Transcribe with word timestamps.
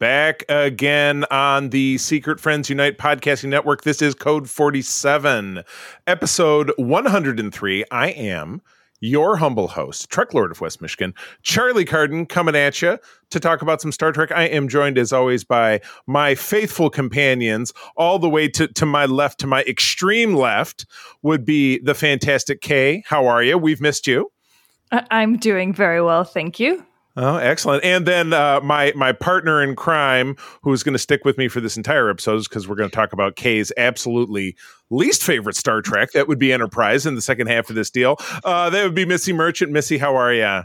Back 0.00 0.44
again 0.48 1.26
on 1.30 1.68
the 1.68 1.98
Secret 1.98 2.40
Friends 2.40 2.70
Unite 2.70 2.96
podcasting 2.96 3.50
network. 3.50 3.82
This 3.82 4.00
is 4.00 4.14
Code 4.14 4.48
47, 4.48 5.62
episode 6.06 6.72
103. 6.78 7.84
I 7.90 8.08
am 8.08 8.62
your 9.00 9.36
humble 9.36 9.68
host, 9.68 10.08
Trek 10.08 10.32
Lord 10.32 10.52
of 10.52 10.62
West 10.62 10.80
Michigan, 10.80 11.12
Charlie 11.42 11.84
Carden, 11.84 12.24
coming 12.24 12.56
at 12.56 12.80
you 12.80 12.98
to 13.28 13.38
talk 13.38 13.60
about 13.60 13.82
some 13.82 13.92
Star 13.92 14.10
Trek. 14.10 14.32
I 14.32 14.44
am 14.44 14.68
joined, 14.68 14.96
as 14.96 15.12
always, 15.12 15.44
by 15.44 15.82
my 16.06 16.34
faithful 16.34 16.88
companions. 16.88 17.74
All 17.94 18.18
the 18.18 18.30
way 18.30 18.48
to, 18.48 18.68
to 18.68 18.86
my 18.86 19.04
left, 19.04 19.38
to 19.40 19.46
my 19.46 19.64
extreme 19.64 20.34
left, 20.34 20.86
would 21.20 21.44
be 21.44 21.78
the 21.78 21.94
fantastic 21.94 22.62
Kae. 22.62 23.02
How 23.04 23.26
are 23.26 23.42
you? 23.42 23.58
We've 23.58 23.82
missed 23.82 24.06
you. 24.06 24.32
I'm 24.90 25.36
doing 25.36 25.74
very 25.74 26.00
well, 26.00 26.24
thank 26.24 26.58
you. 26.58 26.86
Oh, 27.22 27.36
excellent! 27.36 27.84
And 27.84 28.06
then 28.06 28.32
uh, 28.32 28.60
my 28.62 28.94
my 28.96 29.12
partner 29.12 29.62
in 29.62 29.76
crime, 29.76 30.36
who's 30.62 30.82
going 30.82 30.94
to 30.94 30.98
stick 30.98 31.22
with 31.22 31.36
me 31.36 31.48
for 31.48 31.60
this 31.60 31.76
entire 31.76 32.08
episode, 32.08 32.36
is 32.36 32.48
because 32.48 32.66
we're 32.66 32.76
going 32.76 32.88
to 32.88 32.96
talk 32.96 33.12
about 33.12 33.36
Kae's 33.36 33.70
absolutely 33.76 34.56
least 34.88 35.22
favorite 35.22 35.54
Star 35.54 35.82
Trek. 35.82 36.12
That 36.12 36.28
would 36.28 36.38
be 36.38 36.50
Enterprise 36.50 37.04
in 37.04 37.16
the 37.16 37.20
second 37.20 37.48
half 37.48 37.68
of 37.68 37.76
this 37.76 37.90
deal. 37.90 38.16
Uh, 38.42 38.70
that 38.70 38.84
would 38.84 38.94
be 38.94 39.04
Missy 39.04 39.34
Merchant. 39.34 39.70
Missy, 39.70 39.98
how 39.98 40.16
are 40.16 40.32
you? 40.32 40.44
Uh, 40.44 40.64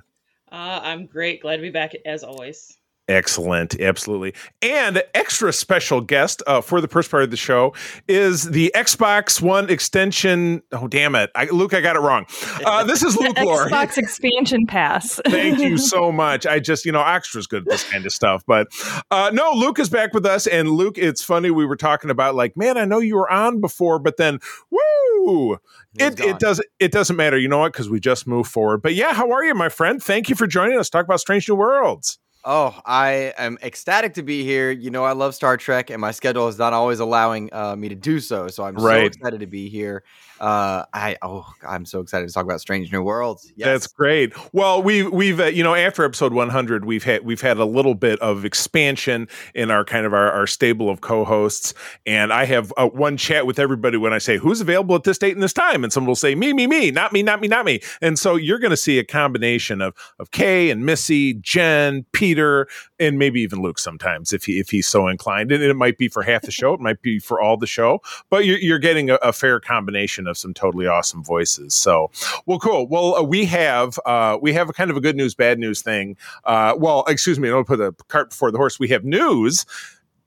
I'm 0.49 1.07
great. 1.07 1.41
Glad 1.41 1.57
to 1.57 1.61
be 1.61 1.71
back 1.71 1.91
as 2.05 2.23
always. 2.23 2.77
Excellent, 3.07 3.79
absolutely. 3.79 4.33
And 4.63 5.03
extra 5.13 5.53
special 5.53 6.01
guest 6.01 6.41
uh, 6.47 6.61
for 6.61 6.81
the 6.81 6.87
first 6.87 7.11
part 7.11 7.21
of 7.21 7.29
the 7.29 7.37
show 7.37 7.73
is 8.07 8.49
the 8.49 8.71
Xbox 8.75 9.39
One 9.39 9.69
extension. 9.69 10.63
Oh, 10.71 10.87
damn 10.87 11.13
it, 11.13 11.29
I, 11.35 11.45
Luke, 11.45 11.75
I 11.75 11.81
got 11.81 11.95
it 11.95 11.99
wrong. 11.99 12.25
Uh, 12.65 12.83
this 12.83 13.03
is 13.03 13.15
Luke 13.19 13.37
Lohr. 13.39 13.69
Xbox 13.69 13.99
expansion 13.99 14.65
pass. 14.65 15.21
Thank 15.27 15.59
you 15.59 15.77
so 15.77 16.11
much. 16.11 16.47
I 16.47 16.59
just, 16.59 16.83
you 16.83 16.91
know, 16.91 17.01
extra's 17.01 17.45
good 17.45 17.63
at 17.63 17.69
this 17.69 17.83
kind 17.83 18.07
of 18.07 18.11
stuff. 18.11 18.43
But 18.47 18.69
uh, 19.11 19.29
no, 19.31 19.51
Luke 19.53 19.77
is 19.77 19.89
back 19.89 20.15
with 20.15 20.25
us, 20.25 20.47
and 20.47 20.71
Luke, 20.71 20.97
it's 20.97 21.23
funny 21.23 21.51
we 21.51 21.67
were 21.67 21.75
talking 21.75 22.09
about 22.09 22.33
like, 22.33 22.57
man, 22.57 22.75
I 22.75 22.85
know 22.85 22.99
you 22.99 23.17
were 23.17 23.31
on 23.31 23.61
before, 23.61 23.99
but 23.99 24.17
then, 24.17 24.39
woo. 24.71 25.59
It, 25.97 26.19
it 26.19 26.39
does 26.39 26.61
it 26.79 26.91
doesn't 26.91 27.15
matter, 27.15 27.37
you 27.37 27.47
know 27.47 27.59
what? 27.59 27.71
Because 27.71 27.89
we 27.89 27.99
just 27.99 28.27
moved 28.27 28.51
forward. 28.51 28.81
But 28.81 28.95
yeah, 28.95 29.13
how 29.13 29.31
are 29.31 29.43
you, 29.45 29.53
my 29.53 29.69
friend? 29.69 30.01
Thank 30.01 30.27
you 30.27 30.35
for 30.35 30.45
joining 30.45 30.77
us. 30.77 30.89
Talk 30.89 31.05
about 31.05 31.19
Strange 31.19 31.47
New 31.47 31.55
Worlds. 31.55 32.19
Oh, 32.47 32.79
I 32.85 33.33
am 33.39 33.57
ecstatic 33.63 34.13
to 34.13 34.23
be 34.23 34.43
here. 34.43 34.69
You 34.69 34.91
know, 34.91 35.03
I 35.03 35.13
love 35.13 35.33
Star 35.33 35.57
Trek, 35.57 35.89
and 35.89 35.99
my 35.99 36.11
schedule 36.11 36.47
is 36.47 36.59
not 36.59 36.73
always 36.73 36.99
allowing 36.99 37.49
uh, 37.51 37.75
me 37.75 37.89
to 37.89 37.95
do 37.95 38.19
so. 38.19 38.47
So 38.49 38.63
I'm 38.63 38.75
right. 38.75 39.01
so 39.01 39.05
excited 39.07 39.39
to 39.39 39.47
be 39.47 39.67
here. 39.67 40.03
Uh, 40.39 40.85
I 40.93 41.17
oh, 41.21 41.45
I'm 41.67 41.85
so 41.85 42.01
excited 42.01 42.27
to 42.27 42.33
talk 42.33 42.43
about 42.43 42.59
Strange 42.59 42.91
New 42.91 43.01
Worlds. 43.01 43.51
Yes. 43.55 43.67
That's 43.67 43.87
great. 43.87 44.33
Well, 44.53 44.83
we 44.83 45.03
we've 45.03 45.39
uh, 45.39 45.45
you 45.45 45.63
know 45.63 45.75
after 45.75 46.03
episode 46.03 46.33
100, 46.33 46.85
we've 46.85 47.03
had 47.03 47.23
we've 47.23 47.41
had 47.41 47.57
a 47.57 47.65
little 47.65 47.95
bit 47.95 48.19
of 48.19 48.43
expansion 48.43 49.27
in 49.53 49.71
our 49.71 49.85
kind 49.85 50.05
of 50.05 50.13
our, 50.13 50.31
our 50.31 50.47
stable 50.47 50.89
of 50.89 51.01
co-hosts, 51.01 51.73
and 52.05 52.33
I 52.33 52.45
have 52.45 52.73
uh, 52.75 52.87
one 52.87 53.17
chat 53.17 53.45
with 53.47 53.59
everybody 53.59 53.97
when 53.97 54.13
I 54.13 54.17
say 54.17 54.37
who's 54.37 54.61
available 54.61 54.95
at 54.95 55.03
this 55.03 55.17
date 55.17 55.33
and 55.33 55.43
this 55.43 55.53
time, 55.53 55.83
and 55.83 55.93
someone 55.93 56.07
will 56.09 56.15
say 56.15 56.35
me, 56.35 56.53
me, 56.53 56.67
me, 56.67 56.91
not 56.91 57.13
me, 57.13 57.23
not 57.23 57.39
me, 57.39 57.47
not 57.47 57.65
me, 57.65 57.81
and 58.01 58.19
so 58.19 58.35
you're 58.35 58.59
going 58.59 58.71
to 58.71 58.77
see 58.77 58.99
a 58.99 59.05
combination 59.05 59.81
of 59.81 59.93
of 60.19 60.31
Kae 60.31 60.69
and 60.69 60.85
Missy, 60.85 61.33
Jen, 61.35 62.05
Peter, 62.11 62.67
and 62.99 63.19
maybe 63.19 63.41
even 63.41 63.61
Luke 63.61 63.79
sometimes 63.79 64.33
if 64.33 64.45
he 64.45 64.59
if 64.59 64.69
he's 64.69 64.87
so 64.87 65.07
inclined, 65.07 65.51
and 65.51 65.63
it 65.63 65.73
might 65.75 65.97
be 65.97 66.07
for 66.07 66.23
half 66.23 66.43
the 66.43 66.51
show, 66.51 66.73
it 66.73 66.79
might 66.79 67.01
be 67.01 67.19
for 67.19 67.41
all 67.41 67.57
the 67.57 67.67
show, 67.67 68.01
but 68.29 68.45
you're, 68.45 68.57
you're 68.59 68.79
getting 68.79 69.09
a, 69.09 69.15
a 69.15 69.33
fair 69.33 69.59
combination 69.59 70.27
of 70.27 70.37
some 70.37 70.53
totally 70.53 70.87
awesome 70.87 71.23
voices. 71.23 71.73
So, 71.73 72.11
well, 72.45 72.59
cool. 72.59 72.87
Well, 72.87 73.15
uh, 73.15 73.23
we 73.23 73.45
have 73.45 73.99
uh, 74.05 74.37
we 74.41 74.53
have 74.53 74.69
a 74.69 74.73
kind 74.73 74.91
of 74.91 74.97
a 74.97 75.01
good 75.01 75.15
news, 75.15 75.35
bad 75.35 75.59
news 75.59 75.81
thing. 75.81 76.17
Uh, 76.43 76.75
well, 76.77 77.03
excuse 77.07 77.39
me, 77.39 77.49
I 77.49 77.51
don't 77.51 77.67
put 77.67 77.77
the 77.77 77.93
cart 78.07 78.31
before 78.31 78.51
the 78.51 78.57
horse. 78.57 78.79
We 78.79 78.89
have 78.89 79.03
news 79.03 79.65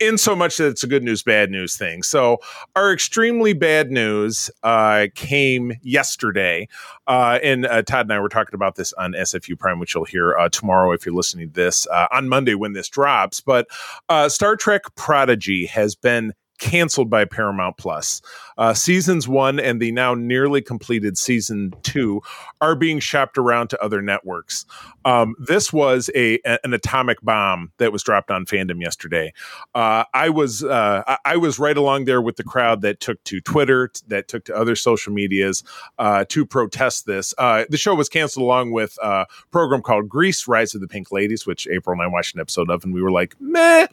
in 0.00 0.18
so 0.18 0.36
much 0.36 0.56
that 0.56 0.68
it's 0.68 0.82
a 0.82 0.86
good 0.86 1.02
news, 1.02 1.22
bad 1.22 1.50
news 1.50 1.76
thing. 1.76 2.02
So, 2.02 2.38
our 2.76 2.92
extremely 2.92 3.52
bad 3.52 3.90
news 3.90 4.50
uh, 4.62 5.06
came 5.14 5.72
yesterday. 5.82 6.68
Uh, 7.06 7.38
and 7.42 7.66
uh, 7.66 7.82
Todd 7.82 8.06
and 8.06 8.12
I 8.12 8.20
were 8.20 8.28
talking 8.28 8.54
about 8.54 8.76
this 8.76 8.92
on 8.94 9.12
SFU 9.12 9.58
Prime, 9.58 9.78
which 9.78 9.94
you'll 9.94 10.04
hear 10.04 10.36
uh, 10.36 10.48
tomorrow 10.48 10.92
if 10.92 11.04
you're 11.04 11.14
listening 11.14 11.48
to 11.48 11.54
this 11.54 11.86
uh, 11.88 12.06
on 12.12 12.28
Monday 12.28 12.54
when 12.54 12.72
this 12.72 12.88
drops. 12.88 13.40
But 13.40 13.68
uh, 14.08 14.28
Star 14.28 14.56
Trek 14.56 14.82
Prodigy 14.94 15.66
has 15.66 15.94
been 15.94 16.32
canceled 16.58 17.10
by 17.10 17.24
Paramount 17.24 17.76
Plus. 17.76 18.20
Uh, 18.56 18.74
seasons 18.74 19.28
one 19.28 19.60
and 19.60 19.80
the 19.80 19.92
now 19.92 20.14
nearly 20.14 20.60
completed 20.60 21.16
season 21.16 21.72
two 21.82 22.20
are 22.60 22.74
being 22.74 22.98
shopped 22.98 23.38
around 23.38 23.68
to 23.68 23.82
other 23.82 24.02
networks. 24.02 24.66
Um, 25.04 25.36
this 25.38 25.72
was 25.72 26.10
a, 26.14 26.40
an 26.64 26.74
atomic 26.74 27.22
bomb 27.22 27.72
that 27.78 27.92
was 27.92 28.02
dropped 28.02 28.30
on 28.30 28.44
fandom 28.44 28.82
yesterday. 28.82 29.32
Uh, 29.74 30.04
I 30.12 30.28
was 30.28 30.64
uh, 30.64 31.16
I 31.24 31.36
was 31.36 31.58
right 31.58 31.76
along 31.76 32.04
there 32.04 32.20
with 32.20 32.36
the 32.36 32.44
crowd 32.44 32.82
that 32.82 33.00
took 33.00 33.22
to 33.24 33.40
Twitter, 33.40 33.90
that 34.08 34.28
took 34.28 34.44
to 34.46 34.56
other 34.56 34.74
social 34.74 35.12
medias 35.12 35.62
uh, 35.98 36.24
to 36.28 36.44
protest 36.44 37.06
this. 37.06 37.32
Uh, 37.38 37.64
the 37.70 37.78
show 37.78 37.94
was 37.94 38.08
canceled 38.08 38.42
along 38.42 38.72
with 38.72 38.98
a 39.02 39.26
program 39.50 39.82
called 39.82 40.08
Grease: 40.08 40.48
Rise 40.48 40.74
of 40.74 40.80
the 40.80 40.88
Pink 40.88 41.12
Ladies, 41.12 41.46
which 41.46 41.66
April 41.68 41.94
and 41.94 42.02
I 42.02 42.06
watched 42.06 42.34
an 42.34 42.40
episode 42.40 42.70
of, 42.70 42.84
and 42.84 42.92
we 42.92 43.00
were 43.00 43.12
like, 43.12 43.34
meh. 43.40 43.86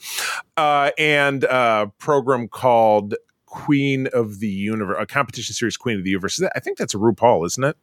Uh, 0.58 0.92
and 0.98 1.46
program 2.00 2.48
called 2.56 3.16
Queen 3.46 4.08
of 4.14 4.40
the 4.40 4.48
Universe, 4.48 4.98
a 4.98 5.06
competition 5.06 5.54
series 5.54 5.76
Queen 5.76 5.98
of 5.98 6.04
the 6.06 6.10
Universe. 6.10 6.42
I 6.56 6.60
think 6.62 6.78
that's 6.78 6.96
RuPaul, 6.96 7.46
isn't 7.46 7.64
it? 7.64 7.78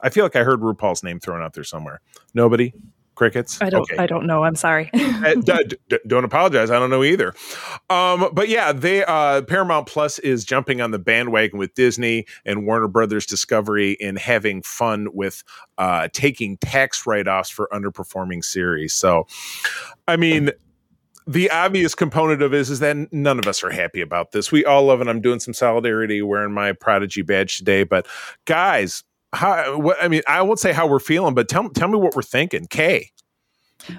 I 0.00 0.08
feel 0.08 0.24
like 0.24 0.34
I 0.34 0.42
heard 0.42 0.60
RuPaul's 0.60 1.02
name 1.02 1.20
thrown 1.20 1.42
out 1.42 1.52
there 1.52 1.64
somewhere. 1.64 2.00
Nobody? 2.34 2.72
Crickets? 3.14 3.60
I 3.62 3.70
don't. 3.70 3.82
Okay. 3.82 3.96
I 3.96 4.06
don't 4.06 4.26
know. 4.26 4.44
I'm 4.44 4.54
sorry. 4.54 4.90
uh, 4.94 5.34
d- 5.34 5.76
d- 5.88 5.98
don't 6.06 6.24
apologize. 6.24 6.70
I 6.70 6.78
don't 6.78 6.90
know 6.90 7.02
either. 7.02 7.34
Um, 7.88 8.28
but 8.32 8.48
yeah, 8.50 8.72
they 8.72 9.04
uh, 9.04 9.42
Paramount 9.42 9.86
Plus 9.86 10.18
is 10.18 10.44
jumping 10.44 10.82
on 10.82 10.90
the 10.90 10.98
bandwagon 10.98 11.58
with 11.58 11.74
Disney 11.74 12.26
and 12.44 12.66
Warner 12.66 12.88
Brothers 12.88 13.24
Discovery 13.24 13.96
and 14.02 14.18
having 14.18 14.62
fun 14.62 15.08
with 15.14 15.44
uh, 15.78 16.08
taking 16.12 16.58
tax 16.58 17.06
write 17.06 17.26
offs 17.26 17.48
for 17.48 17.68
underperforming 17.72 18.44
series. 18.44 18.92
So, 18.92 19.26
I 20.06 20.16
mean, 20.16 20.52
the 21.26 21.50
obvious 21.50 21.94
component 21.94 22.40
of 22.42 22.54
is 22.54 22.70
is 22.70 22.80
that 22.80 23.12
none 23.12 23.38
of 23.38 23.46
us 23.46 23.64
are 23.64 23.70
happy 23.70 24.00
about 24.00 24.32
this. 24.32 24.52
We 24.52 24.64
all 24.64 24.84
love 24.84 25.00
it. 25.00 25.08
I'm 25.08 25.20
doing 25.20 25.40
some 25.40 25.54
solidarity 25.54 26.22
wearing 26.22 26.52
my 26.52 26.72
prodigy 26.72 27.22
badge 27.22 27.58
today, 27.58 27.84
but 27.84 28.06
guys, 28.44 29.02
how 29.32 29.78
what 29.78 29.96
I 30.02 30.08
mean, 30.08 30.22
I 30.28 30.42
won't 30.42 30.60
say 30.60 30.72
how 30.72 30.86
we're 30.86 31.00
feeling, 31.00 31.34
but 31.34 31.48
tell 31.48 31.68
tell 31.70 31.88
me 31.88 31.98
what 31.98 32.14
we're 32.14 32.22
thinking. 32.22 32.66
Kae. 32.66 33.10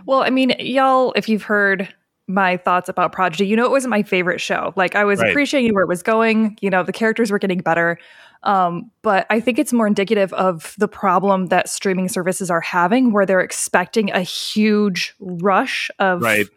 Well, 0.06 0.22
I 0.22 0.30
mean, 0.30 0.54
y'all, 0.60 1.14
if 1.16 1.30
you've 1.30 1.44
heard 1.44 1.94
my 2.28 2.58
thoughts 2.58 2.90
about 2.90 3.12
Prodigy, 3.12 3.46
you 3.46 3.56
know 3.56 3.66
it 3.66 3.72
wasn't 3.72 3.92
my 3.92 4.04
favorite 4.04 4.40
show. 4.40 4.74
Like 4.76 4.96
I 4.96 5.04
was 5.04 5.20
right. 5.20 5.30
appreciating 5.30 5.74
where 5.74 5.84
it 5.84 5.88
was 5.88 6.04
going. 6.04 6.58
You 6.62 6.70
know, 6.70 6.84
the 6.84 6.94
characters 6.94 7.30
were 7.30 7.40
getting 7.40 7.60
better. 7.60 7.98
Um, 8.44 8.92
but 9.02 9.26
I 9.30 9.40
think 9.40 9.60
it's 9.60 9.74
more 9.74 9.88
indicative 9.88 10.32
of 10.34 10.76
the 10.78 10.88
problem 10.88 11.48
that 11.48 11.68
streaming 11.68 12.08
services 12.08 12.52
are 12.52 12.62
having, 12.62 13.12
where 13.12 13.26
they're 13.26 13.42
expecting 13.42 14.12
a 14.12 14.22
huge 14.22 15.16
rush 15.20 15.90
of 16.00 16.22
right 16.22 16.48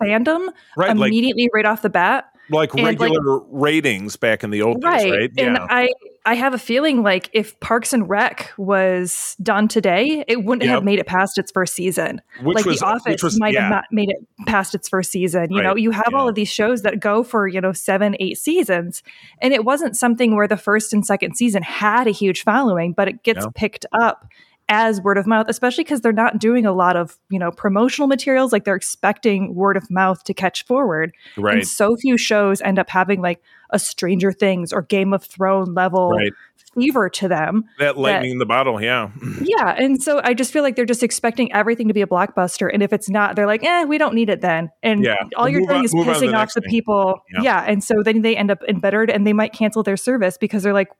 fandom 0.00 0.48
right, 0.76 0.90
immediately 0.90 1.44
like, 1.44 1.54
right 1.54 1.66
off 1.66 1.82
the 1.82 1.90
bat. 1.90 2.26
Like 2.50 2.74
and 2.74 2.82
regular 2.84 3.38
like, 3.38 3.46
ratings 3.48 4.16
back 4.16 4.42
in 4.42 4.50
the 4.50 4.62
old 4.62 4.82
right. 4.82 5.02
days, 5.02 5.12
right? 5.12 5.30
And 5.38 5.56
yeah. 5.56 5.66
I 5.70 5.88
I 6.26 6.34
have 6.34 6.52
a 6.52 6.58
feeling 6.58 7.02
like 7.02 7.30
if 7.32 7.58
Parks 7.60 7.92
and 7.92 8.08
Rec 8.08 8.52
was 8.58 9.36
done 9.40 9.68
today, 9.68 10.24
it 10.26 10.44
wouldn't 10.44 10.64
yep. 10.64 10.74
have 10.74 10.84
made 10.84 10.98
it 10.98 11.06
past 11.06 11.38
its 11.38 11.50
first 11.52 11.74
season. 11.74 12.20
Which 12.42 12.56
like 12.56 12.64
was, 12.64 12.82
uh, 12.82 12.86
The 12.86 12.92
Office 12.92 13.22
was, 13.22 13.40
might 13.40 13.54
yeah. 13.54 13.62
have 13.62 13.70
not 13.70 13.84
made 13.92 14.10
it 14.10 14.16
past 14.46 14.74
its 14.74 14.88
first 14.88 15.12
season. 15.12 15.50
You 15.50 15.58
right. 15.58 15.64
know, 15.64 15.76
you 15.76 15.92
have 15.92 16.08
yeah. 16.10 16.18
all 16.18 16.28
of 16.28 16.34
these 16.34 16.50
shows 16.50 16.82
that 16.82 17.00
go 17.00 17.22
for, 17.22 17.46
you 17.46 17.60
know, 17.60 17.72
seven, 17.72 18.16
eight 18.20 18.36
seasons. 18.36 19.02
And 19.40 19.54
it 19.54 19.64
wasn't 19.64 19.96
something 19.96 20.34
where 20.34 20.48
the 20.48 20.56
first 20.56 20.92
and 20.92 21.06
second 21.06 21.36
season 21.36 21.62
had 21.62 22.06
a 22.06 22.10
huge 22.10 22.42
following, 22.42 22.92
but 22.92 23.08
it 23.08 23.22
gets 23.22 23.46
picked 23.54 23.86
up 23.98 24.26
as 24.70 25.02
word 25.02 25.18
of 25.18 25.26
mouth, 25.26 25.46
especially 25.48 25.82
because 25.82 26.00
they're 26.00 26.12
not 26.12 26.38
doing 26.38 26.64
a 26.64 26.72
lot 26.72 26.96
of, 26.96 27.18
you 27.28 27.38
know, 27.38 27.50
promotional 27.50 28.06
materials. 28.06 28.52
Like 28.52 28.64
they're 28.64 28.76
expecting 28.76 29.54
word 29.54 29.76
of 29.76 29.90
mouth 29.90 30.22
to 30.24 30.32
catch 30.32 30.64
forward. 30.64 31.12
Right. 31.36 31.56
And 31.56 31.68
so 31.68 31.96
few 31.96 32.16
shows 32.16 32.62
end 32.62 32.78
up 32.78 32.88
having 32.88 33.20
like 33.20 33.42
a 33.70 33.78
Stranger 33.78 34.32
Things 34.32 34.72
or 34.72 34.82
Game 34.82 35.12
of 35.12 35.24
Thrones 35.24 35.70
level 35.70 36.10
right. 36.10 36.32
fever 36.74 37.10
to 37.10 37.26
them. 37.26 37.64
That 37.80 37.98
lightning 37.98 38.30
that, 38.30 38.32
in 38.34 38.38
the 38.38 38.46
bottle, 38.46 38.80
yeah. 38.80 39.10
yeah. 39.42 39.74
And 39.76 40.00
so 40.00 40.20
I 40.22 40.34
just 40.34 40.52
feel 40.52 40.62
like 40.62 40.76
they're 40.76 40.86
just 40.86 41.02
expecting 41.02 41.52
everything 41.52 41.88
to 41.88 41.94
be 41.94 42.02
a 42.02 42.06
blockbuster. 42.06 42.70
And 42.72 42.80
if 42.80 42.92
it's 42.92 43.10
not, 43.10 43.34
they're 43.34 43.46
like, 43.46 43.64
eh, 43.64 43.84
we 43.84 43.98
don't 43.98 44.14
need 44.14 44.30
it 44.30 44.40
then. 44.40 44.70
And 44.84 45.02
yeah. 45.02 45.16
all 45.36 45.48
you're 45.48 45.62
doing 45.62 45.78
on, 45.78 45.84
is 45.84 45.92
pissing 45.92 46.32
off 46.32 46.54
the 46.54 46.62
people. 46.62 47.20
Yeah. 47.34 47.42
yeah. 47.42 47.64
And 47.66 47.82
so 47.82 48.02
then 48.04 48.22
they 48.22 48.36
end 48.36 48.52
up 48.52 48.62
embittered 48.68 49.10
and 49.10 49.26
they 49.26 49.32
might 49.32 49.52
cancel 49.52 49.82
their 49.82 49.96
service 49.96 50.38
because 50.38 50.62
they're 50.62 50.72
like, 50.72 50.90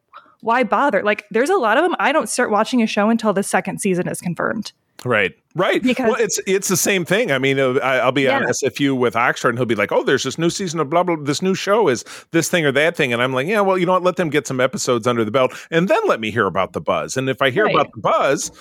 why 0.41 0.65
bother? 0.65 1.03
Like, 1.03 1.27
there's 1.31 1.51
a 1.51 1.57
lot 1.57 1.77
of 1.77 1.83
them. 1.85 1.95
I 1.99 2.13
don't 2.13 2.29
start 2.29 2.51
watching 2.51 2.83
a 2.83 2.87
show 2.87 3.11
until 3.11 3.33
the 3.33 3.43
second 3.43 3.81
season 3.81 4.09
is 4.09 4.21
confirmed. 4.21 4.73
Right, 5.05 5.35
right. 5.55 5.83
Because 5.83 6.11
well, 6.11 6.21
it's 6.21 6.39
it's 6.47 6.69
the 6.69 6.77
same 6.77 7.05
thing. 7.05 7.33
I 7.33 7.39
mean, 7.39 7.59
uh, 7.59 7.75
I, 7.83 8.05
will 8.05 8.13
be 8.13 8.23
yeah. 8.23 8.37
honest. 8.37 8.63
If 8.63 8.79
you 8.79 8.95
with 8.95 9.17
Oxford, 9.17 9.51
and 9.51 9.59
he'll 9.59 9.65
be 9.65 9.75
like, 9.75 9.93
"Oh, 9.93 10.05
there's 10.05 10.25
this 10.25 10.37
new 10.37 10.51
season 10.51 10.79
of 10.79 10.91
blah 10.91 11.03
blah. 11.03 11.17
This 11.17 11.41
new 11.41 11.55
show 11.55 11.89
is 11.89 12.05
this 12.33 12.49
thing 12.51 12.67
or 12.67 12.73
that 12.73 12.97
thing," 12.97 13.13
and 13.13 13.23
I'm 13.23 13.33
like, 13.33 13.47
"Yeah, 13.47 13.63
well, 13.63 13.79
you 13.79 13.87
know 13.87 13.93
what? 13.93 14.03
Let 14.03 14.17
them 14.17 14.29
get 14.29 14.47
some 14.47 14.61
episodes 14.61 15.07
under 15.07 15.25
the 15.25 15.31
belt, 15.31 15.55
and 15.71 15.89
then 15.89 16.01
let 16.07 16.21
me 16.21 16.31
hear 16.31 16.47
about 16.47 16.75
the 16.75 16.83
buzz. 16.83 17.17
And 17.17 17.31
if 17.31 17.41
I 17.41 17.51
hear 17.51 17.65
right. 17.65 17.75
about 17.75 17.93
the 17.95 18.01
buzz, 18.01 18.53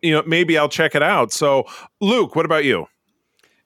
you 0.00 0.12
know, 0.12 0.22
maybe 0.24 0.56
I'll 0.56 0.68
check 0.68 0.94
it 0.94 1.02
out." 1.02 1.32
So, 1.32 1.64
Luke, 2.00 2.36
what 2.36 2.44
about 2.44 2.64
you? 2.64 2.86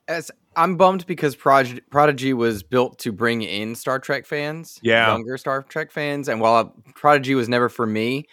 As 0.08 0.30
I'm 0.56 0.76
bummed 0.76 1.06
because 1.06 1.34
Prod- 1.36 1.82
Prodigy 1.90 2.32
was 2.34 2.62
built 2.62 2.98
to 3.00 3.12
bring 3.12 3.42
in 3.42 3.74
Star 3.74 3.98
Trek 3.98 4.26
fans, 4.26 4.78
yeah, 4.82 5.08
younger 5.08 5.38
Star 5.38 5.62
Trek 5.62 5.90
fans, 5.90 6.28
and 6.28 6.40
while 6.40 6.74
Prodigy 6.94 7.34
was 7.34 7.48
never 7.48 7.68
for 7.68 7.86
me, 7.86 8.26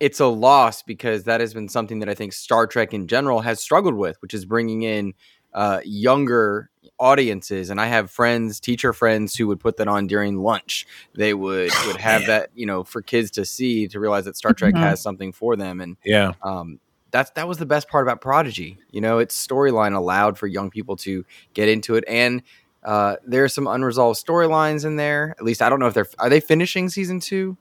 it's 0.00 0.20
a 0.20 0.26
loss 0.26 0.82
because 0.82 1.24
that 1.24 1.40
has 1.40 1.54
been 1.54 1.68
something 1.68 2.00
that 2.00 2.08
I 2.08 2.14
think 2.14 2.32
Star 2.32 2.66
Trek 2.66 2.92
in 2.92 3.06
general 3.06 3.40
has 3.40 3.60
struggled 3.60 3.94
with, 3.94 4.20
which 4.20 4.34
is 4.34 4.44
bringing 4.44 4.82
in 4.82 5.14
uh, 5.54 5.80
younger 5.84 6.70
audiences. 6.98 7.70
And 7.70 7.80
I 7.80 7.86
have 7.86 8.10
friends, 8.10 8.58
teacher 8.58 8.92
friends, 8.92 9.36
who 9.36 9.46
would 9.48 9.60
put 9.60 9.76
that 9.76 9.88
on 9.88 10.06
during 10.06 10.38
lunch. 10.38 10.86
They 11.14 11.34
would 11.34 11.70
would 11.86 11.96
have 11.96 12.26
that, 12.26 12.50
you 12.54 12.66
know, 12.66 12.84
for 12.84 13.02
kids 13.02 13.30
to 13.32 13.44
see 13.44 13.86
to 13.88 14.00
realize 14.00 14.24
that 14.24 14.36
Star 14.36 14.52
Trek 14.52 14.74
mm-hmm. 14.74 14.82
has 14.82 15.00
something 15.00 15.32
for 15.32 15.56
them. 15.56 15.80
And 15.80 15.96
yeah, 16.04 16.32
um, 16.42 16.80
that's 17.12 17.30
that 17.32 17.46
was 17.46 17.58
the 17.58 17.66
best 17.66 17.88
part 17.88 18.04
about 18.04 18.20
Prodigy. 18.20 18.78
You 18.90 19.00
know, 19.00 19.18
its 19.18 19.46
storyline 19.46 19.94
allowed 19.94 20.38
for 20.38 20.46
young 20.46 20.70
people 20.70 20.96
to 20.96 21.24
get 21.54 21.68
into 21.68 21.94
it, 21.94 22.04
and 22.08 22.42
uh, 22.82 23.16
there 23.24 23.44
are 23.44 23.48
some 23.48 23.66
unresolved 23.66 24.24
storylines 24.24 24.84
in 24.84 24.96
there. 24.96 25.34
At 25.38 25.44
least 25.44 25.62
I 25.62 25.68
don't 25.68 25.78
know 25.78 25.86
if 25.86 25.94
they're 25.94 26.08
are 26.18 26.28
they 26.28 26.40
finishing 26.40 26.88
season 26.88 27.20
two. 27.20 27.56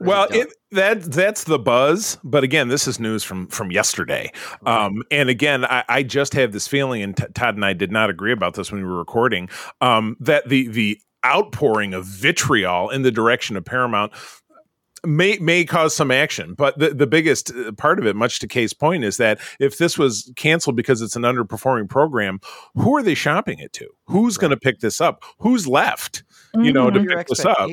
Well, 0.00 0.26
it, 0.30 0.52
that 0.72 1.02
that's 1.02 1.44
the 1.44 1.58
buzz, 1.58 2.18
but 2.24 2.42
again, 2.42 2.68
this 2.68 2.88
is 2.88 2.98
news 2.98 3.22
from 3.22 3.46
from 3.46 3.70
yesterday. 3.70 4.32
Okay. 4.62 4.70
Um, 4.70 5.02
and 5.10 5.28
again, 5.28 5.64
I, 5.64 5.84
I, 5.88 6.02
just 6.02 6.32
have 6.34 6.52
this 6.52 6.66
feeling, 6.66 7.02
and 7.02 7.16
T- 7.16 7.26
Todd 7.34 7.54
and 7.54 7.64
I 7.64 7.74
did 7.74 7.92
not 7.92 8.10
agree 8.10 8.32
about 8.32 8.54
this 8.54 8.72
when 8.72 8.82
we 8.82 8.88
were 8.88 8.98
recording. 8.98 9.48
Um, 9.80 10.16
that 10.20 10.48
the 10.48 10.68
the 10.68 11.00
outpouring 11.24 11.94
of 11.94 12.04
vitriol 12.06 12.90
in 12.90 13.02
the 13.02 13.10
direction 13.10 13.56
of 13.56 13.64
Paramount 13.64 14.12
may 15.04 15.38
may 15.38 15.64
cause 15.64 15.94
some 15.94 16.10
action 16.10 16.54
but 16.54 16.78
the, 16.78 16.90
the 16.90 17.06
biggest 17.06 17.52
uh, 17.54 17.72
part 17.72 17.98
of 17.98 18.06
it 18.06 18.16
much 18.16 18.38
to 18.40 18.48
Kae's 18.48 18.72
point 18.72 19.04
is 19.04 19.16
that 19.16 19.38
if 19.58 19.78
this 19.78 19.98
was 19.98 20.32
canceled 20.36 20.76
because 20.76 21.02
it's 21.02 21.16
an 21.16 21.22
underperforming 21.22 21.88
program 21.88 22.40
who 22.74 22.96
are 22.96 23.02
they 23.02 23.14
shopping 23.14 23.58
it 23.58 23.72
to 23.72 23.88
who's 24.06 24.36
right. 24.36 24.42
going 24.42 24.50
to 24.50 24.56
pick 24.56 24.80
this 24.80 25.00
up 25.00 25.22
who's 25.38 25.66
left 25.66 26.22
mm-hmm. 26.54 26.64
you 26.64 26.72
know 26.72 26.90
to 26.90 27.04
pick 27.04 27.26
this 27.28 27.44
up 27.44 27.68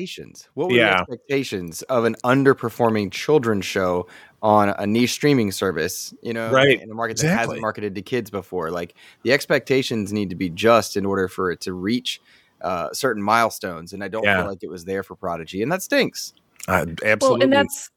what 0.54 0.68
were 0.68 0.74
yeah. 0.74 0.90
your 0.90 1.00
expectations 1.00 1.82
of 1.82 2.04
an 2.04 2.16
underperforming 2.24 3.10
children's 3.10 3.64
show 3.64 4.06
on 4.42 4.68
a 4.78 4.86
niche 4.86 5.12
streaming 5.12 5.50
service 5.50 6.14
you 6.22 6.32
know 6.32 6.50
right 6.50 6.80
in 6.80 6.90
a 6.90 6.94
market 6.94 7.18
that 7.18 7.28
hasn't 7.28 7.60
marketed 7.60 7.94
to 7.94 8.02
kids 8.02 8.30
before 8.30 8.70
like 8.70 8.94
the 9.22 9.32
expectations 9.32 10.12
need 10.12 10.30
to 10.30 10.36
be 10.36 10.50
just 10.50 10.96
in 10.96 11.06
order 11.06 11.28
for 11.28 11.50
it 11.50 11.60
to 11.60 11.72
reach 11.72 12.20
uh, 12.62 12.90
certain 12.92 13.22
milestones 13.22 13.92
and 13.92 14.02
i 14.02 14.08
don't 14.08 14.24
yeah. 14.24 14.38
feel 14.38 14.50
like 14.50 14.62
it 14.62 14.70
was 14.70 14.84
there 14.84 15.02
for 15.02 15.14
prodigy 15.14 15.62
and 15.62 15.70
that 15.70 15.82
stinks 15.82 16.32
uh, 16.68 16.86
absolutely. 17.04 17.28
Well, 17.28 17.42
and 17.42 17.52
that's 17.52 17.90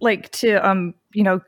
like 0.00 0.30
to 0.32 0.66
um, 0.66 0.94
you 1.12 1.22
know, 1.22 1.40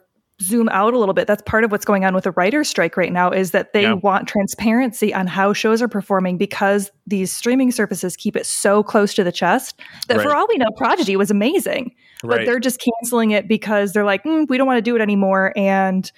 zoom 0.43 0.69
out 0.71 0.95
a 0.95 0.99
little 0.99 1.15
bit. 1.15 1.27
That's 1.27 1.43
part 1.43 1.65
of 1.65 1.71
what's 1.71 1.85
going 1.85 2.05
on 2.05 2.15
with 2.15 2.25
the 2.25 2.33
writer's 2.33 2.69
strike 2.69 2.97
right 2.97 3.13
now 3.13 3.31
is 3.31 3.53
that 3.53 3.73
they 3.73 3.83
yeah. 3.83 3.95
want 3.95 4.29
transparency 4.29 5.15
on 5.15 5.27
how 5.27 5.53
shows 5.53 5.81
are 5.81 5.89
performing 5.89 6.37
because 6.37 6.91
these 7.07 7.33
streaming 7.33 7.71
services 7.71 8.17
keep 8.17 8.37
it 8.37 8.47
so 8.47 8.83
close 8.83 9.15
to 9.15 9.25
the 9.25 9.33
chest 9.33 9.81
that 10.09 10.19
right. 10.19 10.27
for 10.27 10.35
all 10.35 10.47
we 10.49 10.57
know, 10.57 10.71
Prodigy 10.77 11.17
was 11.17 11.31
amazing. 11.31 11.95
Right. 12.23 12.39
But 12.39 12.47
they're 12.47 12.61
just 12.61 12.81
canceling 12.81 13.31
it 13.31 13.47
because 13.47 13.93
they're 13.93 14.05
like, 14.05 14.25
mm, 14.25 14.49
we 14.49 14.57
don't 14.57 14.67
want 14.67 14.79
to 14.79 14.83
do 14.83 14.97
it 14.97 15.03
anymore. 15.03 15.53
And 15.57 16.11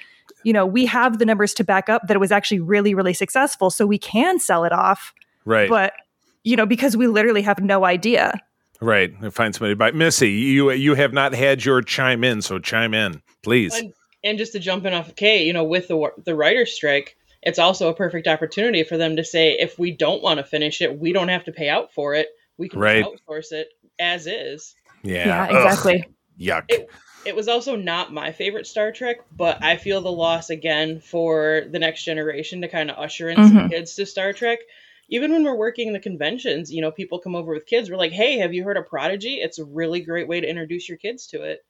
you 0.45 0.53
know, 0.53 0.65
we 0.65 0.87
have 0.87 1.19
the 1.19 1.25
numbers 1.25 1.53
to 1.55 1.65
back 1.65 1.89
up 1.89 2.07
that 2.07 2.15
it 2.15 2.21
was 2.21 2.31
actually 2.31 2.61
really, 2.61 2.95
really 2.95 3.13
successful. 3.13 3.69
So 3.69 3.85
we 3.85 3.99
can 3.99 4.39
sell 4.39 4.65
it 4.65 4.73
off. 4.73 5.13
Right. 5.45 5.69
But, 5.69 5.93
you 6.45 6.55
know, 6.55 6.67
because 6.67 6.97
we 6.97 7.09
literally 7.09 7.43
have 7.43 7.61
no 7.61 7.85
idea. 7.85 8.41
Right. 8.81 9.13
Find 9.33 9.55
somebody 9.55 9.75
by 9.75 9.93
Missy. 9.93 10.31
You 10.31 10.71
you 10.73 10.95
have 10.95 11.13
not 11.13 11.35
had 11.35 11.65
your 11.65 11.83
chime 11.83 12.25
in, 12.25 12.43
so 12.43 12.59
chime 12.59 12.95
in, 12.95 13.23
please. 13.43 13.75
And, 13.75 13.93
and 14.23 14.39
just 14.39 14.53
to 14.53 14.59
jump 14.59 14.85
in 14.85 14.93
off 14.93 15.09
of 15.09 15.15
Kae, 15.15 15.47
you 15.47 15.53
know, 15.53 15.65
with 15.65 15.89
the 15.89 16.11
the 16.25 16.35
writer's 16.35 16.75
strike, 16.75 17.17
it's 17.43 17.59
also 17.59 17.89
a 17.89 17.95
perfect 17.95 18.27
opportunity 18.27 18.85
for 18.85 18.97
them 18.97 19.17
to 19.17 19.25
say, 19.25 19.53
if 19.53 19.79
we 19.79 19.93
don't 19.93 20.23
want 20.23 20.39
to 20.39 20.45
finish 20.45 20.83
it, 20.83 20.99
we 20.99 21.13
don't 21.13 21.29
have 21.29 21.45
to 21.45 21.53
pay 21.53 21.69
out 21.69 21.93
for 21.93 22.15
it. 22.15 22.29
We 22.59 22.69
can 22.69 22.81
right. 22.81 23.05
outsource 23.05 23.53
it 23.53 23.69
as 23.99 24.27
is. 24.27 24.75
Yeah. 25.03 25.27
Yeah. 25.27 25.45
Exactly. 25.47 26.05
Ugh, 26.05 26.13
yuck. 26.41 26.65
It, 26.69 26.91
it 27.25 27.35
was 27.35 27.49
also 27.49 27.77
not 27.77 28.13
my 28.13 28.33
favorite 28.33 28.67
Star 28.67 28.93
Trek, 28.93 29.17
but 29.37 29.63
I 29.63 29.77
feel 29.77 30.01
the 30.01 30.13
loss 30.13 30.51
again 30.51 31.01
for 31.01 31.63
the 31.71 31.79
next 31.79 32.05
generation 32.05 32.63
to 32.63 32.69
kind 32.69 32.91
of 32.91 32.99
usher 32.99 33.29
in 33.29 33.37
mm-hmm. 33.37 33.57
some 33.57 33.69
kids 33.69 33.95
to 33.97 34.07
Star 34.07 34.33
Trek 34.33 34.61
even 35.09 35.33
when 35.33 35.45
we're 35.45 35.57
working 35.57 35.93
the 35.93 36.01
conventions, 36.01 36.73
you 36.73 36.81
know, 36.81 36.91
people 36.91 37.19
come 37.19 37.35
over 37.35 37.53
with 37.53 37.67
kids. 37.67 37.91
We're 37.91 37.97
like, 37.97 38.13
hey, 38.13 38.39
have 38.39 38.53
you 38.53 38.65
heard 38.65 38.77
of 38.77 38.89
Prodigy? 38.89 39.37
It's 39.37 39.59
a 39.59 39.65
really 39.65 40.01
great 40.01 40.29
way 40.29 40.41
to 40.41 40.49
introduce 40.49 40.89
your 40.89 40.99
kids 40.99 41.29
to 41.29 41.43
it. 41.43 41.65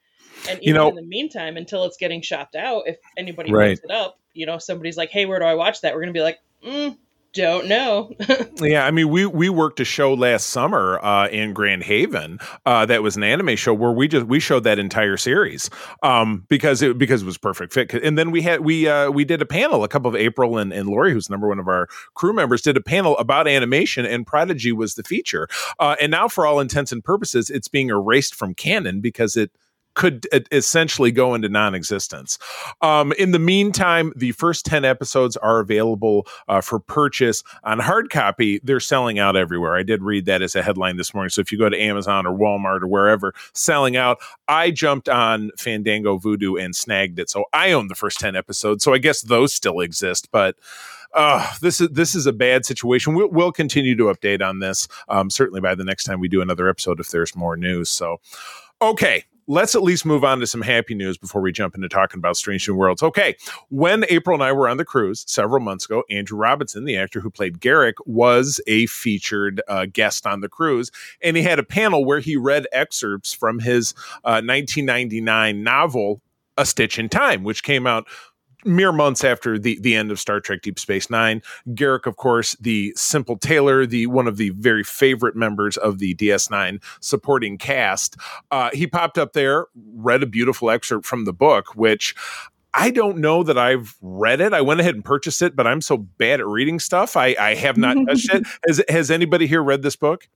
And 0.48 0.58
even 0.58 0.62
you 0.62 0.74
know, 0.74 0.88
in 0.88 0.94
the 0.94 1.02
meantime, 1.02 1.56
until 1.56 1.84
it's 1.84 1.96
getting 1.96 2.22
shopped 2.22 2.56
out, 2.56 2.84
if 2.86 2.98
anybody 3.16 3.52
right. 3.52 3.70
picks 3.70 3.84
it 3.84 3.90
up, 3.90 4.18
you 4.32 4.46
know, 4.46 4.58
somebody's 4.58 4.96
like, 4.96 5.10
hey, 5.10 5.26
where 5.26 5.38
do 5.38 5.44
I 5.44 5.54
watch 5.54 5.80
that? 5.80 5.94
We're 5.94 6.02
going 6.02 6.14
to 6.14 6.18
be 6.18 6.22
like, 6.22 6.38
mm, 6.64 6.96
don't 7.36 7.68
know. 7.68 8.10
yeah, 8.60 8.86
I 8.86 8.90
mean, 8.90 9.10
we 9.10 9.26
we 9.26 9.48
worked 9.50 9.78
a 9.78 9.84
show 9.84 10.14
last 10.14 10.48
summer 10.48 10.98
uh, 11.02 11.28
in 11.28 11.52
Grand 11.52 11.84
Haven 11.84 12.38
uh, 12.64 12.86
that 12.86 13.02
was 13.02 13.16
an 13.16 13.22
anime 13.22 13.56
show 13.56 13.74
where 13.74 13.92
we 13.92 14.08
just 14.08 14.26
we 14.26 14.40
showed 14.40 14.64
that 14.64 14.78
entire 14.78 15.18
series 15.18 15.68
um, 16.02 16.44
because 16.48 16.80
it 16.82 16.96
because 16.96 17.22
it 17.22 17.26
was 17.26 17.36
perfect 17.36 17.74
fit. 17.74 17.92
And 17.92 18.16
then 18.18 18.30
we 18.30 18.40
had 18.42 18.64
we 18.64 18.88
uh, 18.88 19.10
we 19.10 19.24
did 19.24 19.42
a 19.42 19.46
panel. 19.46 19.84
A 19.84 19.88
couple 19.88 20.08
of 20.08 20.16
April 20.16 20.56
and, 20.56 20.72
and 20.72 20.88
Lori, 20.88 21.12
who's 21.12 21.28
number 21.28 21.46
one 21.46 21.58
of 21.58 21.68
our 21.68 21.88
crew 22.14 22.32
members, 22.32 22.62
did 22.62 22.76
a 22.76 22.82
panel 22.82 23.16
about 23.18 23.46
animation, 23.46 24.06
and 24.06 24.26
Prodigy 24.26 24.72
was 24.72 24.94
the 24.94 25.02
feature. 25.02 25.46
Uh, 25.78 25.94
and 26.00 26.10
now, 26.10 26.28
for 26.28 26.46
all 26.46 26.58
intents 26.58 26.90
and 26.90 27.04
purposes, 27.04 27.50
it's 27.50 27.68
being 27.68 27.90
erased 27.90 28.34
from 28.34 28.54
canon 28.54 29.00
because 29.00 29.36
it 29.36 29.50
could 29.96 30.28
essentially 30.52 31.10
go 31.10 31.34
into 31.34 31.48
non-existence. 31.48 32.38
Um, 32.82 33.12
in 33.14 33.32
the 33.32 33.40
meantime, 33.40 34.12
the 34.14 34.30
first 34.32 34.64
ten 34.64 34.84
episodes 34.84 35.36
are 35.38 35.58
available 35.58 36.28
uh, 36.46 36.60
for 36.60 36.78
purchase 36.78 37.42
on 37.64 37.80
hard 37.80 38.10
copy. 38.10 38.60
They're 38.62 38.78
selling 38.78 39.18
out 39.18 39.34
everywhere. 39.34 39.74
I 39.74 39.82
did 39.82 40.02
read 40.02 40.26
that 40.26 40.42
as 40.42 40.54
a 40.54 40.62
headline 40.62 40.96
this 40.98 41.12
morning. 41.12 41.30
So 41.30 41.40
if 41.40 41.50
you 41.50 41.58
go 41.58 41.68
to 41.68 41.76
Amazon 41.76 42.26
or 42.26 42.38
Walmart 42.38 42.82
or 42.82 42.86
wherever, 42.86 43.34
selling 43.54 43.96
out. 43.96 44.18
I 44.46 44.70
jumped 44.70 45.08
on 45.08 45.50
Fandango 45.58 46.18
Vudu 46.18 46.62
and 46.62 46.76
snagged 46.76 47.18
it, 47.18 47.28
so 47.28 47.46
I 47.52 47.72
own 47.72 47.88
the 47.88 47.96
first 47.96 48.20
ten 48.20 48.36
episodes. 48.36 48.84
So 48.84 48.94
I 48.94 48.98
guess 48.98 49.22
those 49.22 49.52
still 49.52 49.80
exist, 49.80 50.28
but. 50.30 50.54
Uh, 51.14 51.50
this 51.62 51.80
is 51.80 51.88
this 51.90 52.14
is 52.14 52.26
a 52.26 52.32
bad 52.32 52.66
situation. 52.66 53.14
We'll, 53.14 53.30
we'll 53.30 53.52
continue 53.52 53.96
to 53.96 54.04
update 54.04 54.46
on 54.46 54.58
this. 54.58 54.86
Um, 55.08 55.30
certainly 55.30 55.62
by 55.62 55.74
the 55.74 55.84
next 55.84 56.04
time 56.04 56.20
we 56.20 56.28
do 56.28 56.42
another 56.42 56.68
episode, 56.68 57.00
if 57.00 57.10
there's 57.10 57.34
more 57.34 57.56
news. 57.56 57.88
So, 57.88 58.20
okay, 58.82 59.24
let's 59.46 59.74
at 59.74 59.82
least 59.82 60.04
move 60.04 60.24
on 60.24 60.40
to 60.40 60.46
some 60.46 60.62
happy 60.62 60.94
news 60.94 61.18
before 61.18 61.40
we 61.40 61.52
jump 61.52 61.74
into 61.74 61.88
talking 61.88 62.18
about 62.18 62.36
Strange 62.36 62.68
New 62.68 62.74
Worlds. 62.74 63.02
Okay, 63.02 63.36
when 63.68 64.04
April 64.08 64.34
and 64.34 64.42
I 64.42 64.52
were 64.52 64.68
on 64.68 64.76
the 64.76 64.84
cruise 64.84 65.24
several 65.26 65.60
months 65.60 65.84
ago, 65.84 66.02
Andrew 66.10 66.38
Robinson, 66.38 66.84
the 66.84 66.96
actor 66.96 67.20
who 67.20 67.30
played 67.30 67.60
Garak, 67.60 67.94
was 68.04 68.60
a 68.66 68.86
featured 68.86 69.62
uh, 69.68 69.86
guest 69.92 70.26
on 70.26 70.40
the 70.40 70.48
cruise, 70.48 70.90
and 71.22 71.36
he 71.36 71.42
had 71.42 71.58
a 71.58 71.64
panel 71.64 72.04
where 72.04 72.20
he 72.20 72.36
read 72.36 72.66
excerpts 72.72 73.32
from 73.32 73.58
his 73.60 73.92
uh, 74.24 74.42
1999 74.44 75.62
novel. 75.62 76.20
A 76.58 76.64
Stitch 76.64 76.98
in 76.98 77.10
Time, 77.10 77.44
which 77.44 77.62
came 77.62 77.86
out 77.86 78.06
mere 78.66 78.92
months 78.92 79.24
after 79.24 79.58
the 79.58 79.78
the 79.80 79.94
end 79.94 80.10
of 80.10 80.20
Star 80.20 80.40
Trek 80.40 80.62
Deep 80.62 80.78
Space 80.78 81.08
Nine. 81.10 81.42
Garak, 81.70 82.06
of 82.06 82.16
course, 82.16 82.56
the 82.60 82.92
simple 82.96 83.36
tailor, 83.36 83.86
the 83.86 84.06
one 84.06 84.26
of 84.26 84.36
the 84.36 84.50
very 84.50 84.84
favorite 84.84 85.36
members 85.36 85.76
of 85.76 85.98
the 85.98 86.14
DS9 86.16 86.82
supporting 87.00 87.58
cast. 87.58 88.16
Uh, 88.50 88.70
he 88.72 88.86
popped 88.86 89.18
up 89.18 89.32
there, 89.32 89.66
read 89.94 90.22
a 90.22 90.26
beautiful 90.26 90.70
excerpt 90.70 91.06
from 91.06 91.24
the 91.24 91.32
book, 91.32 91.74
which 91.74 92.14
I 92.74 92.90
don't 92.90 93.18
know 93.18 93.42
that 93.42 93.56
I've 93.56 93.96
read 94.02 94.40
it. 94.40 94.52
I 94.52 94.60
went 94.60 94.80
ahead 94.80 94.94
and 94.94 95.04
purchased 95.04 95.40
it, 95.40 95.56
but 95.56 95.66
I'm 95.66 95.80
so 95.80 95.96
bad 95.96 96.40
at 96.40 96.46
reading 96.46 96.78
stuff. 96.78 97.16
I, 97.16 97.34
I 97.40 97.54
have 97.54 97.78
not 97.78 97.96
touched 98.06 98.32
it. 98.34 98.46
Has 98.66 98.82
has 98.88 99.10
anybody 99.10 99.46
here 99.46 99.62
read 99.62 99.82
this 99.82 99.96
book? 99.96 100.28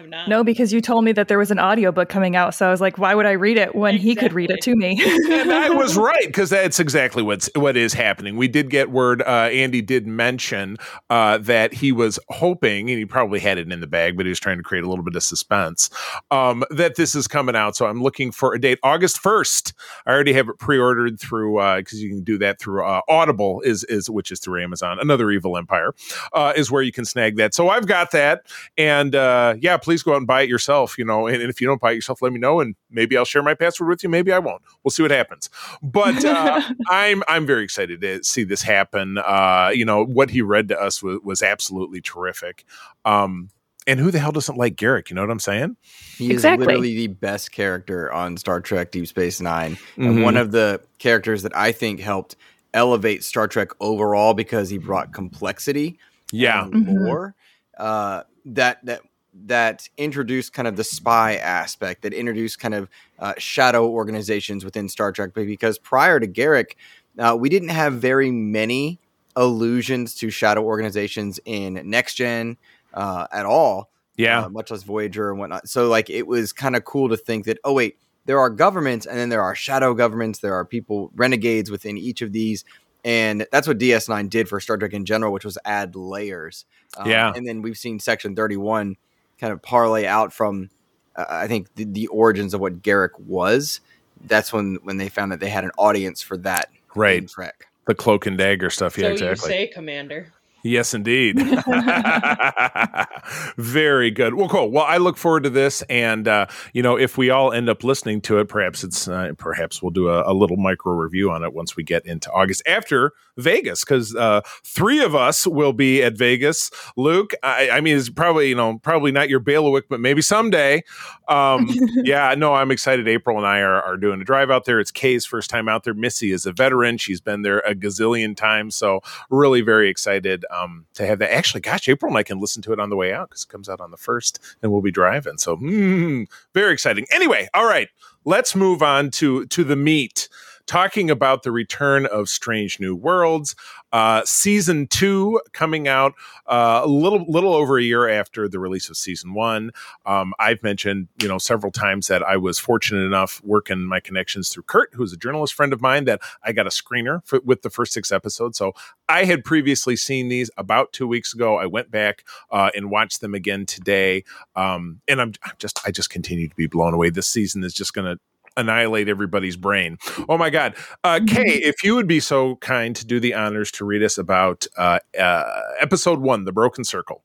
Have 0.00 0.08
not. 0.08 0.28
No, 0.28 0.42
because 0.42 0.72
you 0.72 0.80
told 0.80 1.04
me 1.04 1.12
that 1.12 1.28
there 1.28 1.38
was 1.38 1.50
an 1.50 1.58
audiobook 1.58 2.08
coming 2.08 2.36
out. 2.36 2.54
So 2.54 2.66
I 2.66 2.70
was 2.70 2.80
like, 2.80 2.98
why 2.98 3.14
would 3.14 3.26
I 3.26 3.32
read 3.32 3.56
it 3.56 3.74
when 3.74 3.94
exactly. 3.94 4.10
he 4.10 4.16
could 4.16 4.32
read 4.32 4.50
it 4.50 4.60
to 4.62 4.74
me? 4.74 5.00
and 5.30 5.52
I 5.52 5.70
was 5.74 5.96
right, 5.96 6.26
because 6.26 6.50
that's 6.50 6.80
exactly 6.80 7.22
what's 7.22 7.48
what 7.54 7.76
is 7.76 7.92
happening. 7.92 8.36
We 8.36 8.48
did 8.48 8.70
get 8.70 8.90
word, 8.90 9.22
uh, 9.22 9.48
Andy 9.52 9.82
did 9.82 10.06
mention 10.06 10.76
uh, 11.08 11.38
that 11.38 11.74
he 11.74 11.92
was 11.92 12.18
hoping, 12.28 12.90
and 12.90 12.98
he 12.98 13.04
probably 13.04 13.40
had 13.40 13.58
it 13.58 13.70
in 13.70 13.80
the 13.80 13.86
bag, 13.86 14.16
but 14.16 14.26
he 14.26 14.30
was 14.30 14.40
trying 14.40 14.56
to 14.56 14.62
create 14.62 14.84
a 14.84 14.88
little 14.88 15.04
bit 15.04 15.16
of 15.16 15.22
suspense, 15.22 15.90
um, 16.30 16.64
that 16.70 16.96
this 16.96 17.14
is 17.14 17.28
coming 17.28 17.56
out. 17.56 17.76
So 17.76 17.86
I'm 17.86 18.02
looking 18.02 18.32
for 18.32 18.54
a 18.54 18.60
date, 18.60 18.78
August 18.82 19.22
1st. 19.22 19.72
I 20.06 20.12
already 20.12 20.32
have 20.32 20.48
it 20.48 20.58
pre-ordered 20.58 21.20
through 21.20 21.54
because 21.76 21.98
uh, 21.98 22.02
you 22.02 22.08
can 22.08 22.24
do 22.24 22.38
that 22.38 22.58
through 22.58 22.84
uh, 22.84 23.00
Audible, 23.08 23.60
is 23.60 23.84
is 23.84 24.08
which 24.08 24.32
is 24.32 24.40
through 24.40 24.62
Amazon. 24.62 24.98
Another 25.00 25.30
evil 25.30 25.56
empire 25.56 25.92
uh, 26.32 26.52
is 26.56 26.70
where 26.70 26.82
you 26.82 26.92
can 26.92 27.04
snag 27.04 27.36
that. 27.36 27.54
So 27.54 27.68
I've 27.68 27.86
got 27.86 28.10
that, 28.12 28.46
and 28.78 29.14
uh, 29.14 29.54
yeah, 29.60 29.76
please 29.76 29.89
go 29.98 30.12
out 30.12 30.18
and 30.18 30.26
buy 30.26 30.42
it 30.42 30.48
yourself. 30.48 30.98
You 30.98 31.04
know, 31.04 31.26
and, 31.26 31.40
and, 31.40 31.50
if 31.50 31.60
you 31.60 31.66
don't 31.66 31.80
buy 31.80 31.92
it 31.92 31.96
yourself, 31.96 32.22
let 32.22 32.32
me 32.32 32.38
know, 32.38 32.60
and 32.60 32.74
maybe 32.90 33.16
I'll 33.16 33.24
share 33.24 33.42
my 33.42 33.54
password 33.54 33.88
with 33.88 34.02
you. 34.02 34.08
Maybe 34.08 34.32
I 34.32 34.38
won't. 34.38 34.62
We'll 34.82 34.90
see 34.90 35.02
what 35.02 35.10
happens. 35.10 35.50
But 35.82 36.24
uh, 36.24 36.60
I'm 36.88 37.22
I'm 37.28 37.46
very 37.46 37.64
excited 37.64 38.00
to 38.00 38.22
see 38.22 38.44
this 38.44 38.62
happen. 38.62 39.18
Uh, 39.18 39.70
you 39.74 39.84
know, 39.84 40.04
what 40.04 40.30
he 40.30 40.42
read 40.42 40.68
to 40.68 40.80
us 40.80 41.02
was, 41.02 41.20
was 41.22 41.42
absolutely 41.42 42.00
terrific. 42.00 42.64
Um, 43.04 43.50
and 43.86 43.98
who 43.98 44.10
the 44.10 44.18
hell 44.18 44.32
doesn't 44.32 44.56
like 44.56 44.76
Garak? 44.76 45.10
You 45.10 45.16
know 45.16 45.22
what 45.22 45.30
I'm 45.30 45.40
saying? 45.40 45.76
He 46.16 46.30
exactly. 46.30 46.64
is 46.64 46.66
literally 46.66 46.94
the 46.94 47.06
best 47.08 47.50
character 47.50 48.12
on 48.12 48.36
Star 48.36 48.60
Trek 48.60 48.92
Deep 48.92 49.06
Space 49.06 49.40
9 49.40 49.72
mm-hmm. 49.72 50.02
And 50.02 50.22
one 50.22 50.36
of 50.36 50.52
the 50.52 50.80
characters 50.98 51.42
that 51.42 51.56
I 51.56 51.72
think 51.72 51.98
helped 51.98 52.36
elevate 52.74 53.24
Star 53.24 53.48
Trek 53.48 53.70
overall 53.80 54.34
because 54.34 54.68
he 54.70 54.78
brought 54.78 55.12
complexity 55.12 55.98
yeah 56.32 56.64
mm-hmm. 56.64 57.04
more 57.04 57.34
uh, 57.78 58.22
that 58.44 58.84
that 58.84 59.02
that 59.46 59.88
introduced 59.96 60.52
kind 60.52 60.66
of 60.66 60.76
the 60.76 60.84
spy 60.84 61.36
aspect 61.36 62.02
that 62.02 62.12
introduced 62.12 62.58
kind 62.58 62.74
of 62.74 62.88
uh, 63.18 63.34
shadow 63.38 63.88
organizations 63.88 64.64
within 64.64 64.88
Star 64.88 65.12
Trek 65.12 65.32
because 65.34 65.78
prior 65.78 66.18
to 66.18 66.26
Garak 66.26 66.72
uh, 67.18 67.36
we 67.38 67.48
didn't 67.48 67.68
have 67.68 67.94
very 67.94 68.30
many 68.30 68.98
allusions 69.36 70.14
to 70.16 70.30
shadow 70.30 70.62
organizations 70.62 71.38
in 71.44 71.80
next 71.84 72.14
gen 72.14 72.56
uh, 72.94 73.26
at 73.32 73.46
all 73.46 73.90
yeah. 74.20 74.44
uh, 74.44 74.48
much 74.48 74.70
less 74.70 74.82
Voyager 74.82 75.30
and 75.30 75.38
whatnot. 75.38 75.68
So 75.68 75.88
like 75.88 76.10
it 76.10 76.26
was 76.26 76.52
kind 76.52 76.76
of 76.76 76.84
cool 76.84 77.08
to 77.08 77.16
think 77.16 77.46
that 77.46 77.58
oh 77.64 77.72
wait 77.72 77.98
there 78.26 78.38
are 78.38 78.50
governments 78.50 79.06
and 79.06 79.18
then 79.18 79.28
there 79.28 79.42
are 79.42 79.54
shadow 79.54 79.94
governments 79.94 80.40
there 80.40 80.54
are 80.54 80.64
people 80.64 81.10
renegades 81.14 81.70
within 81.70 81.96
each 81.96 82.22
of 82.22 82.32
these. 82.32 82.64
And 83.02 83.46
that's 83.50 83.66
what 83.66 83.78
DS9 83.78 84.28
did 84.28 84.46
for 84.46 84.60
Star 84.60 84.76
Trek 84.76 84.92
in 84.92 85.06
general, 85.06 85.32
which 85.32 85.44
was 85.44 85.56
add 85.64 85.96
layers. 85.96 86.66
Um, 86.98 87.08
yeah, 87.08 87.32
and 87.34 87.46
then 87.46 87.62
we've 87.62 87.78
seen 87.78 87.98
Section 87.98 88.36
31 88.36 88.96
kind 89.40 89.52
of 89.52 89.62
parlay 89.62 90.06
out 90.06 90.32
from, 90.32 90.70
uh, 91.16 91.24
I 91.28 91.48
think, 91.48 91.74
the, 91.74 91.84
the, 91.84 92.06
origins 92.08 92.54
of 92.54 92.60
what 92.60 92.82
Garak 92.82 93.18
was. 93.18 93.80
That's 94.26 94.52
when 94.52 94.78
when 94.82 94.98
they 94.98 95.08
found 95.08 95.32
that 95.32 95.40
they 95.40 95.48
had 95.48 95.64
an 95.64 95.70
audience 95.78 96.20
for 96.20 96.36
that. 96.38 96.70
Right, 96.94 97.26
Trek. 97.26 97.66
The 97.86 97.94
cloak 97.94 98.26
and 98.26 98.36
dagger 98.36 98.68
stuff. 98.68 98.98
Yeah, 98.98 99.06
so 99.06 99.12
exactly. 99.12 99.52
You 99.52 99.66
say, 99.66 99.68
Commander. 99.68 100.32
Yes, 100.62 100.92
indeed. 100.92 101.36
Very 103.56 104.10
good. 104.10 104.34
Well, 104.34 104.48
cool. 104.48 104.70
Well, 104.70 104.84
I 104.84 104.98
look 104.98 105.16
forward 105.16 105.44
to 105.44 105.50
this, 105.50 105.82
and 105.82 106.28
uh, 106.28 106.46
you 106.72 106.82
know, 106.82 106.98
if 106.98 107.16
we 107.16 107.30
all 107.30 107.52
end 107.52 107.68
up 107.68 107.82
listening 107.82 108.20
to 108.22 108.38
it, 108.38 108.48
perhaps 108.48 108.84
it's 108.84 109.08
uh, 109.08 109.32
perhaps 109.38 109.82
we'll 109.82 109.90
do 109.90 110.08
a, 110.08 110.30
a, 110.30 110.34
little 110.34 110.56
micro 110.56 110.92
review 110.92 111.30
on 111.30 111.42
it 111.42 111.54
once 111.54 111.76
we 111.76 111.82
get 111.82 112.04
into 112.04 112.30
August 112.30 112.62
after 112.66 113.12
Vegas, 113.40 113.84
because 113.84 114.14
uh, 114.14 114.40
three 114.64 115.02
of 115.02 115.14
us 115.14 115.46
will 115.46 115.72
be 115.72 116.02
at 116.02 116.16
Vegas. 116.16 116.70
Luke, 116.96 117.32
I, 117.42 117.70
I, 117.70 117.80
mean, 117.80 117.96
it's 117.96 118.08
probably 118.08 118.48
you 118.48 118.54
know 118.54 118.78
probably 118.78 119.12
not 119.12 119.28
your 119.28 119.40
bailiwick, 119.40 119.88
but 119.88 120.00
maybe 120.00 120.22
someday. 120.22 120.82
Um, 121.28 121.68
yeah, 122.04 122.34
no, 122.36 122.54
I'm 122.54 122.70
excited. 122.70 123.08
April 123.08 123.36
and 123.36 123.46
I 123.46 123.60
are, 123.60 123.82
are 123.82 123.96
doing 123.96 124.20
a 124.20 124.24
drive 124.24 124.50
out 124.50 124.64
there. 124.64 124.80
It's 124.80 124.90
Kae's 124.90 125.26
first 125.26 125.50
time 125.50 125.68
out 125.68 125.84
there. 125.84 125.94
Missy 125.94 126.32
is 126.32 126.46
a 126.46 126.52
veteran; 126.52 126.98
she's 126.98 127.20
been 127.20 127.42
there 127.42 127.60
a 127.60 127.74
gazillion 127.74 128.36
times, 128.36 128.74
so 128.74 129.00
really 129.30 129.60
very 129.60 129.88
excited 129.88 130.44
um, 130.50 130.86
to 130.94 131.06
have 131.06 131.18
that. 131.20 131.32
Actually, 131.32 131.60
gosh, 131.60 131.88
April 131.88 132.10
and 132.10 132.18
I 132.18 132.22
can 132.22 132.40
listen 132.40 132.62
to 132.62 132.72
it 132.72 132.80
on 132.80 132.90
the 132.90 132.96
way 132.96 133.12
out 133.12 133.30
because 133.30 133.44
it 133.44 133.48
comes 133.48 133.68
out 133.68 133.80
on 133.80 133.90
the 133.90 133.96
first, 133.96 134.38
and 134.62 134.72
we'll 134.72 134.82
be 134.82 134.90
driving. 134.90 135.38
So 135.38 135.56
mm, 135.56 136.26
very 136.54 136.72
exciting. 136.72 137.06
Anyway, 137.12 137.48
all 137.54 137.66
right, 137.66 137.88
let's 138.24 138.54
move 138.54 138.82
on 138.82 139.10
to 139.12 139.46
to 139.46 139.64
the 139.64 139.76
meat 139.76 140.28
talking 140.70 141.10
about 141.10 141.42
the 141.42 141.50
return 141.50 142.06
of 142.06 142.28
Strange 142.28 142.78
New 142.78 142.94
Worlds. 142.94 143.56
Uh, 143.92 144.22
season 144.24 144.86
two 144.86 145.40
coming 145.52 145.88
out 145.88 146.14
uh, 146.46 146.82
a 146.84 146.86
little 146.86 147.24
little 147.26 147.54
over 147.54 147.76
a 147.76 147.82
year 147.82 148.08
after 148.08 148.48
the 148.48 148.60
release 148.60 148.88
of 148.88 148.96
season 148.96 149.34
one. 149.34 149.72
Um, 150.06 150.32
I've 150.38 150.62
mentioned 150.62 151.08
you 151.20 151.26
know 151.26 151.38
several 151.38 151.72
times 151.72 152.06
that 152.06 152.22
I 152.22 152.36
was 152.36 152.60
fortunate 152.60 153.04
enough 153.04 153.42
working 153.42 153.84
my 153.84 153.98
connections 153.98 154.50
through 154.50 154.62
Kurt, 154.62 154.90
who's 154.94 155.12
a 155.12 155.16
journalist 155.16 155.54
friend 155.54 155.72
of 155.72 155.80
mine, 155.80 156.04
that 156.04 156.20
I 156.44 156.52
got 156.52 156.68
a 156.68 156.70
screener 156.70 157.20
for, 157.24 157.40
with 157.44 157.62
the 157.62 157.70
first 157.70 157.92
six 157.92 158.12
episodes. 158.12 158.56
So 158.56 158.72
I 159.08 159.24
had 159.24 159.44
previously 159.44 159.96
seen 159.96 160.28
these 160.28 160.52
about 160.56 160.92
two 160.92 161.08
weeks 161.08 161.34
ago. 161.34 161.56
I 161.56 161.66
went 161.66 161.90
back 161.90 162.24
uh, 162.52 162.70
and 162.76 162.92
watched 162.92 163.22
them 163.22 163.34
again 163.34 163.66
today, 163.66 164.22
um, 164.54 165.00
and 165.08 165.20
I'm, 165.20 165.32
I'm 165.42 165.54
just 165.58 165.80
I 165.84 165.90
just 165.90 166.10
continue 166.10 166.46
to 166.46 166.54
be 166.54 166.68
blown 166.68 166.94
away. 166.94 167.10
This 167.10 167.26
season 167.26 167.64
is 167.64 167.74
just 167.74 167.92
going 167.92 168.04
to 168.04 168.20
annihilate 168.60 169.08
everybody's 169.08 169.56
brain. 169.56 169.98
Oh 170.28 170.38
my 170.38 170.50
God. 170.50 170.74
Uh, 171.02 171.20
Kae, 171.20 171.44
if 171.44 171.82
you 171.82 171.94
would 171.94 172.06
be 172.06 172.20
so 172.20 172.56
kind 172.56 172.94
to 172.96 173.06
do 173.06 173.18
the 173.18 173.34
honors 173.34 173.70
to 173.72 173.84
read 173.84 174.02
us 174.02 174.18
about 174.18 174.66
uh, 174.76 175.00
uh, 175.18 175.60
episode 175.80 176.20
one, 176.20 176.44
The 176.44 176.52
Broken 176.52 176.84
Circle. 176.84 177.22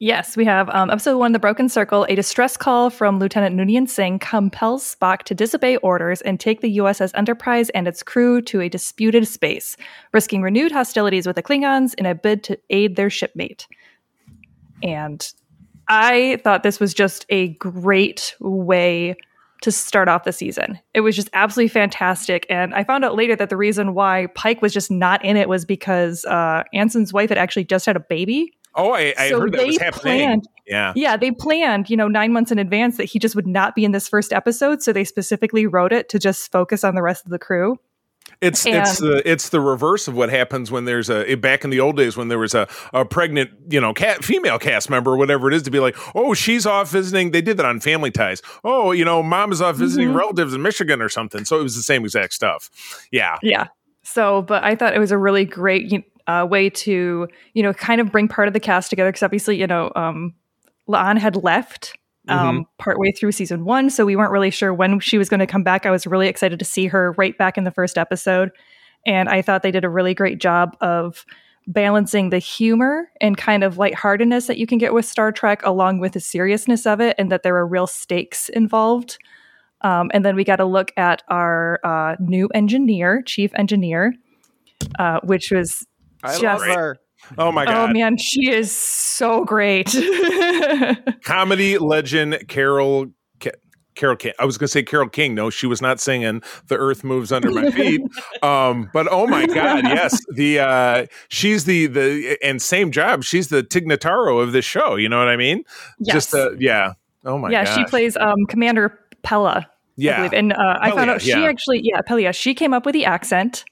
Yes, 0.00 0.36
we 0.36 0.44
have 0.44 0.70
um, 0.70 0.90
episode 0.90 1.18
one, 1.18 1.32
The 1.32 1.40
Broken 1.40 1.68
Circle. 1.68 2.06
A 2.08 2.14
distress 2.14 2.56
call 2.56 2.88
from 2.88 3.18
Lieutenant 3.18 3.56
Noonien 3.56 3.88
Singh 3.88 4.20
compels 4.20 4.94
Spock 4.94 5.24
to 5.24 5.34
disobey 5.34 5.76
orders 5.78 6.20
and 6.20 6.38
take 6.38 6.60
the 6.60 6.78
USS 6.78 7.10
Enterprise 7.16 7.68
and 7.70 7.88
its 7.88 8.04
crew 8.04 8.40
to 8.42 8.60
a 8.60 8.68
disputed 8.68 9.26
space, 9.26 9.76
risking 10.12 10.40
renewed 10.40 10.70
hostilities 10.70 11.26
with 11.26 11.34
the 11.34 11.42
Klingons 11.42 11.94
in 11.94 12.06
a 12.06 12.14
bid 12.14 12.44
to 12.44 12.56
aid 12.70 12.94
their 12.94 13.10
shipmate. 13.10 13.66
And 14.84 15.28
I 15.88 16.40
thought 16.44 16.62
this 16.62 16.78
was 16.78 16.94
just 16.94 17.26
a 17.28 17.48
great 17.54 18.36
way 18.38 19.16
to 19.62 19.72
start 19.72 20.08
off 20.08 20.24
the 20.24 20.32
season. 20.32 20.78
It 20.94 21.00
was 21.00 21.16
just 21.16 21.28
absolutely 21.32 21.68
fantastic. 21.68 22.46
And 22.48 22.74
I 22.74 22.84
found 22.84 23.04
out 23.04 23.14
later 23.14 23.36
that 23.36 23.50
the 23.50 23.56
reason 23.56 23.94
why 23.94 24.26
Pike 24.34 24.62
was 24.62 24.72
just 24.72 24.90
not 24.90 25.24
in 25.24 25.36
it 25.36 25.48
was 25.48 25.64
because 25.64 26.24
uh, 26.24 26.64
Anson's 26.72 27.12
wife 27.12 27.28
had 27.28 27.38
actually 27.38 27.64
just 27.64 27.86
had 27.86 27.96
a 27.96 28.00
baby. 28.00 28.52
Oh, 28.74 28.92
I, 28.92 29.14
I 29.18 29.30
so 29.30 29.40
heard 29.40 29.52
that 29.52 29.66
was 29.66 29.78
happening. 29.78 30.18
Planned, 30.18 30.48
yeah. 30.66 30.92
Yeah, 30.94 31.16
they 31.16 31.32
planned, 31.32 31.90
you 31.90 31.96
know, 31.96 32.06
nine 32.06 32.32
months 32.32 32.52
in 32.52 32.58
advance 32.58 32.96
that 32.98 33.06
he 33.06 33.18
just 33.18 33.34
would 33.34 33.46
not 33.46 33.74
be 33.74 33.84
in 33.84 33.92
this 33.92 34.08
first 34.08 34.32
episode. 34.32 34.82
So 34.82 34.92
they 34.92 35.04
specifically 35.04 35.66
wrote 35.66 35.92
it 35.92 36.08
to 36.10 36.18
just 36.18 36.52
focus 36.52 36.84
on 36.84 36.94
the 36.94 37.02
rest 37.02 37.24
of 37.24 37.30
the 37.30 37.38
crew. 37.38 37.78
It's 38.40 38.64
and, 38.64 38.76
it's 38.76 38.98
the 38.98 39.22
it's 39.28 39.48
the 39.48 39.60
reverse 39.60 40.06
of 40.06 40.14
what 40.14 40.30
happens 40.30 40.70
when 40.70 40.84
there's 40.84 41.10
a 41.10 41.34
back 41.34 41.64
in 41.64 41.70
the 41.70 41.80
old 41.80 41.96
days 41.96 42.16
when 42.16 42.28
there 42.28 42.38
was 42.38 42.54
a, 42.54 42.68
a 42.92 43.04
pregnant 43.04 43.50
you 43.68 43.80
know 43.80 43.92
cat 43.92 44.24
female 44.24 44.58
cast 44.58 44.88
member 44.88 45.12
or 45.12 45.16
whatever 45.16 45.48
it 45.48 45.54
is 45.54 45.62
to 45.62 45.70
be 45.70 45.80
like 45.80 45.96
oh 46.14 46.34
she's 46.34 46.64
off 46.64 46.90
visiting 46.90 47.32
they 47.32 47.42
did 47.42 47.56
that 47.56 47.66
on 47.66 47.80
Family 47.80 48.12
Ties. 48.12 48.40
Oh 48.62 48.92
you 48.92 49.04
know 49.04 49.22
mom 49.22 49.50
is 49.50 49.60
off 49.60 49.76
visiting 49.76 50.08
mm-hmm. 50.08 50.18
relatives 50.18 50.54
in 50.54 50.62
Michigan 50.62 51.02
or 51.02 51.08
something. 51.08 51.44
So 51.44 51.58
it 51.58 51.62
was 51.62 51.74
the 51.74 51.82
same 51.82 52.04
exact 52.04 52.32
stuff. 52.32 52.70
Yeah. 53.10 53.36
Yeah. 53.42 53.68
So 54.04 54.42
but 54.42 54.62
I 54.62 54.76
thought 54.76 54.94
it 54.94 55.00
was 55.00 55.10
a 55.10 55.18
really 55.18 55.44
great 55.44 56.04
uh, 56.28 56.46
way 56.48 56.70
to 56.70 57.26
you 57.54 57.62
know 57.62 57.72
kind 57.72 58.00
of 58.00 58.12
bring 58.12 58.28
part 58.28 58.46
of 58.46 58.54
the 58.54 58.60
cast 58.60 58.90
together 58.90 59.10
because 59.10 59.24
obviously 59.24 59.58
you 59.58 59.66
know 59.66 59.90
um, 59.96 60.34
La'an 60.88 61.18
had 61.18 61.34
left 61.36 61.96
um, 62.28 62.60
mm-hmm. 62.60 62.62
partway 62.78 63.12
through 63.12 63.32
season 63.32 63.64
one. 63.64 63.90
So 63.90 64.04
we 64.04 64.16
weren't 64.16 64.32
really 64.32 64.50
sure 64.50 64.72
when 64.72 65.00
she 65.00 65.18
was 65.18 65.28
going 65.28 65.40
to 65.40 65.46
come 65.46 65.62
back. 65.62 65.86
I 65.86 65.90
was 65.90 66.06
really 66.06 66.28
excited 66.28 66.58
to 66.58 66.64
see 66.64 66.86
her 66.86 67.12
right 67.12 67.36
back 67.36 67.58
in 67.58 67.64
the 67.64 67.70
first 67.70 67.98
episode. 67.98 68.50
And 69.06 69.28
I 69.28 69.42
thought 69.42 69.62
they 69.62 69.70
did 69.70 69.84
a 69.84 69.88
really 69.88 70.14
great 70.14 70.38
job 70.38 70.76
of 70.80 71.24
balancing 71.66 72.30
the 72.30 72.38
humor 72.38 73.10
and 73.20 73.36
kind 73.36 73.62
of 73.62 73.76
lightheartedness 73.76 74.46
that 74.46 74.58
you 74.58 74.66
can 74.66 74.78
get 74.78 74.94
with 74.94 75.04
Star 75.04 75.30
Trek 75.30 75.60
along 75.64 75.98
with 76.00 76.12
the 76.12 76.20
seriousness 76.20 76.86
of 76.86 77.00
it 77.00 77.14
and 77.18 77.30
that 77.30 77.42
there 77.42 77.56
are 77.56 77.66
real 77.66 77.86
stakes 77.86 78.48
involved. 78.48 79.18
Um, 79.82 80.10
and 80.12 80.24
then 80.24 80.34
we 80.34 80.44
got 80.44 80.60
a 80.60 80.64
look 80.64 80.92
at 80.96 81.22
our 81.28 81.78
uh, 81.84 82.16
new 82.18 82.48
engineer, 82.48 83.22
chief 83.22 83.52
engineer, 83.54 84.14
uh, 84.98 85.20
which 85.22 85.50
was 85.50 85.86
I 86.22 86.38
just, 86.38 86.66
love 86.66 86.74
her. 86.74 86.98
Oh 87.36 87.52
my 87.52 87.64
oh, 87.64 87.66
god! 87.66 87.90
Oh 87.90 87.92
man, 87.92 88.16
she 88.16 88.50
is 88.50 88.74
so 88.74 89.44
great. 89.44 89.94
Comedy 91.24 91.78
legend 91.78 92.44
Carol 92.48 93.06
Carol 93.98 94.16
King. 94.16 94.32
I 94.38 94.44
was 94.46 94.56
going 94.56 94.66
to 94.66 94.72
say 94.72 94.82
Carol 94.82 95.08
King. 95.08 95.34
No, 95.34 95.50
she 95.50 95.66
was 95.66 95.82
not 95.82 96.00
singing 96.00 96.42
"The 96.68 96.76
Earth 96.76 97.04
Moves 97.04 97.32
Under 97.32 97.50
My 97.50 97.70
Feet." 97.70 98.00
um, 98.42 98.88
but 98.94 99.08
oh 99.10 99.26
my 99.26 99.46
God, 99.46 99.84
yes, 99.84 100.18
the 100.34 100.60
uh, 100.60 101.06
she's 101.28 101.64
the 101.64 101.88
the 101.88 102.38
and 102.42 102.62
same 102.62 102.90
job. 102.90 103.24
She's 103.24 103.48
the 103.48 103.62
Tig 103.62 103.86
Notaro 103.86 104.40
of 104.42 104.52
this 104.52 104.64
show. 104.64 104.94
You 104.94 105.08
know 105.08 105.18
what 105.18 105.28
I 105.28 105.36
mean? 105.36 105.64
Yes. 105.98 106.14
Just 106.14 106.34
uh, 106.34 106.52
yeah. 106.58 106.94
Oh 107.24 107.36
my. 107.36 107.50
Yeah, 107.50 107.64
gosh. 107.64 107.74
she 107.74 107.84
plays 107.84 108.16
um, 108.16 108.46
Commander 108.48 108.98
Pella. 109.22 109.68
Yeah, 109.96 110.30
and 110.32 110.52
uh, 110.52 110.78
I 110.80 110.92
found 110.92 111.10
out 111.10 111.20
she 111.20 111.30
yeah. 111.30 111.42
actually 111.42 111.80
yeah 111.82 112.00
Pelia. 112.00 112.32
She 112.32 112.54
came 112.54 112.72
up 112.72 112.86
with 112.86 112.92
the 112.92 113.04
accent 113.04 113.64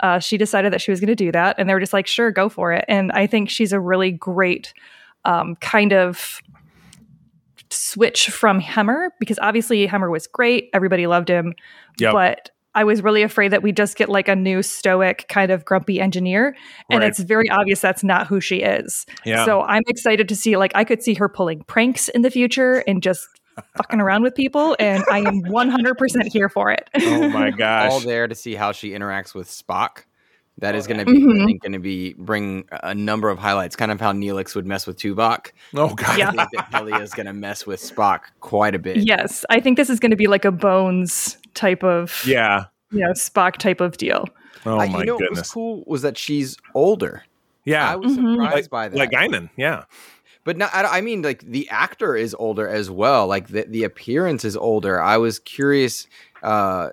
uh, 0.00 0.18
she 0.18 0.36
decided 0.36 0.72
that 0.72 0.80
she 0.80 0.90
was 0.90 1.00
going 1.00 1.08
to 1.08 1.14
do 1.14 1.32
that, 1.32 1.56
and 1.58 1.68
they 1.68 1.74
were 1.74 1.80
just 1.80 1.92
like, 1.92 2.06
"Sure, 2.06 2.30
go 2.30 2.48
for 2.48 2.72
it." 2.72 2.84
And 2.88 3.12
I 3.12 3.26
think 3.26 3.50
she's 3.50 3.72
a 3.72 3.80
really 3.80 4.10
great 4.10 4.72
um, 5.24 5.56
kind 5.56 5.92
of 5.92 6.42
switch 7.70 8.28
from 8.30 8.60
Hemmer 8.60 9.10
because 9.18 9.38
obviously 9.40 9.86
Hemmer 9.86 10.10
was 10.10 10.26
great, 10.26 10.70
everybody 10.72 11.06
loved 11.06 11.28
him, 11.28 11.54
yep. 11.98 12.12
but 12.12 12.50
I 12.76 12.84
was 12.84 13.02
really 13.02 13.22
afraid 13.22 13.52
that 13.52 13.62
we 13.62 13.72
just 13.72 13.96
get 13.96 14.10
like 14.10 14.28
a 14.28 14.36
new 14.36 14.62
stoic 14.62 15.26
kind 15.28 15.50
of 15.50 15.64
grumpy 15.64 15.98
engineer. 15.98 16.54
And 16.90 17.00
right. 17.00 17.08
it's 17.08 17.18
very 17.20 17.48
obvious 17.48 17.80
that's 17.80 18.04
not 18.04 18.26
who 18.26 18.38
she 18.38 18.56
is. 18.56 19.06
Yeah. 19.24 19.46
So 19.46 19.62
I'm 19.62 19.82
excited 19.88 20.28
to 20.28 20.36
see, 20.36 20.58
like, 20.58 20.72
I 20.74 20.84
could 20.84 21.02
see 21.02 21.14
her 21.14 21.28
pulling 21.28 21.62
pranks 21.62 22.08
in 22.10 22.20
the 22.20 22.30
future 22.30 22.84
and 22.86 23.02
just 23.02 23.26
fucking 23.76 24.00
around 24.00 24.22
with 24.22 24.34
people. 24.34 24.76
And 24.78 25.02
I 25.10 25.20
am 25.20 25.42
100% 25.42 26.32
here 26.32 26.48
for 26.48 26.70
it. 26.70 26.88
oh 26.94 27.28
my 27.28 27.50
gosh. 27.56 27.92
All 27.92 28.00
there 28.00 28.26
to 28.26 28.34
see 28.34 28.54
how 28.54 28.72
she 28.72 28.90
interacts 28.90 29.34
with 29.34 29.48
Spock. 29.48 30.04
That 30.58 30.74
oh, 30.74 30.78
is 30.78 30.86
going 30.86 31.00
to 31.00 31.04
be, 31.04 31.12
mm-hmm. 31.12 31.42
I 31.42 31.44
think, 31.44 31.62
going 31.62 31.72
to 31.72 31.78
be 31.78 32.14
bring 32.14 32.66
a 32.70 32.94
number 32.94 33.28
of 33.28 33.38
highlights. 33.38 33.76
Kind 33.76 33.92
of 33.92 34.00
how 34.00 34.12
Neelix 34.12 34.54
would 34.54 34.64
mess 34.64 34.86
with 34.86 34.96
Tuvok. 34.96 35.52
Oh 35.74 35.94
god, 35.94 36.18
yeah. 36.18 36.30
I 36.30 36.32
think 36.32 36.48
that 36.54 36.70
Pelia 36.72 37.02
is 37.02 37.12
going 37.12 37.26
to 37.26 37.34
mess 37.34 37.66
with 37.66 37.78
Spock 37.78 38.20
quite 38.40 38.74
a 38.74 38.78
bit. 38.78 38.96
Yes, 38.98 39.44
I 39.50 39.60
think 39.60 39.76
this 39.76 39.90
is 39.90 40.00
going 40.00 40.12
to 40.12 40.16
be 40.16 40.28
like 40.28 40.46
a 40.46 40.50
Bones 40.50 41.36
type 41.52 41.84
of 41.84 42.22
yeah, 42.26 42.64
you 42.90 43.00
know, 43.00 43.10
Spock 43.10 43.58
type 43.58 43.82
of 43.82 43.98
deal. 43.98 44.30
Oh 44.64 44.76
my 44.76 44.86
you 44.86 45.04
know, 45.04 45.18
goodness! 45.18 45.36
What 45.36 45.40
was 45.40 45.50
cool 45.50 45.84
was 45.86 46.02
that 46.02 46.16
she's 46.16 46.56
older. 46.74 47.24
Yeah, 47.66 47.92
I 47.92 47.96
was 47.96 48.12
mm-hmm. 48.12 48.34
surprised 48.36 48.54
like, 48.54 48.70
by 48.70 48.88
that. 48.88 48.96
Like 48.96 49.10
Guinan, 49.10 49.50
yeah. 49.58 49.84
But 50.46 50.56
not, 50.56 50.70
I 50.72 51.00
mean, 51.00 51.22
like 51.22 51.40
the 51.40 51.68
actor 51.70 52.14
is 52.14 52.32
older 52.38 52.68
as 52.68 52.88
well. 52.88 53.26
Like 53.26 53.48
the, 53.48 53.66
the 53.68 53.82
appearance 53.82 54.44
is 54.44 54.56
older. 54.56 55.02
I 55.02 55.16
was 55.16 55.40
curious. 55.40 56.06
Uh, 56.40 56.90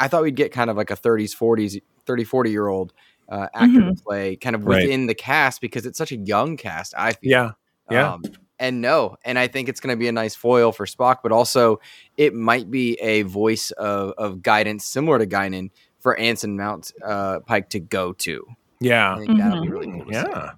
I 0.00 0.08
thought 0.08 0.24
we'd 0.24 0.34
get 0.34 0.50
kind 0.50 0.70
of 0.70 0.76
like 0.76 0.90
a 0.90 0.96
30s, 0.96 1.30
40s, 1.30 1.80
30, 2.04 2.24
40 2.24 2.50
year 2.50 2.66
old 2.66 2.92
uh, 3.28 3.46
actor 3.54 3.78
mm-hmm. 3.78 3.94
to 3.94 4.02
play 4.02 4.34
kind 4.34 4.56
of 4.56 4.64
within 4.64 5.02
right. 5.02 5.06
the 5.06 5.14
cast 5.14 5.60
because 5.60 5.86
it's 5.86 5.96
such 5.96 6.10
a 6.10 6.16
young 6.16 6.56
cast. 6.56 6.94
I 6.98 7.12
feel. 7.12 7.30
Yeah. 7.30 7.50
Yeah. 7.88 8.14
Um, 8.14 8.22
and 8.58 8.80
no, 8.80 9.14
and 9.24 9.38
I 9.38 9.46
think 9.46 9.68
it's 9.68 9.78
going 9.78 9.94
to 9.94 9.98
be 9.98 10.08
a 10.08 10.12
nice 10.12 10.34
foil 10.34 10.72
for 10.72 10.84
Spock, 10.84 11.18
but 11.22 11.30
also 11.30 11.78
it 12.16 12.34
might 12.34 12.72
be 12.72 12.94
a 12.94 13.22
voice 13.22 13.70
of, 13.70 14.14
of 14.18 14.42
guidance 14.42 14.84
similar 14.84 15.20
to 15.20 15.26
Guinan 15.28 15.70
for 16.00 16.18
Anson 16.18 16.56
Mount 16.56 16.90
uh, 17.04 17.38
Pike 17.46 17.70
to 17.70 17.78
go 17.78 18.14
to. 18.14 18.44
Yeah, 18.80 19.14
I 19.14 19.18
think 19.18 19.30
mm-hmm. 19.30 19.38
that'll 19.38 19.62
be 19.62 19.68
really 19.68 19.86
cool. 19.92 20.06
yeah, 20.10 20.50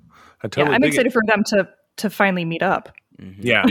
I 0.43 0.49
totally 0.49 0.71
yeah, 0.71 0.77
I'm 0.77 0.85
excited 0.85 1.09
it. 1.09 1.13
for 1.13 1.23
them 1.27 1.45
to 1.49 1.69
to 1.99 2.11
finally 2.11 2.45
meet 2.45 2.63
up. 2.63 2.91
Mm-hmm. 3.21 3.43
Yeah, 3.45 3.65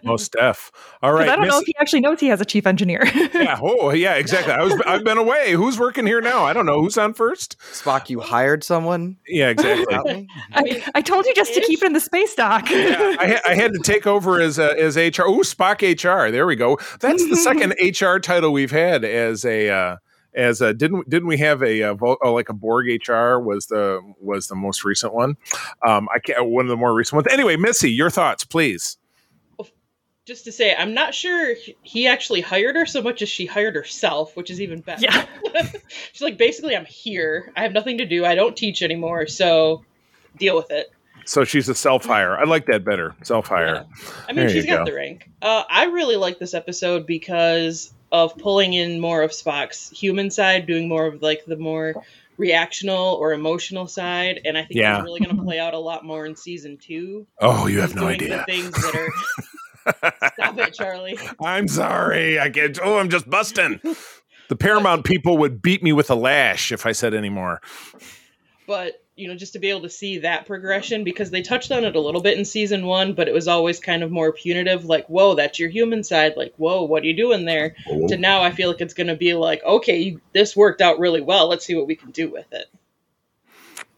most 0.04 0.30
deaf. 0.32 0.70
All 1.02 1.12
right, 1.12 1.28
I 1.28 1.34
don't 1.34 1.46
Miss- 1.46 1.52
know 1.52 1.58
if 1.58 1.66
he 1.66 1.74
actually 1.80 2.02
knows 2.02 2.20
he 2.20 2.28
has 2.28 2.40
a 2.40 2.44
chief 2.44 2.68
engineer. 2.68 3.02
yeah. 3.34 3.58
Oh, 3.60 3.90
yeah. 3.90 4.14
Exactly. 4.14 4.52
I 4.52 4.62
was. 4.62 4.80
I've 4.86 5.02
been 5.02 5.18
away. 5.18 5.52
Who's 5.52 5.76
working 5.76 6.06
here 6.06 6.20
now? 6.20 6.44
I 6.44 6.52
don't 6.52 6.66
know. 6.66 6.80
Who's 6.80 6.96
on 6.96 7.12
first? 7.12 7.56
Spock, 7.72 8.08
you 8.08 8.20
hired 8.20 8.62
someone. 8.62 9.16
Yeah, 9.26 9.48
exactly. 9.48 10.28
I, 10.52 10.84
I, 10.94 11.02
told 11.02 11.26
you 11.26 11.34
just 11.34 11.52
to 11.54 11.60
keep 11.62 11.82
it 11.82 11.86
in 11.86 11.94
the 11.94 12.00
space 12.00 12.36
dock. 12.36 12.70
yeah, 12.70 13.16
I, 13.18 13.40
I, 13.48 13.54
had 13.54 13.72
to 13.72 13.80
take 13.80 14.06
over 14.06 14.40
as 14.40 14.56
uh, 14.56 14.74
as 14.78 14.96
HR. 14.96 15.22
Oh, 15.26 15.40
Spock 15.40 15.82
HR. 15.82 16.30
There 16.30 16.46
we 16.46 16.54
go. 16.54 16.78
That's 17.00 17.28
the 17.28 17.36
second 17.36 17.74
HR 18.00 18.20
title 18.20 18.52
we've 18.52 18.70
had 18.70 19.04
as 19.04 19.44
a. 19.44 19.68
Uh, 19.68 19.96
as 20.36 20.60
a, 20.60 20.74
didn't 20.74 21.08
didn't 21.08 21.28
we 21.28 21.38
have 21.38 21.62
a, 21.62 21.80
a, 21.80 21.96
oh, 22.00 22.34
like 22.34 22.48
a 22.48 22.52
Borg 22.52 22.86
HR 22.86 23.38
was 23.38 23.66
the 23.66 24.00
was 24.20 24.48
the 24.48 24.54
most 24.54 24.84
recent 24.84 25.14
one? 25.14 25.36
Um, 25.86 26.08
I 26.14 26.18
can't 26.18 26.46
one 26.46 26.66
of 26.66 26.68
the 26.68 26.76
more 26.76 26.94
recent 26.94 27.16
ones. 27.16 27.26
Anyway, 27.32 27.56
Missy, 27.56 27.90
your 27.90 28.10
thoughts, 28.10 28.44
please. 28.44 28.98
Just 30.26 30.44
to 30.46 30.50
say, 30.50 30.74
I'm 30.74 30.92
not 30.92 31.14
sure 31.14 31.54
he 31.82 32.08
actually 32.08 32.40
hired 32.40 32.74
her 32.74 32.84
so 32.84 33.00
much 33.00 33.22
as 33.22 33.28
she 33.28 33.46
hired 33.46 33.76
herself, 33.76 34.36
which 34.36 34.50
is 34.50 34.60
even 34.60 34.80
better. 34.80 35.02
Yeah. 35.02 35.24
She's 36.12 36.20
like, 36.20 36.36
basically, 36.36 36.74
I'm 36.74 36.84
here. 36.84 37.52
I 37.56 37.62
have 37.62 37.72
nothing 37.72 37.98
to 37.98 38.06
do. 38.06 38.24
I 38.24 38.34
don't 38.34 38.56
teach 38.56 38.82
anymore, 38.82 39.28
so 39.28 39.84
deal 40.36 40.56
with 40.56 40.72
it. 40.72 40.88
So 41.26 41.44
she's 41.44 41.68
a 41.68 41.74
self 41.76 42.04
hire. 42.04 42.36
I 42.36 42.44
like 42.44 42.66
that 42.66 42.84
better. 42.84 43.14
Self 43.22 43.46
hire. 43.46 43.66
Yeah. 43.66 43.84
I 44.28 44.32
mean, 44.32 44.36
there 44.36 44.48
she's 44.48 44.66
got 44.66 44.78
go. 44.78 44.90
the 44.90 44.96
rank. 44.96 45.30
Uh, 45.42 45.62
I 45.68 45.86
really 45.86 46.16
like 46.16 46.38
this 46.38 46.54
episode 46.54 47.06
because 47.06 47.92
of 48.24 48.36
pulling 48.38 48.72
in 48.72 49.00
more 49.00 49.22
of 49.22 49.30
Spock's 49.30 49.90
human 49.90 50.30
side, 50.30 50.66
doing 50.66 50.88
more 50.88 51.06
of 51.06 51.22
like 51.22 51.44
the 51.44 51.56
more 51.56 51.94
reactional 52.38 53.14
or 53.14 53.32
emotional 53.32 53.86
side, 53.86 54.40
and 54.44 54.56
I 54.56 54.62
think 54.62 54.80
yeah. 54.80 54.98
it's 54.98 55.04
really 55.04 55.20
going 55.20 55.36
to 55.36 55.42
play 55.42 55.58
out 55.58 55.74
a 55.74 55.78
lot 55.78 56.04
more 56.04 56.26
in 56.26 56.36
season 56.36 56.76
two. 56.76 57.26
Oh, 57.40 57.66
you 57.66 57.80
have 57.80 57.94
no 57.94 58.06
idea. 58.06 58.44
Things 58.46 58.70
that 58.72 58.94
are. 58.94 60.12
Stop 60.34 60.58
it, 60.58 60.74
Charlie. 60.74 61.18
I'm 61.40 61.68
sorry. 61.68 62.38
I 62.38 62.48
get. 62.48 62.78
Oh, 62.82 62.98
I'm 62.98 63.08
just 63.08 63.28
busting. 63.28 63.80
The 64.48 64.56
Paramount 64.56 65.04
people 65.04 65.38
would 65.38 65.62
beat 65.62 65.82
me 65.82 65.92
with 65.92 66.10
a 66.10 66.14
lash 66.14 66.72
if 66.72 66.86
I 66.86 66.92
said 66.92 67.14
any 67.14 67.30
more. 67.30 67.60
But 68.66 69.05
you 69.16 69.28
know, 69.28 69.34
just 69.34 69.54
to 69.54 69.58
be 69.58 69.70
able 69.70 69.80
to 69.80 69.88
see 69.88 70.18
that 70.18 70.44
progression 70.46 71.02
because 71.02 71.30
they 71.30 71.40
touched 71.40 71.72
on 71.72 71.84
it 71.84 71.96
a 71.96 72.00
little 72.00 72.20
bit 72.20 72.36
in 72.36 72.44
season 72.44 72.84
one, 72.84 73.14
but 73.14 73.28
it 73.28 73.34
was 73.34 73.48
always 73.48 73.80
kind 73.80 74.02
of 74.02 74.10
more 74.10 74.30
punitive, 74.30 74.84
like, 74.84 75.06
whoa, 75.06 75.34
that's 75.34 75.58
your 75.58 75.70
human 75.70 76.04
side. 76.04 76.34
Like, 76.36 76.52
whoa, 76.58 76.82
what 76.82 77.02
are 77.02 77.06
you 77.06 77.16
doing 77.16 77.46
there? 77.46 77.74
Oh. 77.88 78.06
To 78.08 78.18
now, 78.18 78.42
I 78.42 78.50
feel 78.50 78.68
like 78.68 78.82
it's 78.82 78.92
going 78.92 79.06
to 79.06 79.16
be 79.16 79.32
like, 79.32 79.64
okay, 79.64 80.18
this 80.34 80.54
worked 80.54 80.82
out 80.82 80.98
really 80.98 81.22
well. 81.22 81.48
Let's 81.48 81.64
see 81.64 81.74
what 81.74 81.86
we 81.86 81.96
can 81.96 82.10
do 82.10 82.30
with 82.30 82.52
it. 82.52 82.66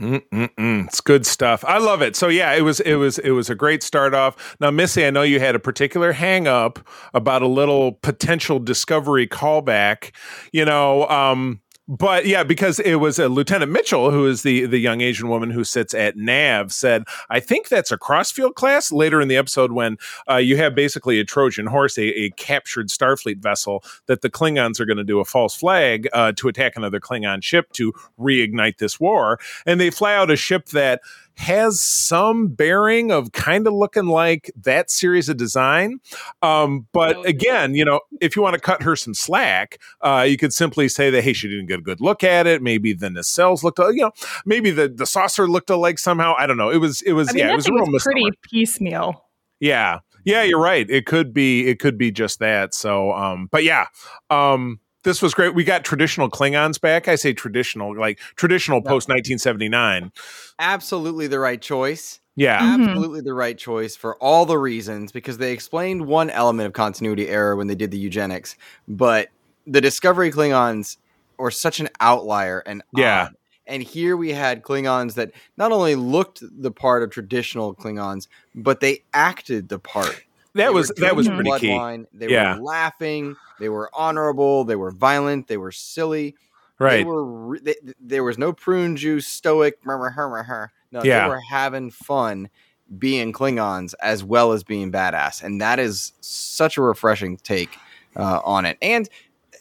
Mm-mm-mm. 0.01 0.87
It's 0.87 1.01
good 1.01 1.27
stuff. 1.27 1.65
I 1.67 1.79
love 1.79 2.03
it. 2.03 2.15
So 2.15 2.29
yeah, 2.29 2.53
it 2.53 2.63
was 2.63 2.79
it 2.79 2.95
was 2.95 3.19
it 3.19 3.33
was 3.33 3.51
a 3.51 3.57
great 3.57 3.83
start 3.83 4.15
off. 4.15 4.57
Now, 4.61 4.71
Missy, 4.71 5.05
I 5.05 5.11
know 5.11 5.23
you 5.23 5.41
had 5.41 5.57
a 5.57 5.59
particular 5.59 6.13
hang 6.13 6.47
up 6.47 6.79
about 7.15 7.43
a 7.43 7.49
little 7.49 7.93
potential 7.93 8.61
discovery 8.61 9.27
callback. 9.27 10.13
You 10.53 10.65
know, 10.65 11.09
um, 11.09 11.61
but 11.89 12.27
yeah, 12.27 12.43
because 12.43 12.79
it 12.81 12.97
was 12.97 13.19
a 13.19 13.31
Lieutenant 13.31 13.73
Mitchell, 13.73 14.11
who 14.11 14.27
is 14.27 14.43
the 14.43 14.67
the 14.67 14.79
young 14.79 15.01
Asian 15.01 15.29
woman 15.29 15.51
who 15.51 15.65
sits 15.65 15.95
at 15.95 16.19
Nav, 16.19 16.71
said, 16.71 17.05
"I 17.31 17.41
think 17.41 17.69
that's 17.69 17.91
a 17.91 17.97
crossfield 17.97 18.57
class." 18.57 18.93
Later 18.93 19.23
in 19.23 19.29
the 19.29 19.39
episode, 19.39 19.73
when 19.73 19.97
uh, 20.29 20.37
you 20.37 20.59
have 20.59 20.75
basically 20.75 21.19
a 21.19 21.25
Trojan 21.25 21.67
horse, 21.67 21.97
a, 21.97 22.03
a, 22.03 22.31
captured 22.33 22.89
Starfleet 22.89 23.39
vessel, 23.39 23.83
that 24.05 24.21
the 24.21 24.29
Klingons 24.29 24.79
are 24.81 24.85
going 24.85 24.99
to 24.99 25.05
do 25.05 25.19
a 25.19 25.25
false 25.25 25.57
flag 25.57 26.07
uh, 26.13 26.33
to 26.33 26.49
attack 26.49 26.75
another 26.77 27.01
Klingon 27.01 27.43
ship 27.43 27.73
to 27.73 27.95
reignite 28.21 28.77
this 28.77 29.01
war, 29.01 29.41
and 29.65 29.81
they 29.81 29.89
fly 29.89 30.15
out 30.15 30.31
a 30.31 30.37
ship 30.37 30.67
that 30.67 31.01
has 31.39 31.81
some 31.81 32.49
bearing 32.49 33.13
of 33.13 33.31
kind 33.31 33.69
of 33.69 33.73
looking 33.73 34.07
like 34.07 34.51
that 34.61 34.91
series 34.91 35.29
of 35.29 35.37
design. 35.37 36.01
Um, 36.43 36.89
but 36.93 37.25
again, 37.25 37.75
you 37.75 37.85
know, 37.85 38.01
if 38.21 38.35
you 38.35 38.43
want 38.43 38.55
to 38.55 38.61
cut 38.61 38.83
her 38.83 38.97
some 38.97 39.15
slack, 39.15 39.79
uh, 40.01 40.27
you 40.29 40.37
could 40.37 40.53
simply 40.53 40.89
say 40.89 41.11
that, 41.11 41.23
hey, 41.23 41.33
she 41.33 41.49
didn't 41.49 41.67
get 41.67 41.79
a 41.79 41.83
good 41.83 42.01
look 42.01 42.25
at 42.25 42.49
it. 42.49 42.61
Maybe 42.61 42.93
the 42.93 43.09
nacelles 43.09 43.63
looked, 43.63 43.79
you 43.79 44.03
know, 44.03 44.11
maybe 44.45 44.73
the, 44.73 44.89
the 44.89 45.07
saucer 45.07 45.47
looked 45.47 45.71
alike 45.71 46.01
somehow. 46.01 46.35
I 46.37 46.49
don't 46.49 46.57
know. 46.57 46.71
It 46.71 46.79
was, 46.79 47.03
it 47.03 47.13
was, 47.13 47.29
I 47.29 47.33
mean, 47.33 47.47
yeah, 47.47 47.53
it 47.53 47.57
was 47.57 47.69
real 47.69 47.87
was 47.87 48.03
pretty 48.03 48.31
piecemeal. 48.43 49.25
Yeah. 49.61 50.01
Yeah, 50.25 50.43
you're 50.43 50.61
right. 50.61 50.91
It 50.91 51.07
could 51.07 51.33
be, 51.33 51.69
it 51.69 51.79
could 51.79 51.97
be 51.97 52.11
just 52.11 52.41
that. 52.41 52.75
So, 52.75 53.13
um, 53.13 53.49
but 53.53 53.63
yeah, 53.63 53.87
um, 54.29 54.81
this 55.09 55.23
was 55.23 55.33
great. 55.33 55.55
We 55.55 55.65
got 55.65 55.85
traditional 55.85 56.29
Klingons 56.29 56.79
back. 56.79 57.09
I 57.09 57.15
say 57.15 57.33
traditional, 57.33 57.99
like 57.99 58.19
traditional 58.37 58.83
post 58.83 59.09
1979. 59.09 60.13
Absolutely 60.59 61.27
the 61.29 61.39
right 61.39 61.61
choice. 61.61 62.21
Yeah. 62.37 62.61
Mm-hmm. 62.61 62.91
Absolutely 62.91 63.21
the 63.23 63.33
right 63.33 63.57
choice 63.57 63.97
for 63.97 64.17
all 64.17 64.45
the 64.45 64.59
reasons 64.59 65.11
because 65.11 65.39
they 65.39 65.53
explained 65.53 66.07
one 66.07 66.29
element 66.29 66.67
of 66.67 66.75
continuity 66.75 67.27
error 67.27 67.57
when 67.57 67.69
they 67.69 67.75
did 67.75 67.91
the 67.91 67.99
eugenics, 67.99 68.55
but 68.87 69.29
the 69.67 69.81
Discovery 69.81 70.31
Klingons 70.31 70.99
were 71.39 71.51
such 71.51 71.81
an 71.81 71.89
outlier 72.01 72.63
and 72.67 72.83
yeah. 72.95 73.29
Odd. 73.29 73.35
And 73.67 73.83
here 73.83 74.17
we 74.17 74.33
had 74.33 74.63
Klingons 74.63 75.15
that 75.15 75.33
not 75.57 75.73
only 75.73 75.95
looked 75.95 76.43
the 76.43 76.71
part 76.71 77.03
of 77.03 77.11
traditional 77.11 77.75
Klingons, 77.75 78.27
but 78.55 78.81
they 78.81 79.05
acted 79.13 79.69
the 79.69 79.79
part. 79.79 80.25
That 80.55 80.69
they 80.69 80.75
was 80.75 80.89
that 80.97 81.17
was 81.17 81.29
pretty 81.29 81.51
bloodline. 81.51 82.05
key. 82.05 82.19
They 82.19 82.29
yeah. 82.29 82.57
were 82.57 82.63
laughing. 82.63 83.37
They 83.61 83.69
were 83.69 83.91
honorable. 83.95 84.65
They 84.65 84.77
were 84.77 84.91
violent. 84.91 85.47
They 85.47 85.57
were 85.57 85.73
silly. 85.73 86.37
Right. 86.79 86.99
They 86.99 87.05
were. 87.05 87.59
They, 87.61 87.75
there 88.01 88.25
was 88.25 88.39
no 88.39 88.53
prune 88.53 88.97
juice, 88.97 89.27
stoic. 89.27 89.85
Murmur 89.85 90.11
her 90.11 90.29
merher. 90.29 90.69
No, 90.91 91.03
yeah. 91.03 91.25
they 91.25 91.29
were 91.29 91.41
having 91.41 91.91
fun 91.91 92.49
being 92.99 93.33
Klingons 93.33 93.95
as 94.01 94.25
well 94.25 94.53
as 94.53 94.65
being 94.65 94.91
badass, 94.91 95.43
and 95.43 95.61
that 95.61 95.79
is 95.79 96.13
such 96.21 96.77
a 96.79 96.83
refreshing 96.83 97.37
take 97.37 97.77
uh, 98.17 98.41
on 98.45 98.65
it. 98.65 98.79
And 98.81 99.09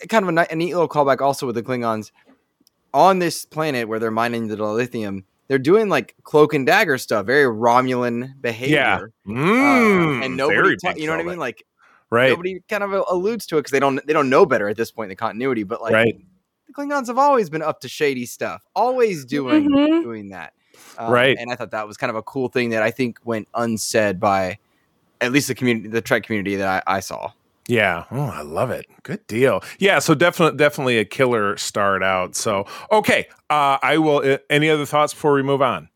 kind 0.10 0.28
of 0.28 0.36
a, 0.36 0.48
a 0.52 0.56
neat 0.56 0.74
little 0.74 0.88
callback 0.88 1.22
also 1.22 1.46
with 1.46 1.56
the 1.56 1.64
Klingons 1.64 2.12
on 2.94 3.20
this 3.20 3.46
planet 3.46 3.88
where 3.88 4.00
they're 4.00 4.12
mining 4.12 4.48
the 4.48 4.56
dilithium 4.56 5.24
they're 5.48 5.60
doing 5.60 5.90
like 5.90 6.16
cloak 6.24 6.54
and 6.54 6.66
dagger 6.66 6.98
stuff, 6.98 7.26
very 7.26 7.46
Romulan 7.46 8.40
behavior. 8.42 8.76
Yeah, 8.76 9.00
mm, 9.28 10.20
uh, 10.20 10.26
and 10.26 10.38
nobody, 10.38 10.76
ta- 10.78 10.94
you 10.96 11.08
know 11.08 11.14
what 11.14 11.22
I 11.22 11.30
mean? 11.30 11.40
Like, 11.40 11.64
right? 12.10 12.30
Nobody 12.30 12.60
kind 12.70 12.84
of 12.84 12.92
alludes 13.10 13.46
to 13.48 13.58
it 13.58 13.62
because 13.62 13.72
they 13.72 13.80
don't 13.80 14.06
they 14.06 14.14
don't 14.14 14.30
know 14.30 14.46
better 14.46 14.68
at 14.70 14.78
this 14.78 14.92
point 14.92 15.06
in 15.06 15.10
the 15.10 15.16
continuity. 15.16 15.64
But 15.64 15.82
like, 15.82 15.94
right. 15.94 16.16
the 16.68 16.74
Klingons 16.74 17.08
have 17.08 17.18
always 17.18 17.50
been 17.50 17.62
up 17.62 17.82
to 17.82 17.90
shady 17.90 18.26
stuff, 18.26 18.64
always 18.76 19.26
doing 19.26 19.70
mm-hmm. 19.70 20.02
doing 20.04 20.30
that. 20.30 20.54
Um, 20.98 21.12
right. 21.12 21.38
And 21.40 21.52
I 21.52 21.56
thought 21.56 21.72
that 21.72 21.88
was 21.88 21.98
kind 21.98 22.10
of 22.10 22.16
a 22.16 22.24
cool 22.24 22.50
thing 22.50 22.70
that 22.70 22.84
I 22.84 22.92
think 22.92 23.20
went 23.24 23.48
unsaid 23.54 24.20
by 24.20 24.60
at 25.22 25.32
least 25.32 25.48
the 25.48 25.56
community, 25.56 25.90
the 25.90 26.02
Trek 26.02 26.24
community 26.24 26.56
that 26.58 26.84
I, 26.88 26.98
I 26.98 27.00
saw. 27.00 27.32
Yeah. 27.68 28.06
Oh, 28.12 28.26
I 28.26 28.42
love 28.42 28.72
it. 28.72 28.86
Good 29.04 29.26
deal. 29.28 29.62
Yeah. 29.80 30.00
So 30.00 30.16
definitely, 30.16 30.58
definitely 30.58 30.98
a 31.00 31.06
killer 31.06 31.58
start 31.58 32.02
out. 32.02 32.36
So 32.36 32.66
okay. 32.92 33.28
Uh, 33.50 33.78
I 33.82 33.98
will. 33.98 34.18
Uh, 34.18 34.38
any 34.50 34.70
other 34.70 34.86
thoughts 34.86 35.14
before 35.14 35.34
we 35.34 35.44
move 35.44 35.62
on? 35.62 35.90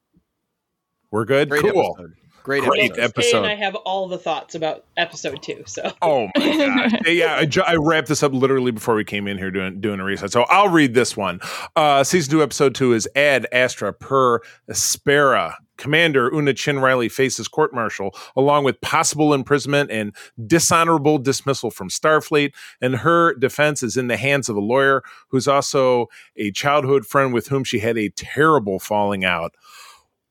We're 1.12 1.26
good. 1.26 1.50
Great 1.50 1.62
cool. 1.62 1.96
Episode. 1.98 2.14
Great, 2.44 2.64
Great 2.64 2.92
episode. 2.92 3.04
episode. 3.04 3.38
and 3.38 3.46
I 3.48 3.56
have 3.56 3.76
all 3.76 4.08
the 4.08 4.18
thoughts 4.18 4.56
about 4.56 4.86
episode 4.98 5.42
two. 5.42 5.64
So, 5.66 5.92
oh 6.02 6.28
my 6.36 6.58
god, 6.58 7.00
yeah, 7.08 7.36
I, 7.36 7.74
I, 7.74 7.76
wrapped 7.76 8.08
this 8.08 8.24
up 8.24 8.34
literally 8.34 8.72
before 8.72 8.96
we 8.96 9.04
came 9.04 9.28
in 9.28 9.38
here 9.38 9.52
doing 9.52 9.80
doing 9.80 10.00
a 10.00 10.04
reset. 10.04 10.32
So 10.32 10.44
I'll 10.44 10.70
read 10.70 10.94
this 10.94 11.16
one. 11.16 11.40
Uh, 11.76 12.04
season 12.04 12.32
two, 12.32 12.44
episode 12.44 12.76
two 12.76 12.94
is 12.94 13.08
Ad 13.16 13.48
Astra 13.52 13.94
per 13.94 14.40
Aspera. 14.70 15.56
Commander 15.78 16.32
Una 16.32 16.54
Chin 16.54 16.78
Riley 16.78 17.10
faces 17.10 17.48
court 17.48 17.74
martial 17.74 18.16
along 18.36 18.64
with 18.66 18.80
possible 18.82 19.34
imprisonment 19.34 19.90
and 19.90 20.16
dishonorable 20.46 21.18
dismissal 21.18 21.72
from 21.72 21.90
Starfleet. 21.90 22.54
And 22.82 22.98
her 22.98 23.34
defense 23.34 23.82
is 23.82 23.98
in 23.98 24.06
the 24.06 24.18
hands 24.18 24.48
of 24.48 24.56
a 24.56 24.60
lawyer 24.60 25.02
who's 25.30 25.48
also 25.48 26.06
a 26.38 26.52
childhood 26.52 27.08
friend 27.08 27.34
with 27.34 27.48
whom 27.48 27.64
she 27.64 27.80
had 27.80 27.98
a 27.98 28.10
terrible 28.10 28.80
falling 28.80 29.26
out. 29.26 29.56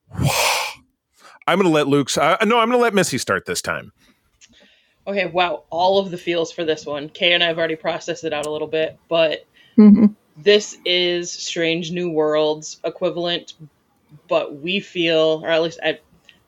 I'm 1.51 1.57
going 1.57 1.69
to 1.69 1.73
let 1.73 1.87
Luke's. 1.87 2.17
Uh, 2.17 2.37
no, 2.45 2.59
I'm 2.59 2.69
going 2.69 2.79
to 2.79 2.81
let 2.81 2.93
Missy 2.93 3.17
start 3.17 3.45
this 3.45 3.61
time. 3.61 3.91
Okay, 5.05 5.25
wow, 5.25 5.63
all 5.69 5.99
of 5.99 6.09
the 6.09 6.17
feels 6.17 6.49
for 6.49 6.63
this 6.63 6.85
one. 6.85 7.09
Kae 7.09 7.33
and 7.33 7.43
I 7.43 7.47
have 7.47 7.57
already 7.57 7.75
processed 7.75 8.23
it 8.23 8.31
out 8.31 8.45
a 8.45 8.51
little 8.51 8.69
bit, 8.69 8.97
but 9.09 9.45
mm-hmm. 9.77 10.05
this 10.37 10.77
is 10.85 11.29
Strange 11.29 11.91
New 11.91 12.09
Worlds 12.09 12.79
equivalent, 12.85 13.53
but 14.29 14.61
we 14.61 14.79
feel, 14.79 15.41
or 15.43 15.49
at 15.49 15.61
least 15.61 15.79
I, 15.83 15.99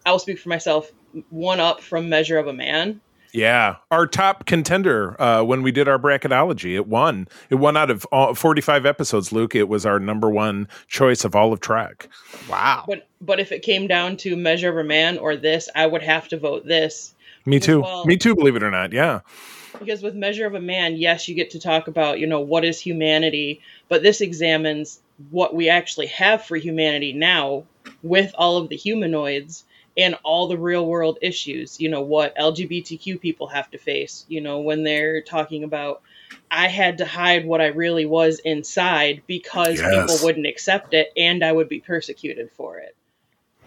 I 0.05 0.11
will 0.11 0.19
speak 0.19 0.39
for 0.39 0.47
myself, 0.47 0.89
one 1.29 1.59
up 1.59 1.81
from 1.81 2.07
Measure 2.07 2.37
of 2.37 2.47
a 2.47 2.53
Man. 2.53 3.01
Yeah, 3.33 3.77
our 3.89 4.05
top 4.05 4.45
contender 4.45 5.19
uh, 5.19 5.43
when 5.43 5.63
we 5.63 5.71
did 5.71 5.87
our 5.87 5.97
bracketology, 5.97 6.75
it 6.75 6.87
won. 6.87 7.27
It 7.49 7.55
won 7.55 7.75
out 7.75 7.89
of 7.89 8.05
all, 8.11 8.35
45 8.35 8.85
episodes. 8.85 9.31
Luke, 9.31 9.55
it 9.55 9.67
was 9.67 9.87
our 9.87 9.99
number 9.99 10.29
one 10.29 10.67
choice 10.87 11.25
of 11.25 11.35
all 11.35 11.51
of 11.51 11.59
track. 11.59 12.09
Wow. 12.47 12.85
But 12.87 13.07
but 13.19 13.39
if 13.39 13.51
it 13.51 13.63
came 13.63 13.87
down 13.87 14.17
to 14.17 14.37
Measure 14.37 14.69
of 14.69 14.77
a 14.77 14.83
Man 14.83 15.17
or 15.17 15.35
this, 15.35 15.67
I 15.75 15.87
would 15.87 16.03
have 16.03 16.27
to 16.27 16.37
vote 16.37 16.67
this. 16.67 17.15
Me 17.47 17.59
too. 17.59 17.81
Well. 17.81 18.05
Me 18.05 18.17
too. 18.17 18.35
Believe 18.35 18.55
it 18.55 18.61
or 18.61 18.69
not, 18.69 18.93
yeah. 18.93 19.21
Because 19.79 20.03
with 20.03 20.13
Measure 20.13 20.45
of 20.45 20.53
a 20.53 20.61
Man, 20.61 20.95
yes, 20.95 21.27
you 21.27 21.33
get 21.33 21.49
to 21.51 21.59
talk 21.59 21.87
about 21.87 22.19
you 22.19 22.27
know 22.27 22.39
what 22.39 22.63
is 22.63 22.79
humanity, 22.79 23.61
but 23.89 24.03
this 24.03 24.21
examines 24.21 24.99
what 25.31 25.55
we 25.55 25.69
actually 25.69 26.07
have 26.07 26.45
for 26.45 26.55
humanity 26.55 27.13
now 27.13 27.63
with 28.03 28.31
all 28.37 28.57
of 28.57 28.69
the 28.69 28.75
humanoids 28.75 29.63
and 29.95 30.15
all 30.23 30.47
the 30.47 30.57
real 30.57 30.85
world 30.85 31.17
issues, 31.21 31.79
you 31.79 31.89
know, 31.89 32.01
what 32.01 32.35
LGBTQ 32.35 33.19
people 33.21 33.47
have 33.47 33.69
to 33.71 33.77
face, 33.77 34.25
you 34.27 34.41
know, 34.41 34.59
when 34.59 34.83
they're 34.83 35.21
talking 35.21 35.63
about 35.63 36.01
I 36.49 36.67
had 36.67 36.99
to 36.99 37.05
hide 37.05 37.45
what 37.45 37.61
I 37.61 37.67
really 37.67 38.05
was 38.05 38.39
inside 38.39 39.23
because 39.27 39.79
yes. 39.79 40.11
people 40.11 40.25
wouldn't 40.25 40.47
accept 40.47 40.93
it 40.93 41.11
and 41.15 41.43
I 41.43 41.51
would 41.51 41.69
be 41.69 41.79
persecuted 41.79 42.51
for 42.51 42.79
it. 42.79 42.95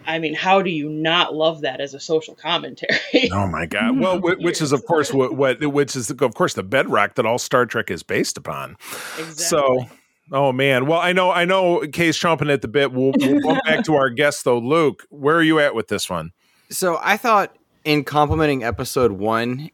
I 0.07 0.21
mean, 0.21 0.35
how 0.35 0.63
do 0.63 0.71
you 0.71 0.89
not 0.89 1.35
love 1.35 1.63
that 1.63 1.81
as 1.81 1.95
a 1.95 2.01
social 2.01 2.35
commentary? 2.35 3.31
oh 3.33 3.49
my 3.49 3.67
god! 3.67 3.99
Well, 3.99 4.21
which 4.21 4.63
is 4.63 4.73
of 4.73 4.87
course 4.87 5.13
what, 5.13 5.35
what 5.35 5.65
which 5.67 5.97
is 5.97 6.11
of 6.11 6.35
course 6.35 6.55
the 6.55 6.63
bedrock 6.63 7.15
that 7.17 7.27
all 7.27 7.39
Star 7.39 7.67
Trek 7.67 7.91
is 7.91 8.05
based 8.05 8.39
upon. 8.39 8.77
Exactly. 9.19 9.35
So 9.35 9.87
Oh 10.33 10.53
man. 10.53 10.87
Well, 10.87 10.99
I 10.99 11.13
know 11.13 11.31
I 11.31 11.45
know 11.45 11.87
Kae's 11.93 12.19
chomping 12.19 12.53
at 12.53 12.63
the 12.63 12.69
bit. 12.69 12.93
We'll, 12.93 13.13
we'll 13.17 13.41
go 13.41 13.55
back 13.65 13.85
to 13.85 13.95
our 13.95 14.11
guest 14.11 14.45
though. 14.45 14.59
Luke, 14.59 15.05
where 15.11 15.37
are 15.37 15.43
you 15.43 15.61
at 15.61 15.75
with 15.75 15.89
this 15.89 16.11
one? 16.11 16.33
So 16.71 16.99
I 17.01 17.17
thought 17.17 17.57
in 17.85 18.03
complimenting 18.03 18.65
episode 18.65 19.13
one, 19.13 19.71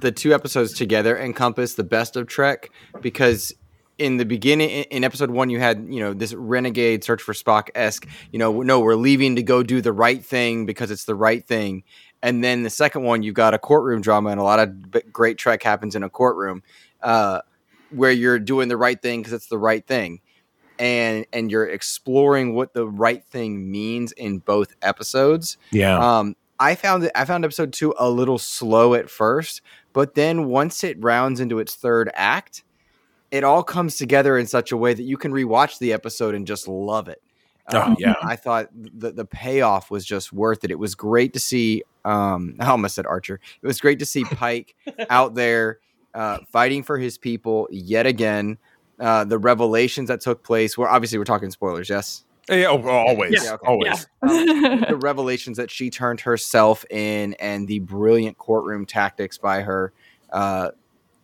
the 0.00 0.12
two 0.12 0.32
episodes 0.32 0.72
together 0.74 1.18
encompass 1.18 1.74
the 1.74 1.84
best 1.84 2.16
of 2.16 2.28
Trek 2.28 2.70
because 3.00 3.52
in 3.98 4.18
the 4.18 4.24
beginning 4.24 4.68
in 4.68 5.04
episode 5.04 5.30
one 5.30 5.48
you 5.48 5.58
had 5.58 5.86
you 5.88 6.00
know 6.00 6.12
this 6.12 6.34
renegade 6.34 7.02
search 7.02 7.22
for 7.22 7.32
spock 7.32 7.70
esque 7.74 8.06
you 8.30 8.38
know 8.38 8.60
no 8.60 8.78
we're 8.78 8.94
leaving 8.94 9.36
to 9.36 9.42
go 9.42 9.62
do 9.62 9.80
the 9.80 9.92
right 9.92 10.22
thing 10.22 10.66
because 10.66 10.90
it's 10.90 11.04
the 11.04 11.14
right 11.14 11.46
thing 11.46 11.82
and 12.22 12.44
then 12.44 12.62
the 12.62 12.68
second 12.68 13.04
one 13.04 13.22
you've 13.22 13.34
got 13.34 13.54
a 13.54 13.58
courtroom 13.58 14.02
drama 14.02 14.28
and 14.28 14.38
a 14.38 14.42
lot 14.42 14.58
of 14.58 15.12
great 15.12 15.38
trek 15.38 15.62
happens 15.62 15.96
in 15.96 16.02
a 16.02 16.10
courtroom 16.10 16.62
uh, 17.02 17.40
where 17.96 18.12
you're 18.12 18.38
doing 18.38 18.68
the 18.68 18.76
right 18.76 19.00
thing 19.00 19.20
because 19.20 19.32
it's 19.32 19.48
the 19.48 19.58
right 19.58 19.86
thing 19.86 20.20
and 20.78 21.26
and 21.32 21.50
you're 21.50 21.66
exploring 21.66 22.54
what 22.54 22.74
the 22.74 22.86
right 22.86 23.24
thing 23.24 23.70
means 23.70 24.12
in 24.12 24.38
both 24.38 24.74
episodes 24.82 25.56
yeah. 25.70 26.18
um 26.18 26.36
i 26.60 26.74
found 26.74 27.04
it 27.04 27.12
i 27.14 27.24
found 27.24 27.44
episode 27.44 27.72
two 27.72 27.94
a 27.98 28.10
little 28.10 28.38
slow 28.38 28.94
at 28.94 29.08
first 29.08 29.62
but 29.92 30.14
then 30.14 30.46
once 30.46 30.84
it 30.84 31.02
rounds 31.02 31.40
into 31.40 31.58
its 31.58 31.74
third 31.74 32.10
act 32.14 32.62
it 33.30 33.44
all 33.44 33.62
comes 33.62 33.96
together 33.96 34.38
in 34.38 34.46
such 34.46 34.72
a 34.72 34.76
way 34.76 34.94
that 34.94 35.02
you 35.02 35.16
can 35.16 35.32
rewatch 35.32 35.78
the 35.78 35.92
episode 35.92 36.34
and 36.34 36.46
just 36.46 36.68
love 36.68 37.08
it. 37.08 37.22
Oh 37.72 37.80
um, 37.80 37.96
yeah. 37.98 38.14
I 38.22 38.36
thought 38.36 38.68
the, 38.72 39.10
the 39.10 39.24
payoff 39.24 39.90
was 39.90 40.04
just 40.04 40.32
worth 40.32 40.62
it. 40.64 40.70
It 40.70 40.78
was 40.78 40.94
great 40.94 41.32
to 41.32 41.40
see 41.40 41.82
um 42.04 42.56
i 42.60 42.68
almost 42.68 42.94
said 42.94 43.06
archer. 43.06 43.40
It 43.62 43.66
was 43.66 43.80
great 43.80 43.98
to 43.98 44.06
see 44.06 44.24
pike 44.24 44.74
out 45.10 45.34
there 45.34 45.80
uh, 46.16 46.38
fighting 46.50 46.82
for 46.82 46.98
his 46.98 47.18
people 47.18 47.68
yet 47.70 48.06
again. 48.06 48.58
Uh, 48.98 49.24
the 49.24 49.38
revelations 49.38 50.08
that 50.08 50.22
took 50.22 50.42
place. 50.42 50.78
Well, 50.78 50.88
obviously 50.88 51.18
we're 51.18 51.24
talking 51.24 51.50
spoilers. 51.50 51.90
Yes. 51.90 52.24
Yeah, 52.48 52.68
oh, 52.68 52.88
always, 52.88 53.44
yeah, 53.44 53.54
okay. 53.54 53.66
always. 53.66 54.06
Yeah. 54.24 54.30
um, 54.30 54.80
the 54.88 54.98
revelations 55.00 55.56
that 55.58 55.70
she 55.70 55.90
turned 55.90 56.20
herself 56.20 56.84
in, 56.90 57.34
and 57.34 57.66
the 57.66 57.80
brilliant 57.80 58.38
courtroom 58.38 58.86
tactics 58.86 59.36
by 59.36 59.62
her 59.62 59.92
uh, 60.32 60.70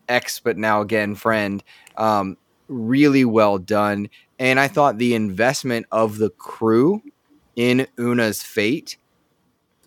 ex, 0.09 0.41
but 0.41 0.59
now 0.59 0.81
again 0.81 1.15
friend, 1.15 1.63
um, 1.97 2.37
really 2.69 3.25
well 3.25 3.59
done. 3.59 4.09
And 4.39 4.59
I 4.59 4.67
thought 4.67 4.99
the 4.99 5.15
investment 5.15 5.87
of 5.93 6.19
the 6.19 6.31
crew 6.31 7.01
in 7.55 7.87
Una's 7.99 8.43
fate 8.43 8.97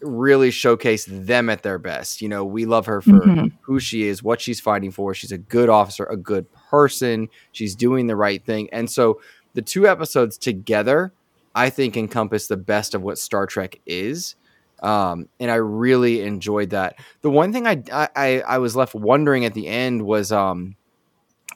really 0.01 0.51
showcase 0.51 1.05
them 1.09 1.49
at 1.49 1.63
their 1.63 1.79
best. 1.79 2.21
You 2.21 2.29
know, 2.29 2.43
we 2.43 2.65
love 2.65 2.85
her 2.85 3.01
for 3.01 3.11
mm-hmm. 3.11 3.47
who 3.61 3.79
she 3.79 4.03
is, 4.03 4.21
what 4.21 4.41
she's 4.41 4.59
fighting 4.59 4.91
for. 4.91 5.13
She's 5.13 5.31
a 5.31 5.37
good 5.37 5.69
officer, 5.69 6.03
a 6.05 6.17
good 6.17 6.45
person. 6.69 7.29
She's 7.51 7.75
doing 7.75 8.07
the 8.07 8.15
right 8.15 8.43
thing. 8.43 8.69
And 8.71 8.89
so 8.89 9.21
the 9.53 9.61
two 9.61 9.87
episodes 9.87 10.37
together, 10.37 11.13
I 11.55 11.69
think, 11.69 11.95
encompass 11.95 12.47
the 12.47 12.57
best 12.57 12.93
of 12.93 13.01
what 13.01 13.17
Star 13.17 13.45
Trek 13.45 13.79
is. 13.85 14.35
Um, 14.83 15.29
and 15.39 15.49
I 15.49 15.55
really 15.55 16.21
enjoyed 16.21 16.71
that. 16.71 16.99
The 17.21 17.31
one 17.31 17.53
thing 17.53 17.65
I, 17.65 17.81
I, 17.91 18.41
I 18.41 18.57
was 18.57 18.75
left 18.75 18.93
wondering 18.93 19.45
at 19.45 19.53
the 19.53 19.67
end 19.67 20.05
was 20.05 20.31
um, 20.31 20.75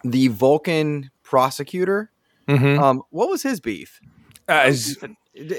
the 0.04 0.30
Vulcan 0.30 1.12
prosecutor. 1.24 2.10
Mm-hmm. 2.48 2.82
Um, 2.82 3.04
what 3.10 3.30
was 3.30 3.44
his 3.44 3.60
beef? 3.60 4.00
Uh, 4.48 4.64
is, 4.68 4.98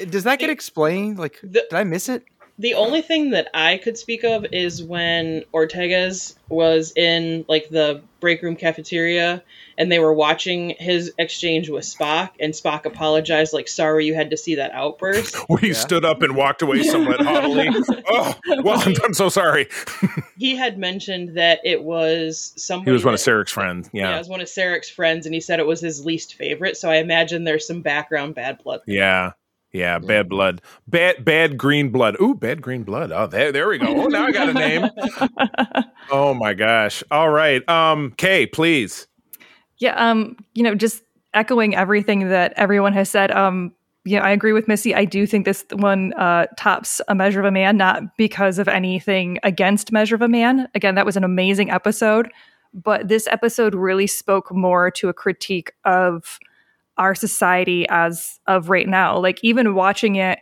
Does 0.08 0.24
that 0.24 0.38
get 0.38 0.50
explained? 0.50 1.18
Like, 1.18 1.38
the, 1.42 1.66
did 1.70 1.74
I 1.74 1.84
miss 1.84 2.08
it? 2.08 2.24
The 2.60 2.74
only 2.74 3.00
thing 3.00 3.30
that 3.30 3.48
I 3.54 3.78
could 3.78 3.96
speak 3.96 4.22
of 4.22 4.44
is 4.52 4.82
when 4.82 5.44
Ortegas 5.54 6.34
was 6.50 6.92
in 6.94 7.46
like 7.48 7.70
the 7.70 8.02
break 8.20 8.42
room 8.42 8.54
cafeteria 8.54 9.42
and 9.78 9.90
they 9.90 9.98
were 9.98 10.12
watching 10.12 10.74
his 10.78 11.10
exchange 11.16 11.70
with 11.70 11.84
Spock 11.84 12.32
and 12.38 12.52
Spock 12.52 12.84
apologized 12.84 13.54
like 13.54 13.66
sorry 13.66 14.04
you 14.04 14.14
had 14.14 14.28
to 14.28 14.36
see 14.36 14.56
that 14.56 14.72
outburst. 14.72 15.36
Where 15.48 15.58
he 15.58 15.68
yeah. 15.68 15.72
stood 15.72 16.04
up 16.04 16.20
and 16.20 16.36
walked 16.36 16.60
away 16.60 16.82
somewhat 16.82 17.20
haughtily. 17.24 17.70
oh, 18.10 18.38
well, 18.62 18.78
I'm, 18.86 18.94
I'm 19.04 19.14
so 19.14 19.30
sorry. 19.30 19.66
he 20.36 20.54
had 20.54 20.76
mentioned 20.76 21.38
that 21.38 21.60
it 21.64 21.82
was 21.82 22.52
somebody 22.56 22.90
He 22.90 22.92
was 22.92 23.06
one 23.06 23.14
that, 23.14 23.26
of 23.26 23.34
Sarek's 23.34 23.52
friends. 23.52 23.88
Yeah. 23.94 24.10
yeah. 24.10 24.16
it 24.16 24.18
was 24.18 24.28
one 24.28 24.42
of 24.42 24.48
Sarek's 24.48 24.90
friends 24.90 25.24
and 25.24 25.34
he 25.34 25.40
said 25.40 25.60
it 25.60 25.66
was 25.66 25.80
his 25.80 26.04
least 26.04 26.34
favorite, 26.34 26.76
so 26.76 26.90
I 26.90 26.96
imagine 26.96 27.44
there's 27.44 27.66
some 27.66 27.80
background 27.80 28.34
bad 28.34 28.62
blood. 28.62 28.82
There. 28.86 28.96
Yeah. 28.96 29.32
Yeah, 29.72 30.00
bad 30.00 30.28
blood. 30.28 30.62
Bad 30.88 31.24
bad 31.24 31.56
green 31.56 31.90
blood. 31.90 32.16
Ooh, 32.20 32.34
bad 32.34 32.60
green 32.60 32.82
blood. 32.82 33.12
Oh, 33.12 33.26
there 33.26 33.52
there 33.52 33.68
we 33.68 33.78
go. 33.78 33.86
Oh, 33.86 34.06
now 34.06 34.26
I 34.26 34.32
got 34.32 34.48
a 34.48 34.52
name. 34.52 34.90
oh 36.10 36.34
my 36.34 36.54
gosh. 36.54 37.04
All 37.10 37.30
right. 37.30 37.66
Um, 37.68 38.12
Kae, 38.16 38.50
please. 38.50 39.06
Yeah, 39.78 39.94
um, 39.94 40.36
you 40.54 40.62
know, 40.62 40.74
just 40.74 41.02
echoing 41.34 41.76
everything 41.76 42.28
that 42.30 42.52
everyone 42.56 42.92
has 42.94 43.08
said. 43.08 43.30
Um, 43.30 43.72
yeah, 44.04 44.24
I 44.24 44.30
agree 44.30 44.52
with 44.52 44.66
Missy. 44.66 44.94
I 44.94 45.04
do 45.04 45.26
think 45.26 45.44
this 45.44 45.64
one 45.72 46.14
uh, 46.14 46.46
tops 46.56 47.00
A 47.08 47.14
Measure 47.14 47.40
of 47.40 47.46
a 47.46 47.50
Man, 47.50 47.76
not 47.76 48.16
because 48.16 48.58
of 48.58 48.66
anything 48.66 49.38
against 49.42 49.92
Measure 49.92 50.14
of 50.14 50.22
a 50.22 50.28
Man. 50.28 50.68
Again, 50.74 50.96
that 50.96 51.06
was 51.06 51.16
an 51.16 51.24
amazing 51.24 51.70
episode, 51.70 52.30
but 52.72 53.08
this 53.08 53.28
episode 53.28 53.74
really 53.74 54.06
spoke 54.06 54.52
more 54.52 54.90
to 54.92 55.08
a 55.08 55.12
critique 55.12 55.72
of 55.84 56.40
our 57.00 57.14
society 57.14 57.86
as 57.88 58.38
of 58.46 58.68
right 58.68 58.86
now. 58.86 59.18
Like 59.18 59.40
even 59.42 59.74
watching 59.74 60.16
it, 60.16 60.38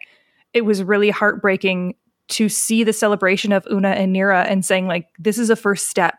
it 0.53 0.63
was 0.63 0.83
really 0.83 1.09
heartbreaking 1.09 1.95
to 2.31 2.49
see 2.49 2.85
the 2.85 2.93
celebration 2.93 3.53
of 3.53 3.67
Una 3.71 3.91
and 3.91 4.15
Neera 4.15 4.45
and 4.47 4.65
saying 4.65 4.89
like 4.89 5.07
this 5.19 5.39
is 5.39 5.49
a 5.49 5.57
first 5.57 5.89
step. 5.89 6.17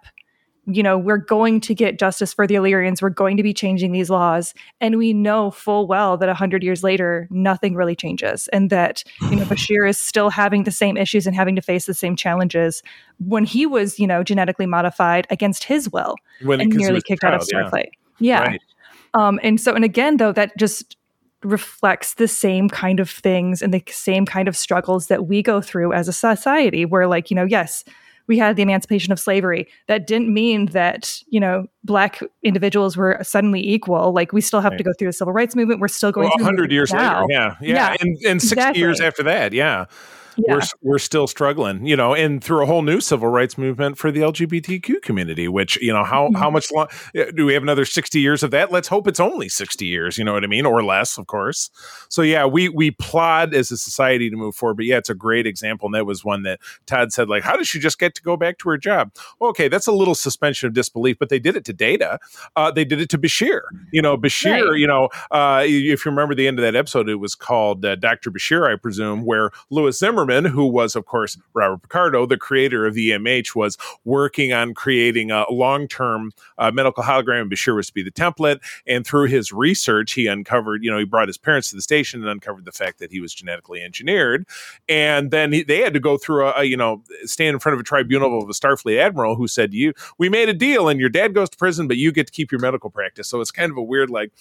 You 0.66 0.82
know, 0.84 0.98
we're 0.98 1.18
going 1.18 1.62
to 1.62 1.74
get 1.74 2.00
justice 2.00 2.32
for 2.32 2.46
the 2.46 2.56
Illyrians. 2.56 3.02
We're 3.02 3.10
going 3.10 3.38
to 3.38 3.44
be 3.44 3.54
changing 3.54 3.92
these 3.92 4.10
laws, 4.12 4.54
and 4.80 4.98
we 4.98 5.14
know 5.14 5.50
full 5.50 5.88
well 5.88 6.16
that 6.18 6.30
a 6.30 6.36
hundred 6.36 6.64
years 6.64 6.84
later, 6.84 7.28
nothing 7.32 7.74
really 7.74 7.96
changes, 7.96 8.48
and 8.50 8.70
that 8.70 9.04
you 9.24 9.36
know 9.36 9.46
Bashir 9.46 9.90
is 9.90 9.98
still 9.98 10.30
having 10.30 10.66
the 10.66 10.72
same 10.72 10.96
issues 10.96 11.26
and 11.26 11.36
having 11.36 11.56
to 11.56 11.62
face 11.62 11.86
the 11.86 11.96
same 11.96 12.16
challenges 12.16 12.84
when 13.18 13.46
he 13.46 13.66
was, 13.66 13.98
you 13.98 14.06
know, 14.06 14.24
genetically 14.24 14.68
modified 14.68 15.26
against 15.32 15.64
his 15.64 15.92
will 15.92 16.16
when 16.44 16.62
and 16.62 16.74
nearly 16.76 17.02
kicked 17.02 17.24
child, 17.24 17.34
out 17.34 17.42
of 17.42 17.48
Starfleet. 17.48 17.90
Yeah. 18.20 18.44
yeah. 18.44 18.44
Right. 18.44 18.62
Um, 19.14 19.40
and 19.44 19.60
so, 19.60 19.74
and 19.74 19.84
again, 19.84 20.18
though, 20.18 20.32
that 20.32 20.58
just 20.58 20.98
reflects 21.44 22.16
the 22.16 22.28
same 22.28 22.70
kind 22.70 23.00
of 23.00 23.10
things 23.10 23.62
and 23.62 23.74
the 23.74 23.84
same 23.88 24.26
kind 24.26 24.48
of 24.48 24.58
struggles 24.58 25.08
that 25.08 25.28
we 25.28 25.42
go 25.42 25.62
through 25.62 25.94
as 25.94 26.08
a 26.08 26.14
society 26.14 26.84
where 26.84 27.08
like 27.08 27.32
you 27.32 27.36
know 27.36 27.46
yes 27.46 27.86
we 28.28 28.38
had 28.38 28.58
the 28.58 28.62
emancipation 28.62 29.14
of 29.14 29.20
slavery 29.20 29.66
that 29.88 30.06
didn't 30.06 30.34
mean 30.34 30.66
that 30.68 31.24
you 31.30 31.40
know 31.40 31.66
black 31.86 32.20
individuals 32.44 32.98
were 32.98 33.18
suddenly 33.22 33.66
equal 33.66 34.12
like 34.12 34.34
we 34.34 34.42
still 34.42 34.60
have 34.60 34.74
right. 34.74 34.78
to 34.80 34.84
go 34.84 34.92
through 35.00 35.08
the 35.08 35.14
civil 35.14 35.32
rights 35.32 35.56
movement 35.56 35.80
we're 35.80 35.88
still 35.88 36.12
going 36.12 36.28
well, 36.28 36.46
100 36.46 36.74
years 36.74 36.92
now. 36.92 37.22
later 37.22 37.28
yeah 37.30 37.56
yeah, 37.62 37.74
yeah 37.74 37.96
and, 38.02 38.18
and 38.26 38.42
60 38.42 38.56
exactly. 38.56 38.82
years 38.82 39.00
after 39.00 39.24
that 39.24 39.54
yeah 39.54 39.86
yeah. 40.38 40.56
we're 40.56 40.62
we're 40.82 41.00
still 41.00 41.28
struggling, 41.28 41.86
you 41.86 41.96
know, 41.96 42.14
and 42.14 42.44
through 42.44 42.64
a 42.64 42.66
whole 42.66 42.82
new 42.82 43.02
civil 43.02 43.30
rights 43.30 43.58
movement 43.58 43.98
for 43.98 44.12
the 44.12 44.22
LGBTQ 44.22 45.02
community. 45.02 45.48
Which 45.48 45.78
you 45.82 45.94
know, 45.94 46.04
how 46.04 46.28
mm-hmm. 46.28 46.36
how 46.36 46.50
much 46.50 46.72
long 46.72 46.88
do 47.14 47.46
we 47.46 47.54
have 47.54 47.64
another 47.64 47.86
sixty 47.86 48.20
years 48.20 48.44
of 48.44 48.52
that? 48.52 48.72
Let's 48.72 48.88
hope 48.88 49.08
it's 49.08 49.20
only 49.20 49.50
sixty 49.50 49.86
years. 49.86 50.18
You 50.18 50.24
know 50.24 50.34
what 50.34 50.44
I 50.44 50.48
mean, 50.48 50.66
or 50.66 50.84
less, 50.84 51.18
of 51.18 51.28
course. 51.28 51.70
So 52.10 52.22
yeah, 52.22 52.46
we 52.46 52.70
we 52.70 52.92
plod 52.92 53.54
as 53.54 53.72
a 53.72 53.78
society 53.78 54.30
to 54.30 54.36
move 54.36 54.56
forward. 54.56 54.76
But 54.76 54.86
yeah, 54.86 54.98
it's 54.98 55.10
a 55.10 55.16
great 55.16 55.48
example, 55.48 55.88
and 55.88 55.96
that 55.96 56.06
was 56.06 56.24
one 56.24 56.44
that 56.44 56.60
Todd 56.86 57.12
said, 57.12 57.30
like, 57.30 57.44
how 57.44 57.58
does 57.58 57.68
she 57.68 57.80
just 57.80 58.00
get 58.00 58.16
to 58.16 58.22
go 58.22 58.38
back 58.38 58.58
to 58.60 58.70
her 58.70 58.78
job? 58.78 59.14
Okay, 59.42 59.68
that's 59.68 59.88
a 59.88 59.92
little 59.92 60.16
suspension 60.16 60.68
of 60.68 60.74
disbelief, 60.74 61.18
but 61.20 61.30
they 61.30 61.40
did 61.40 61.56
it 61.56 61.66
to 61.66 61.74
Data. 61.74 62.20
Uh, 62.56 62.72
they 62.72 62.86
did 62.86 63.02
it 63.02 63.10
to 63.10 63.18
Bashir. 63.18 63.62
You 63.92 64.02
know, 64.02 64.18
Bashir. 64.18 64.70
Right. 64.70 64.80
You 64.80 64.88
know, 64.88 65.10
uh, 65.32 65.64
if 65.66 66.06
you 66.06 66.12
remember 66.12 66.36
the 66.36 66.48
end 66.48 66.60
of 66.60 66.64
that 66.64 66.76
episode, 66.76 67.10
it 67.10 67.16
was 67.16 67.36
called 67.36 67.84
uh, 67.84 67.96
Doctor 67.96 68.32
Bashir, 68.32 68.72
I 68.72 68.76
presume, 68.76 69.26
where 69.26 69.52
Lewis 69.70 70.00
Zimmerman 70.00 70.29
Zimmerman, 70.30 70.52
who 70.52 70.68
was, 70.68 70.96
of 70.96 71.06
course, 71.06 71.38
Robert 71.54 71.82
Picardo, 71.82 72.26
the 72.26 72.38
creator 72.38 72.86
of 72.86 72.94
the 72.94 73.10
EMH, 73.10 73.56
was 73.56 73.78
working 74.06 74.54
on 74.54 74.74
creating 74.74 75.32
a 75.32 75.46
long 75.50 75.88
term 75.88 76.32
uh, 76.58 76.72
medical 76.72 77.04
hologram. 77.04 77.52
Bashir 77.52 77.76
was 77.76 77.88
to 77.88 77.94
be 77.94 78.04
the 78.04 78.12
template. 78.12 78.60
And 78.88 79.06
through 79.06 79.28
his 79.28 79.52
research, 79.52 80.14
he 80.14 80.28
uncovered, 80.28 80.84
you 80.84 80.92
know, 80.92 80.98
he 80.98 81.06
brought 81.06 81.28
his 81.28 81.38
parents 81.38 81.70
to 81.70 81.76
the 81.76 81.82
station 81.82 82.22
and 82.22 82.30
uncovered 82.30 82.66
the 82.66 82.72
fact 82.72 83.00
that 83.00 83.12
he 83.12 83.20
was 83.20 83.34
genetically 83.34 83.82
engineered. 83.82 84.46
And 84.88 85.32
then 85.32 85.52
he, 85.52 85.64
they 85.64 85.82
had 85.82 85.94
to 85.94 86.00
go 86.00 86.18
through 86.18 86.48
a, 86.48 86.54
a, 86.58 86.64
you 86.64 86.78
know, 86.78 87.04
stand 87.24 87.56
in 87.56 87.60
front 87.60 87.74
of 87.74 87.80
a 87.80 87.84
tribunal 87.84 88.42
of 88.42 88.50
a 88.50 88.54
Starfleet 88.54 89.00
admiral 89.00 89.36
who 89.36 89.48
said, 89.48 89.74
"You, 89.74 89.94
we 90.18 90.30
made 90.30 90.50
a 90.50 90.54
deal, 90.54 90.90
and 90.90 91.00
your 91.00 91.10
dad 91.10 91.34
goes 91.34 91.50
to 91.50 91.58
prison, 91.58 91.88
but 91.88 91.98
you 91.98 92.12
get 92.12 92.28
to 92.28 92.34
keep 92.34 92.52
your 92.52 92.62
medical 92.62 92.90
practice." 92.90 93.28
So 93.28 93.42
it's 93.42 93.52
kind 93.52 93.72
of 93.72 93.78
a 93.78 93.84
weird, 93.84 94.10
like, 94.10 94.32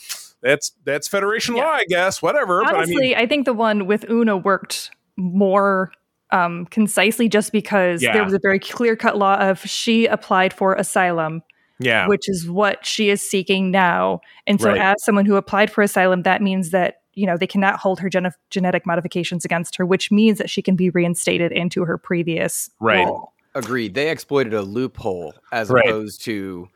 that's 0.40 0.72
that's 0.85 1.09
Federation 1.09 1.57
yeah. 1.57 1.64
law, 1.64 1.72
I 1.72 1.85
guess. 1.88 2.22
Whatever. 2.22 2.62
Honestly, 2.64 2.94
but 2.94 3.01
I, 3.01 3.07
mean, 3.09 3.16
I 3.16 3.27
think 3.27 3.44
the 3.44 3.53
one 3.53 3.87
with 3.87 4.09
Una 4.09 4.37
worked 4.37 4.90
more 5.18 5.92
um, 6.31 6.64
concisely 6.66 7.28
just 7.28 7.52
because 7.52 8.02
yeah. 8.02 8.14
there 8.14 8.24
was 8.24 8.33
a 8.33 8.38
very 8.40 8.59
clear 8.59 8.96
cut 8.96 9.18
law 9.18 9.35
of 9.35 9.61
she 9.61 10.07
applied 10.07 10.54
for 10.54 10.74
asylum. 10.74 11.42
Yeah. 11.81 12.09
Which 12.09 12.28
is 12.28 12.50
what 12.50 12.85
she 12.85 13.09
is 13.09 13.22
seeking 13.22 13.70
now. 13.70 14.20
And 14.48 14.61
so, 14.61 14.70
right. 14.70 14.81
as 14.81 14.96
someone 15.04 15.26
who 15.26 15.37
applied 15.37 15.70
for 15.70 15.81
asylum, 15.81 16.22
that 16.22 16.42
means 16.42 16.70
that, 16.70 17.02
you 17.14 17.24
know, 17.24 17.37
they 17.37 17.46
cannot 17.46 17.78
hold 17.78 18.00
her 18.00 18.11
gen- 18.11 18.33
genetic 18.50 18.85
modifications 18.85 19.44
against 19.44 19.76
her, 19.76 19.87
which 19.87 20.11
means 20.11 20.38
that 20.38 20.50
she 20.50 20.61
can 20.61 20.74
be 20.74 20.90
reinstated 20.90 21.52
into 21.52 21.85
her 21.85 21.96
previous 21.96 22.68
right. 22.81 23.07
role. 23.07 23.33
Agreed. 23.54 23.94
They 23.94 24.11
exploited 24.11 24.54
a 24.54 24.62
loophole 24.62 25.35
as 25.52 25.70
right. 25.70 25.87
opposed 25.87 26.20
to 26.22 26.68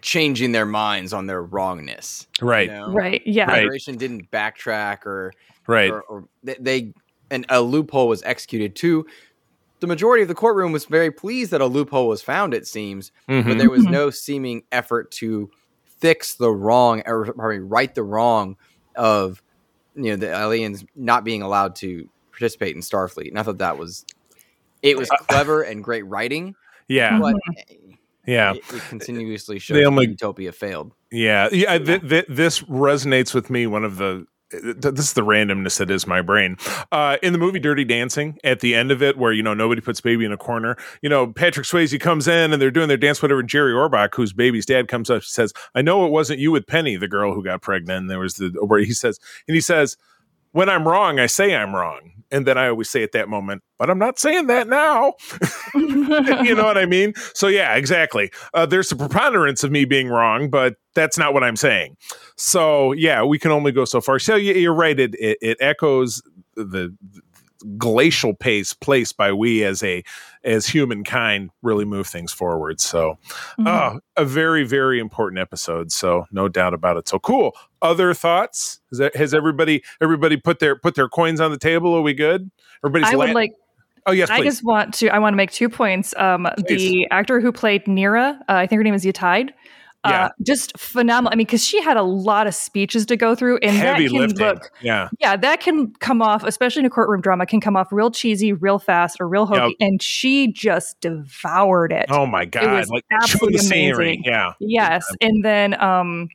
changing 0.00 0.50
their 0.50 0.66
minds 0.66 1.12
on 1.12 1.26
their 1.28 1.44
wrongness. 1.44 2.26
Right. 2.40 2.68
You 2.68 2.74
know? 2.74 2.92
Right. 2.92 3.22
Yeah. 3.24 3.46
Federation 3.48 3.96
didn't 3.96 4.28
backtrack 4.32 5.06
or 5.06 5.32
right. 5.68 5.92
Or, 5.92 6.02
or 6.02 6.28
they, 6.42 6.56
they 6.58 6.92
and 7.32 7.46
a 7.48 7.60
loophole 7.60 8.08
was 8.08 8.22
executed 8.22 8.76
too. 8.76 9.06
The 9.80 9.86
majority 9.88 10.22
of 10.22 10.28
the 10.28 10.34
courtroom 10.34 10.70
was 10.70 10.84
very 10.84 11.10
pleased 11.10 11.50
that 11.50 11.60
a 11.60 11.66
loophole 11.66 12.06
was 12.06 12.22
found, 12.22 12.54
it 12.54 12.68
seems, 12.68 13.10
mm-hmm. 13.28 13.48
but 13.48 13.58
there 13.58 13.70
was 13.70 13.82
mm-hmm. 13.82 13.92
no 13.92 14.10
seeming 14.10 14.62
effort 14.70 15.10
to 15.12 15.50
fix 15.98 16.34
the 16.34 16.50
wrong 16.50 17.02
or 17.06 17.32
probably 17.32 17.58
right 17.58 17.92
the 17.94 18.02
wrong 18.02 18.56
of 18.94 19.42
you 19.94 20.10
know 20.10 20.16
the 20.16 20.30
aliens 20.30 20.84
not 20.94 21.24
being 21.24 21.42
allowed 21.42 21.74
to 21.76 22.08
participate 22.30 22.76
in 22.76 22.82
Starfleet. 22.82 23.28
And 23.28 23.38
I 23.38 23.42
thought 23.42 23.58
that 23.58 23.78
was 23.78 24.04
it 24.82 24.96
was 24.98 25.10
uh, 25.10 25.16
clever 25.28 25.62
and 25.62 25.82
great 25.82 26.02
writing. 26.02 26.54
Yeah. 26.88 27.18
But 27.18 27.36
yeah, 28.26 28.52
it, 28.52 28.62
it 28.72 28.82
continuously 28.88 29.58
shows 29.58 29.84
only, 29.84 30.08
Utopia 30.08 30.52
failed. 30.52 30.92
Yeah, 31.10 31.48
yeah. 31.50 31.78
Th- 31.78 32.08
th- 32.08 32.26
this 32.28 32.60
resonates 32.62 33.34
with 33.34 33.50
me. 33.50 33.66
One 33.66 33.84
of 33.84 33.96
the 33.96 34.26
this 34.52 35.06
is 35.06 35.12
the 35.14 35.22
randomness 35.22 35.78
that 35.78 35.90
is 35.90 36.06
my 36.06 36.20
brain. 36.20 36.56
Uh, 36.90 37.16
in 37.22 37.32
the 37.32 37.38
movie 37.38 37.58
Dirty 37.58 37.84
Dancing, 37.84 38.38
at 38.44 38.60
the 38.60 38.74
end 38.74 38.90
of 38.90 39.02
it, 39.02 39.16
where 39.16 39.32
you 39.32 39.42
know 39.42 39.54
nobody 39.54 39.80
puts 39.80 40.00
baby 40.00 40.24
in 40.24 40.32
a 40.32 40.36
corner, 40.36 40.76
you 41.02 41.08
know 41.08 41.32
Patrick 41.32 41.66
Swayze 41.66 41.98
comes 42.00 42.28
in 42.28 42.52
and 42.52 42.60
they're 42.60 42.70
doing 42.70 42.88
their 42.88 42.96
dance, 42.96 43.22
whatever. 43.22 43.42
Jerry 43.42 43.72
Orbach, 43.72 44.14
whose 44.14 44.32
baby's 44.32 44.66
dad, 44.66 44.88
comes 44.88 45.10
up 45.10 45.16
and 45.16 45.24
says, 45.24 45.52
"I 45.74 45.82
know 45.82 46.06
it 46.06 46.10
wasn't 46.10 46.40
you 46.40 46.50
with 46.52 46.66
Penny, 46.66 46.96
the 46.96 47.08
girl 47.08 47.34
who 47.34 47.42
got 47.42 47.62
pregnant." 47.62 48.02
And 48.02 48.10
there 48.10 48.18
was 48.18 48.34
the 48.34 48.50
where 48.64 48.80
he 48.80 48.92
says, 48.92 49.18
and 49.48 49.54
he 49.54 49.60
says, 49.60 49.96
"When 50.52 50.68
I'm 50.68 50.86
wrong, 50.86 51.18
I 51.18 51.26
say 51.26 51.54
I'm 51.54 51.74
wrong." 51.74 52.11
And 52.32 52.46
then 52.46 52.56
I 52.56 52.68
always 52.68 52.90
say 52.90 53.02
at 53.02 53.12
that 53.12 53.28
moment, 53.28 53.62
but 53.78 53.90
I'm 53.90 53.98
not 53.98 54.18
saying 54.18 54.46
that 54.48 54.66
now. 54.66 55.14
you 55.74 56.54
know 56.54 56.64
what 56.64 56.78
I 56.78 56.86
mean? 56.86 57.12
So, 57.34 57.46
yeah, 57.46 57.74
exactly. 57.74 58.32
Uh, 58.54 58.66
there's 58.66 58.90
a 58.90 58.96
preponderance 58.96 59.62
of 59.62 59.70
me 59.70 59.84
being 59.84 60.08
wrong, 60.08 60.48
but 60.48 60.76
that's 60.94 61.18
not 61.18 61.34
what 61.34 61.44
I'm 61.44 61.56
saying. 61.56 61.96
So, 62.36 62.92
yeah, 62.92 63.22
we 63.22 63.38
can 63.38 63.50
only 63.50 63.70
go 63.70 63.84
so 63.84 64.00
far. 64.00 64.18
So, 64.18 64.34
you're 64.34 64.74
right. 64.74 64.98
It, 64.98 65.14
it, 65.16 65.38
it 65.42 65.58
echoes 65.60 66.22
the, 66.56 66.96
the 67.00 67.20
glacial 67.78 68.34
pace 68.34 68.72
placed 68.72 69.16
by 69.16 69.32
we 69.32 69.64
as 69.64 69.82
a 69.82 70.02
as 70.44 70.66
humankind 70.66 71.50
really 71.62 71.84
move 71.84 72.06
things 72.06 72.32
forward 72.32 72.80
so 72.80 73.18
mm-hmm. 73.58 73.66
uh, 73.66 73.98
a 74.16 74.24
very 74.24 74.64
very 74.64 74.98
important 74.98 75.38
episode 75.38 75.92
so 75.92 76.26
no 76.32 76.48
doubt 76.48 76.74
about 76.74 76.96
it 76.96 77.08
so 77.08 77.18
cool 77.18 77.54
other 77.80 78.14
thoughts 78.14 78.80
has, 78.90 78.98
that, 78.98 79.16
has 79.16 79.34
everybody 79.34 79.82
everybody 80.00 80.36
put 80.36 80.58
their 80.58 80.76
put 80.76 80.94
their 80.94 81.08
coins 81.08 81.40
on 81.40 81.50
the 81.50 81.58
table 81.58 81.94
are 81.94 82.02
we 82.02 82.14
good 82.14 82.50
everybody's 82.84 83.12
i 83.12 83.16
would 83.16 83.34
like 83.34 83.52
Oh 84.04 84.10
yes, 84.10 84.30
please. 84.30 84.40
I 84.40 84.42
just 84.42 84.64
want 84.64 84.94
to. 84.94 85.10
I 85.10 85.20
want 85.20 85.32
to 85.32 85.36
make 85.36 85.52
two 85.52 85.68
points. 85.68 86.12
Um, 86.16 86.48
the 86.66 87.06
actor 87.12 87.40
who 87.40 87.52
played 87.52 87.84
Neera, 87.84 88.36
uh, 88.40 88.44
I 88.48 88.66
think 88.66 88.80
her 88.80 88.82
name 88.82 88.94
is 88.94 89.04
Yetide 89.04 89.50
yeah. 90.04 90.24
Uh, 90.24 90.28
just 90.42 90.76
phenomenal. 90.78 91.32
I 91.32 91.36
mean, 91.36 91.46
because 91.46 91.64
she 91.64 91.80
had 91.80 91.96
a 91.96 92.02
lot 92.02 92.46
of 92.46 92.54
speeches 92.54 93.06
to 93.06 93.16
go 93.16 93.34
through, 93.34 93.58
and 93.58 93.76
Heavy 93.76 94.04
that 94.04 94.10
can 94.10 94.18
lifting. 94.18 94.46
look, 94.46 94.72
yeah, 94.80 95.08
yeah, 95.20 95.36
that 95.36 95.60
can 95.60 95.92
come 96.00 96.20
off, 96.20 96.42
especially 96.44 96.80
in 96.80 96.86
a 96.86 96.90
courtroom 96.90 97.20
drama, 97.20 97.46
can 97.46 97.60
come 97.60 97.76
off 97.76 97.92
real 97.92 98.10
cheesy, 98.10 98.52
real 98.52 98.78
fast, 98.78 99.20
or 99.20 99.28
real 99.28 99.46
hokey. 99.46 99.76
Yep. 99.78 99.88
And 99.88 100.02
she 100.02 100.52
just 100.52 101.00
devoured 101.00 101.92
it. 101.92 102.06
Oh 102.10 102.26
my 102.26 102.44
god, 102.44 102.64
it 102.64 102.72
was 102.72 102.90
like 102.90 103.04
absolutely 103.12 103.60
amazing. 103.60 104.22
Yeah, 104.24 104.54
yes, 104.58 105.06
and 105.20 105.44
then 105.44 105.80
um, 105.80 106.28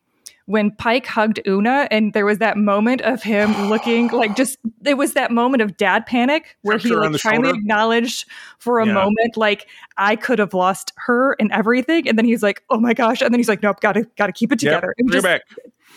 when 0.48 0.72
Pike 0.72 1.06
hugged 1.06 1.42
Una 1.46 1.90
and 1.92 2.14
there 2.14 2.26
was 2.26 2.40
that 2.40 2.58
moment 2.58 3.02
of 3.02 3.22
him 3.22 3.52
looking 3.70 4.08
like 4.08 4.36
just 4.36 4.58
it 4.86 4.96
was 4.96 5.14
that 5.14 5.30
moment 5.30 5.62
of 5.62 5.78
dad 5.78 6.06
panic 6.06 6.58
where 6.64 6.78
he 6.78 6.90
like 6.90 7.20
finally 7.20 7.50
shoulder. 7.50 7.60
acknowledged 7.60 8.26
for 8.58 8.80
a 8.80 8.88
yeah. 8.88 8.94
moment 8.94 9.38
like 9.38 9.68
I 9.98 10.16
could 10.16 10.40
have 10.40 10.54
lost 10.54 10.94
her 10.96 11.36
and 11.40 11.52
everything 11.52 12.08
and 12.08 12.18
then 12.18 12.26
he's 12.26 12.42
like 12.42 12.64
oh 12.70 12.80
my 12.80 12.94
gosh 12.94 13.22
and 13.22 13.34
then 13.34 13.40
he's 13.40 13.50
like 13.50 13.62
nope 13.62 13.80
got 13.82 13.94
to 13.94 14.04
got 14.18 14.28
to 14.28 14.34
keep 14.34 14.52
it 14.52 14.60
together 14.60 14.96
yep, 14.98 15.12
just 15.12 15.24
back. 15.24 15.42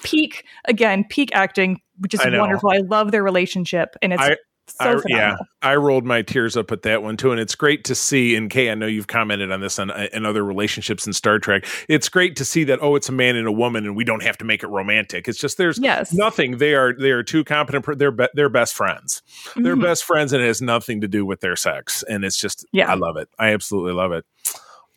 peak 0.02 0.44
again 0.66 1.04
peak 1.08 1.30
acting 1.32 1.80
which 1.98 2.12
is 2.12 2.20
I 2.20 2.36
wonderful 2.36 2.70
I 2.70 2.78
love 2.78 3.12
their 3.12 3.22
relationship 3.22 3.94
and 4.02 4.12
it's 4.12 4.22
I, 4.22 4.36
so 4.70 4.98
I, 4.98 5.02
yeah, 5.08 5.36
I 5.62 5.76
rolled 5.76 6.04
my 6.04 6.22
tears 6.22 6.56
up 6.56 6.72
at 6.72 6.82
that 6.82 7.02
one 7.02 7.16
too, 7.16 7.30
and 7.30 7.40
it's 7.40 7.54
great 7.54 7.84
to 7.84 7.94
see. 7.94 8.34
And 8.34 8.50
Kae, 8.50 8.70
I 8.70 8.74
know 8.74 8.86
you've 8.86 9.06
commented 9.06 9.50
on 9.50 9.60
this 9.60 9.78
on 9.78 9.90
in 10.12 10.24
other 10.24 10.44
relationships 10.44 11.06
in 11.06 11.12
Star 11.12 11.38
Trek. 11.38 11.66
It's 11.88 12.08
great 12.08 12.36
to 12.36 12.44
see 12.44 12.64
that. 12.64 12.78
Oh, 12.82 12.96
it's 12.96 13.08
a 13.08 13.12
man 13.12 13.36
and 13.36 13.46
a 13.46 13.52
woman, 13.52 13.86
and 13.86 13.96
we 13.96 14.04
don't 14.04 14.22
have 14.22 14.38
to 14.38 14.44
make 14.44 14.62
it 14.62 14.68
romantic. 14.68 15.28
It's 15.28 15.38
just 15.38 15.58
there's 15.58 15.78
yes. 15.78 16.12
nothing. 16.12 16.58
They 16.58 16.74
are 16.74 16.92
they 16.92 17.10
are 17.10 17.22
two 17.22 17.44
competent. 17.44 17.98
They're 17.98 18.10
be, 18.10 18.26
they're 18.34 18.48
best 18.48 18.74
friends. 18.74 19.22
Mm-hmm. 19.50 19.62
They're 19.62 19.76
best 19.76 20.04
friends, 20.04 20.32
and 20.32 20.42
it 20.42 20.46
has 20.46 20.62
nothing 20.62 21.00
to 21.02 21.08
do 21.08 21.26
with 21.26 21.40
their 21.40 21.56
sex. 21.56 22.02
And 22.08 22.24
it's 22.24 22.36
just 22.36 22.66
yeah, 22.72 22.90
I 22.90 22.94
love 22.94 23.16
it. 23.16 23.28
I 23.38 23.52
absolutely 23.52 23.92
love 23.92 24.12
it. 24.12 24.24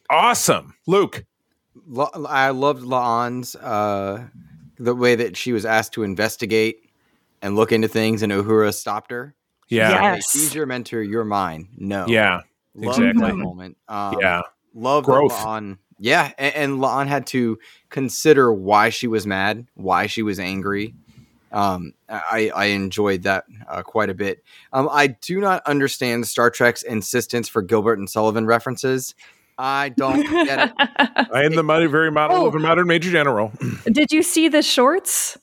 Awesome, 0.10 0.76
Luke. 0.88 1.26
I 1.98 2.50
loved 2.50 2.84
La'an's 2.84 3.56
uh, 3.56 4.28
the 4.78 4.96
way 4.96 5.16
that 5.16 5.36
she 5.36 5.54
was 5.54 5.66
asked 5.66 5.94
to 5.94 6.04
investigate 6.04 6.90
and 7.42 7.56
look 7.56 7.72
into 7.72 7.88
things, 7.88 8.22
and 8.22 8.32
Uhura 8.32 8.74
stopped 8.74 9.12
her 9.12 9.36
yeah. 9.74 10.16
Yes. 10.16 10.34
He's 10.34 10.56
your 10.56 10.66
mentor. 10.66 11.02
You're 11.02 11.26
mine. 11.26 11.70
No. 11.78 12.06
Yeah. 12.08 12.42
Love 12.76 13.00
exactly. 13.00 13.28
That 13.28 13.36
moment. 13.36 13.78
Um, 13.88 14.18
yeah. 14.20 14.42
Love 14.74 15.06
growth. 15.06 15.34
on. 15.34 15.78
Yeah, 16.00 16.32
and, 16.38 16.56
and 16.56 16.80
La'an 16.80 17.08
had 17.08 17.28
to 17.28 17.60
consider 17.90 18.52
why 18.52 18.90
she 18.90 19.08
was 19.08 19.26
mad, 19.28 19.68
why 19.76 20.08
she 20.08 20.22
was 20.22 20.40
angry. 20.40 20.96
Um, 21.52 21.94
I, 22.10 22.52
I 22.54 22.66
enjoyed 22.66 23.24
that 23.24 23.46
uh, 23.70 23.84
quite 23.84 24.10
a 24.10 24.16
bit. 24.16 24.44
Um, 24.74 24.90
I 24.92 25.08
do 25.08 25.40
not 25.40 25.62
understand 25.68 26.28
Star 26.28 26.50
Trek's 26.50 26.82
insistence 26.82 27.48
for 27.48 27.62
Gilbert 27.62 28.00
and 28.00 28.10
Sullivan 28.10 28.48
references. 28.48 29.14
I 29.58 29.90
don't 29.90 30.24
get 30.24 30.70
it. 30.70 30.74
I 31.32 31.44
am 31.44 31.56
the 31.56 31.64
very 31.64 32.12
model 32.12 32.38
oh. 32.38 32.48
of 32.48 32.56
a 32.56 32.60
modern 32.60 32.88
major 32.88 33.12
general. 33.12 33.52
Did 33.86 34.12
you 34.12 34.24
see 34.24 34.48
the 34.48 34.64
shorts? 34.64 35.38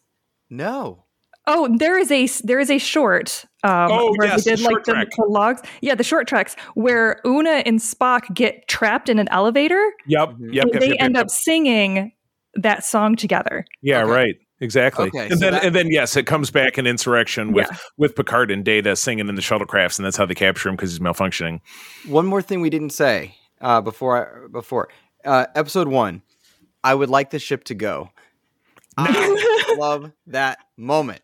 No. 0.50 1.04
Oh, 1.46 1.74
there 1.78 1.98
is 1.98 2.10
a 2.10 2.26
there 2.44 2.60
is 2.60 2.70
a 2.70 2.78
short 2.78 3.44
um, 3.64 3.90
oh, 3.90 4.14
where 4.16 4.28
yes, 4.28 4.44
they 4.44 4.56
did 4.56 4.64
like 4.64 4.84
the, 4.84 5.06
the, 5.16 5.24
logs. 5.24 5.62
Yeah, 5.80 5.94
the 5.94 6.04
Short 6.04 6.26
Treks 6.26 6.54
where 6.74 7.20
Una 7.26 7.62
and 7.66 7.78
Spock 7.78 8.32
get 8.34 8.68
trapped 8.68 9.08
in 9.08 9.18
an 9.18 9.28
elevator. 9.30 9.92
Yep, 10.06 10.34
yep. 10.38 10.66
yep 10.72 10.80
they 10.80 10.88
yep, 10.88 10.96
end 11.00 11.14
yep, 11.16 11.24
up 11.24 11.30
singing 11.30 12.12
that 12.54 12.84
song 12.84 13.16
together. 13.16 13.64
Yeah, 13.82 14.02
okay. 14.02 14.12
right. 14.12 14.34
exactly. 14.60 15.08
Okay, 15.08 15.28
and 15.28 15.38
so 15.38 15.38
then 15.38 15.52
that, 15.54 15.64
and 15.64 15.74
then 15.74 15.88
yes, 15.90 16.16
it 16.16 16.26
comes 16.26 16.50
back 16.50 16.78
in 16.78 16.86
insurrection 16.86 17.52
with 17.52 17.68
yeah. 17.70 17.78
with 17.96 18.14
Picard 18.14 18.50
and 18.50 18.64
Data 18.64 18.96
singing 18.96 19.28
in 19.28 19.34
the 19.34 19.42
shuttlecrafts, 19.42 19.98
and 19.98 20.06
that's 20.06 20.16
how 20.16 20.26
they 20.26 20.34
capture 20.34 20.68
him 20.68 20.76
because 20.76 20.90
he's 20.92 21.00
malfunctioning. 21.00 21.60
One 22.06 22.26
more 22.26 22.42
thing 22.42 22.60
we 22.60 22.70
didn't 22.70 22.90
say 22.90 23.34
uh, 23.60 23.80
before 23.80 24.44
I, 24.44 24.48
before 24.48 24.88
uh, 25.24 25.46
episode 25.54 25.88
one, 25.88 26.22
I 26.82 26.94
would 26.94 27.10
like 27.10 27.30
the 27.30 27.38
ship 27.38 27.64
to 27.64 27.74
go. 27.74 28.10
I 28.96 29.74
love 29.78 30.12
that 30.26 30.58
moment. 30.76 31.22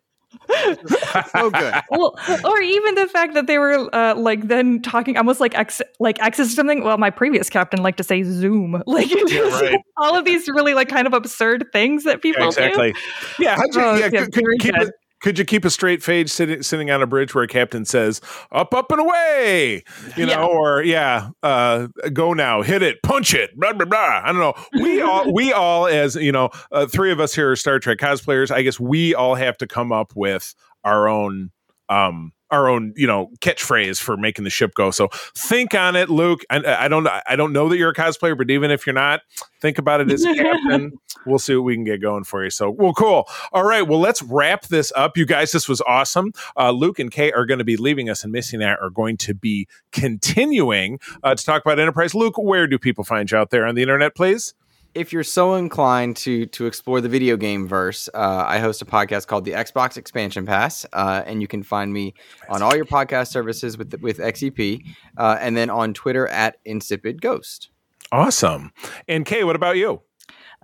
So 1.33 1.51
good. 1.51 1.75
Well, 1.91 2.17
or 2.45 2.61
even 2.61 2.95
the 2.95 3.09
fact 3.09 3.35
that 3.35 3.47
they 3.47 3.59
were 3.59 3.95
uh, 3.95 4.15
like 4.17 4.49
then 4.49 4.83
talking 4.83 5.17
almost 5.17 5.41
like 5.41 5.57
X, 5.57 5.81
like 6.01 6.21
X 6.23 6.39
is 6.39 6.55
something. 6.55 6.83
Well, 6.83 6.99
my 6.99 7.11
previous 7.11 7.49
captain 7.49 7.83
liked 7.83 7.99
to 7.99 8.05
say 8.05 8.23
Zoom. 8.23 8.83
Like 8.97 9.11
yeah, 9.11 9.41
right. 9.41 9.81
all 9.99 10.17
of 10.17 10.25
these 10.25 10.49
really 10.49 10.73
like 10.73 10.89
kind 10.89 11.07
of 11.07 11.13
absurd 11.13 11.67
things 11.73 12.05
that 12.05 12.23
people 12.23 12.43
yeah, 12.43 12.49
exactly. 12.49 12.93
do. 12.93 12.99
Yeah, 13.45 13.57
oh, 13.75 13.97
yeah, 13.97 14.09
could, 14.09 14.33
could 14.33 14.45
keep 14.61 14.75
it, 14.75 14.91
could 15.21 15.39
you 15.39 15.45
keep 15.45 15.65
a 15.65 15.71
straight 15.71 16.03
face 16.03 16.33
sitting 16.33 16.63
sitting 16.63 16.91
on 16.91 17.03
a 17.03 17.07
bridge 17.07 17.35
where 17.35 17.45
a 17.45 17.49
captain 17.49 17.85
says 17.85 18.21
"up, 18.53 18.75
up 18.75 18.91
and 18.91 19.01
away," 19.01 19.83
you 20.17 20.27
know, 20.27 20.47
or 20.47 20.83
yeah, 20.83 21.31
uh, 21.43 21.89
go 22.13 22.33
now, 22.33 22.63
hit 22.63 22.83
it, 22.83 23.03
punch 23.03 23.35
it, 23.35 23.51
blah 23.59 23.73
blah 23.73 23.87
blah. 23.87 24.23
I 24.25 24.27
don't 24.33 24.39
know. 24.39 24.55
We 24.81 25.01
all 25.03 25.33
we 25.33 25.53
all 25.53 25.87
as 25.87 26.17
you 26.17 26.33
know, 26.33 26.51
uh, 26.71 26.87
three 26.87 27.13
of 27.13 27.21
us 27.21 27.35
here 27.35 27.51
are 27.51 27.57
Star 27.57 27.79
Trek 27.79 27.99
cosplayers. 27.99 28.51
I 28.51 28.63
guess 28.63 28.79
we 28.79 29.15
all 29.15 29.35
have 29.35 29.57
to 29.59 29.67
come 29.67 29.93
up 29.93 30.13
with 30.15 30.55
our 30.85 31.09
own 31.09 31.51
um 31.89 32.33
our 32.51 32.69
own 32.69 32.93
you 32.97 33.07
know 33.07 33.31
catchphrase 33.41 34.01
for 34.01 34.17
making 34.17 34.45
the 34.45 34.51
ship 34.51 34.75
go. 34.75 34.91
So 34.91 35.09
think 35.35 35.75
on 35.75 35.97
it 35.97 36.09
luke. 36.09 36.45
I, 36.51 36.85
I, 36.85 36.89
don't 36.89 37.07
i 37.27 37.37
don't 37.37 37.53
know 37.53 37.69
that 37.69 37.77
you're 37.77 37.91
a 37.91 37.95
cosplayer 37.95 38.37
but 38.37 38.51
even 38.51 38.71
if 38.71 38.87
you're 38.87 38.95
not 38.95 39.21
think 39.61 39.79
about 39.79 40.01
it 40.01 40.11
as 40.11 40.25
a 40.25 40.35
captain. 40.37 40.93
We'll 41.25 41.39
see 41.39 41.57
what 41.57 41.63
we 41.63 41.75
can 41.75 41.85
get 41.85 42.01
going 42.01 42.25
for 42.25 42.45
you. 42.45 42.51
So 42.51 42.71
well 42.71 42.93
cool. 42.93 43.29
All 43.53 43.65
right 43.65 43.83
well 43.83 44.01
let's 44.01 44.23
wrap 44.23 44.67
this 44.67 44.93
up. 44.97 45.17
You 45.17 45.27
guys 45.27 45.53
this 45.53 45.69
was 45.69 45.81
awesome. 45.83 46.33
Uh, 46.57 46.71
luke 46.71 46.99
and 46.99 47.11
Kae 47.11 47.33
are 47.35 47.47
going 47.47 47.59
to 47.59 47.65
be 47.65 47.77
leaving 47.77 48.09
us 48.09 48.23
and 48.23 48.33
missing 48.33 48.61
that 48.61 48.79
are 48.81 48.91
going 48.91 49.17
to 49.19 49.35
be 49.35 49.67
continuing 49.93 51.01
uh, 51.23 51.35
to 51.35 51.45
talk 51.45 51.63
about 51.65 51.79
enterprise. 51.79 52.15
Luke 52.15 52.39
where 52.39 52.67
do 52.67 52.79
people 52.79 53.05
find 53.05 53.31
you 53.31 53.39
out 53.39 53.51
there 53.51 53.67
on 53.67 53.75
the 53.75 53.83
internet 53.83 54.15
please 54.15 54.55
if 54.97 55.13
you're 55.13 55.23
so 55.23 55.55
inclined 55.55 56.17
to 56.19 56.47
to 56.47 56.67
explore 56.67 57.01
the 57.01 57.09
video 57.09 57.37
game 57.37 57.69
verse, 57.69 58.09
uh, 58.15 58.45
I 58.47 58.59
host 58.59 58.83
a 58.83 58.87
podcast 58.87 59.27
called 59.27 59.45
the 59.45 59.53
Xbox 59.53 59.97
Expansion 59.97 60.47
Pass, 60.47 60.87
uh, 60.93 61.23
and 61.27 61.41
you 61.43 61.47
can 61.47 61.63
find 61.63 61.93
me 61.93 62.15
on 62.49 62.63
all 62.63 62.75
your 62.75 62.87
podcast 62.87 63.29
services 63.29 63.77
with 63.77 63.95
with 64.01 64.19
XEP, 64.19 64.83
uh, 65.19 65.37
and 65.41 65.57
then 65.57 65.71
on 65.71 65.95
Twitter 65.95 66.27
at 66.29 66.57
Insipid 66.65 67.21
Ghost. 67.21 67.69
Awesome. 68.11 68.73
And 69.07 69.27
Kae, 69.27 69.45
what 69.45 69.57
about 69.57 69.77
you? 69.77 70.01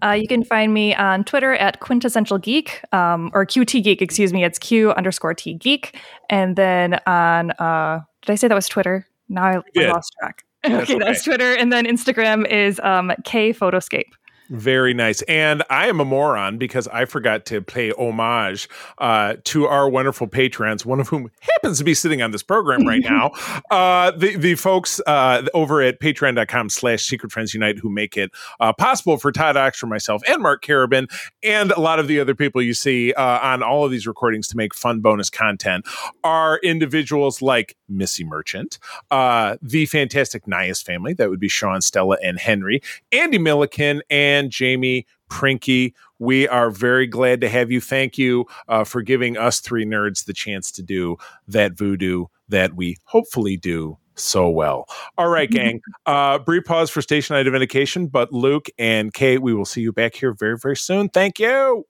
Uh, 0.02 0.12
you 0.12 0.26
can 0.26 0.42
find 0.42 0.74
me 0.74 0.94
on 0.94 1.22
Twitter 1.22 1.54
at 1.54 1.80
Quintessential 1.80 2.38
Geek, 2.38 2.82
um, 2.92 3.30
or 3.34 3.46
QT 3.46 3.84
Geek, 3.84 4.02
excuse 4.02 4.32
me. 4.32 4.42
It's 4.42 4.58
Q 4.58 4.92
underscore 4.92 5.34
T 5.34 5.54
Geek. 5.54 5.98
And 6.30 6.56
then 6.56 6.98
on, 7.06 7.52
uh, 7.52 8.00
did 8.22 8.32
I 8.32 8.34
say 8.34 8.48
that 8.48 8.54
was 8.54 8.68
Twitter? 8.68 9.06
Now 9.28 9.44
I, 9.44 9.80
I 9.80 9.86
lost 9.86 10.12
track. 10.18 10.44
Okay, 10.64 10.76
that's, 10.76 10.90
okay. 10.90 10.98
that's 11.00 11.24
Twitter. 11.24 11.54
And 11.54 11.72
then 11.72 11.86
Instagram 11.86 12.48
is 12.48 12.78
um, 12.84 13.10
K 13.24 13.52
Photoscape. 13.52 14.12
Very 14.52 14.92
nice. 14.92 15.22
And 15.22 15.62
I 15.70 15.88
am 15.88 15.98
a 15.98 16.04
moron 16.04 16.58
because 16.58 16.86
I 16.88 17.06
forgot 17.06 17.46
to 17.46 17.62
pay 17.62 17.90
homage 17.92 18.68
uh, 18.98 19.36
to 19.44 19.66
our 19.66 19.88
wonderful 19.88 20.26
patrons, 20.26 20.84
one 20.84 21.00
of 21.00 21.08
whom 21.08 21.30
happens 21.40 21.78
to 21.78 21.84
be 21.84 21.94
sitting 21.94 22.20
on 22.20 22.32
this 22.32 22.42
program 22.42 22.86
right 22.86 23.02
now. 23.02 23.30
Uh, 23.70 24.10
the, 24.10 24.36
the 24.36 24.54
folks 24.54 25.00
uh, 25.06 25.42
over 25.54 25.80
at 25.80 25.98
patreon.com 26.00 26.68
slash 26.68 27.04
secret 27.04 27.32
friends 27.32 27.54
unite 27.54 27.78
who 27.78 27.88
make 27.88 28.16
it 28.16 28.30
uh, 28.60 28.72
possible 28.72 29.16
for 29.16 29.32
Todd 29.32 29.56
Oxford, 29.56 29.86
myself, 29.86 30.20
and 30.28 30.42
Mark 30.42 30.62
Carabin, 30.62 31.06
and 31.42 31.70
a 31.72 31.80
lot 31.80 31.98
of 31.98 32.06
the 32.06 32.20
other 32.20 32.34
people 32.34 32.60
you 32.60 32.74
see 32.74 33.12
uh, 33.14 33.38
on 33.40 33.62
all 33.62 33.84
of 33.84 33.90
these 33.90 34.06
recordings 34.06 34.46
to 34.48 34.56
make 34.56 34.74
fun 34.74 35.00
bonus 35.00 35.30
content 35.30 35.86
are 36.22 36.58
individuals 36.58 37.40
like 37.40 37.76
Missy 37.88 38.24
Merchant, 38.24 38.78
uh, 39.10 39.56
the 39.62 39.86
fantastic 39.86 40.44
Nyhus 40.46 40.82
family, 40.82 41.14
that 41.14 41.30
would 41.30 41.40
be 41.40 41.48
Sean, 41.48 41.80
Stella, 41.80 42.18
and 42.22 42.38
Henry, 42.38 42.82
Andee 43.12 43.40
Milliken, 43.40 44.02
and 44.10 44.41
Jamie 44.50 45.06
Prinky. 45.30 45.92
We 46.18 46.46
are 46.48 46.70
very 46.70 47.06
glad 47.06 47.40
to 47.40 47.48
have 47.48 47.70
you. 47.70 47.80
Thank 47.80 48.18
you 48.18 48.46
uh, 48.68 48.84
for 48.84 49.02
giving 49.02 49.36
us 49.36 49.60
three 49.60 49.84
nerds 49.84 50.24
the 50.24 50.32
chance 50.32 50.70
to 50.72 50.82
do 50.82 51.16
that 51.48 51.72
voodoo 51.72 52.26
that 52.48 52.74
we 52.74 52.98
hopefully 53.04 53.56
do 53.56 53.98
so 54.14 54.48
well. 54.48 54.86
All 55.18 55.28
right, 55.28 55.50
gang. 55.50 55.80
Uh, 56.06 56.38
brief 56.38 56.64
pause 56.64 56.90
for 56.90 57.02
station 57.02 57.36
identification, 57.36 58.06
but 58.06 58.32
Luke 58.32 58.68
and 58.78 59.12
Kate, 59.12 59.42
we 59.42 59.54
will 59.54 59.64
see 59.64 59.80
you 59.80 59.92
back 59.92 60.14
here 60.14 60.32
very, 60.32 60.58
very 60.58 60.76
soon. 60.76 61.08
Thank 61.08 61.38
you. 61.38 61.86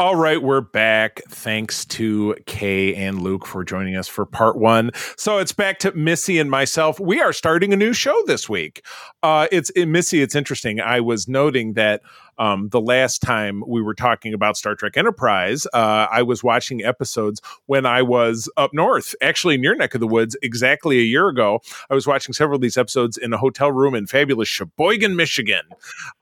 All 0.00 0.16
right, 0.16 0.42
we're 0.42 0.62
back. 0.62 1.20
Thanks 1.28 1.84
to 1.84 2.34
Kae 2.46 2.96
and 2.96 3.20
Luke 3.20 3.44
for 3.44 3.62
joining 3.62 3.96
us 3.96 4.08
for 4.08 4.24
part 4.24 4.56
one. 4.56 4.92
So 5.18 5.36
it's 5.36 5.52
back 5.52 5.78
to 5.80 5.92
Missy 5.92 6.38
and 6.38 6.50
myself. 6.50 6.98
We 6.98 7.20
are 7.20 7.34
starting 7.34 7.74
a 7.74 7.76
new 7.76 7.92
show 7.92 8.18
this 8.24 8.48
week. 8.48 8.82
Uh, 9.22 9.46
it's 9.52 9.68
it, 9.76 9.84
Missy. 9.84 10.22
It's 10.22 10.34
interesting. 10.34 10.80
I 10.80 11.00
was 11.00 11.28
noting 11.28 11.74
that 11.74 12.00
um, 12.40 12.70
the 12.70 12.80
last 12.80 13.20
time 13.20 13.62
we 13.66 13.82
were 13.82 13.94
talking 13.94 14.32
about 14.32 14.56
Star 14.56 14.74
Trek 14.74 14.96
Enterprise, 14.96 15.66
uh, 15.74 16.06
I 16.10 16.22
was 16.22 16.42
watching 16.42 16.82
episodes 16.82 17.40
when 17.66 17.84
I 17.84 18.00
was 18.00 18.48
up 18.56 18.72
north, 18.72 19.14
actually 19.22 19.58
near 19.58 19.74
neck 19.76 19.94
of 19.94 20.00
the 20.00 20.06
woods, 20.06 20.36
exactly 20.42 20.98
a 20.98 21.02
year 21.02 21.28
ago. 21.28 21.60
I 21.90 21.94
was 21.94 22.06
watching 22.06 22.32
several 22.32 22.56
of 22.56 22.62
these 22.62 22.78
episodes 22.78 23.18
in 23.18 23.32
a 23.34 23.38
hotel 23.38 23.70
room 23.70 23.94
in 23.94 24.06
fabulous 24.06 24.48
Sheboygan, 24.48 25.16
Michigan. 25.16 25.62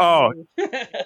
Oh, 0.00 0.32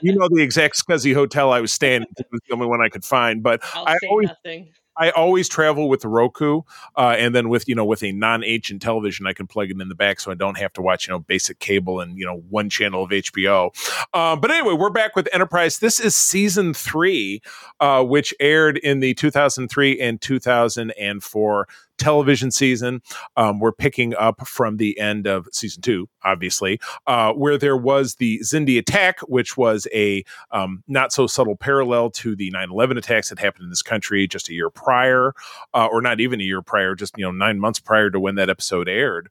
you 0.01 0.15
know 0.15 0.29
the 0.31 0.43
exact 0.43 0.77
scuzzy 0.77 1.15
hotel 1.15 1.53
I 1.53 1.61
was 1.61 1.73
staying. 1.73 2.03
It 2.17 2.27
was 2.33 2.41
the 2.49 2.55
only 2.55 2.67
one 2.67 2.81
I 2.81 2.89
could 2.89 3.05
find, 3.05 3.43
but 3.43 3.61
I'll 3.75 3.89
I 3.89 3.99
always. 4.09 4.29
Nothing. 4.29 4.73
I 4.97 5.11
always 5.11 5.49
travel 5.49 5.89
with 5.89 6.01
the 6.01 6.09
Roku, 6.09 6.63
uh, 6.97 7.17
and 7.19 7.35
then 7.35 7.49
with 7.49 7.69
you 7.69 7.75
know 7.75 7.85
with 7.85 8.03
a 8.03 8.13
non-ancient 8.13 8.83
television, 8.83 9.27
I 9.27 9.33
can 9.33 9.47
plug 9.47 9.71
it 9.71 9.81
in 9.81 9.89
the 9.89 9.95
back, 9.95 10.21
so 10.21 10.31
I 10.31 10.35
don't 10.35 10.59
have 10.59 10.73
to 10.75 10.83
watch 10.83 11.07
you 11.07 11.13
know 11.13 11.19
basic 11.21 11.59
cable 11.59 12.01
and 12.01 12.19
you 12.19 12.27
know 12.27 12.43
one 12.51 12.69
channel 12.69 13.05
of 13.05 13.11
HBO. 13.11 13.71
Um, 14.15 14.41
but 14.41 14.51
anyway, 14.51 14.75
we're 14.75 14.91
back 14.91 15.17
with 15.17 15.29
Enterprise. 15.33 15.79
This 15.79 16.01
is 16.01 16.15
season 16.15 16.75
three, 16.75 17.41
uh, 17.81 18.05
which 18.05 18.35
aired 18.41 18.79
in 18.79 19.01
the 19.01 19.15
2003 19.15 20.01
and 20.01 20.21
2004 20.21 21.69
television 22.03 22.51
season. 22.51 23.01
Um, 23.37 23.61
we're 23.61 23.73
picking 23.73 24.15
up 24.15 24.47
from 24.47 24.77
the 24.77 24.99
end 24.99 25.27
of 25.27 25.49
season 25.53 25.83
two, 25.83 26.09
obviously, 26.25 26.81
uh, 27.07 27.33
where 27.33 27.57
there 27.57 27.77
was 27.77 28.17
the 28.17 28.41
Xindi 28.41 28.79
attack, 28.79 29.21
which 29.21 29.57
was 29.57 29.87
a 29.95 30.25
um, 30.51 30.83
not 30.89 31.13
so 31.13 31.27
subtle 31.27 31.57
parallel 31.57 32.11
to 32.11 32.35
the 32.37 32.51
9 32.51 32.71
11 32.71 32.99
attacks 32.99 33.29
that 33.29 33.39
happened 33.39 33.65
in 33.65 33.71
this 33.71 33.83
country 33.83 34.27
just 34.27 34.49
a 34.49 34.53
year 34.53 34.71
prior, 34.71 35.33
uh, 35.75 35.87
or 35.87 36.03
not 36.03 36.21
even 36.21 36.41
a 36.41 36.45
year 36.45 36.63
prior, 36.63 36.95
just 36.95 37.17
you 37.17 37.25
know 37.25 37.31
nine 37.31 37.59
months 37.59 37.79
prior 37.79 38.11
to 38.11 38.21
when 38.21 38.35
that 38.35 38.51
episode 38.51 38.89
aired, 38.89 39.29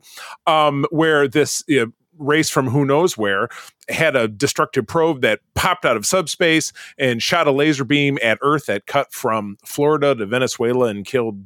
um, 0.47 0.85
where 0.89 1.27
this. 1.27 1.63
You 1.67 1.85
know, 1.85 1.91
race 2.17 2.49
from 2.49 2.67
who 2.67 2.85
knows 2.85 3.17
where 3.17 3.49
had 3.89 4.15
a 4.15 4.27
destructive 4.27 4.85
probe 4.85 5.21
that 5.21 5.39
popped 5.55 5.85
out 5.85 5.97
of 5.97 6.05
subspace 6.05 6.71
and 6.97 7.21
shot 7.21 7.47
a 7.47 7.51
laser 7.51 7.83
beam 7.83 8.17
at 8.21 8.37
Earth 8.41 8.67
that 8.67 8.85
cut 8.85 9.11
from 9.11 9.57
Florida 9.65 10.15
to 10.15 10.25
Venezuela 10.25 10.87
and 10.87 11.05
killed 11.05 11.43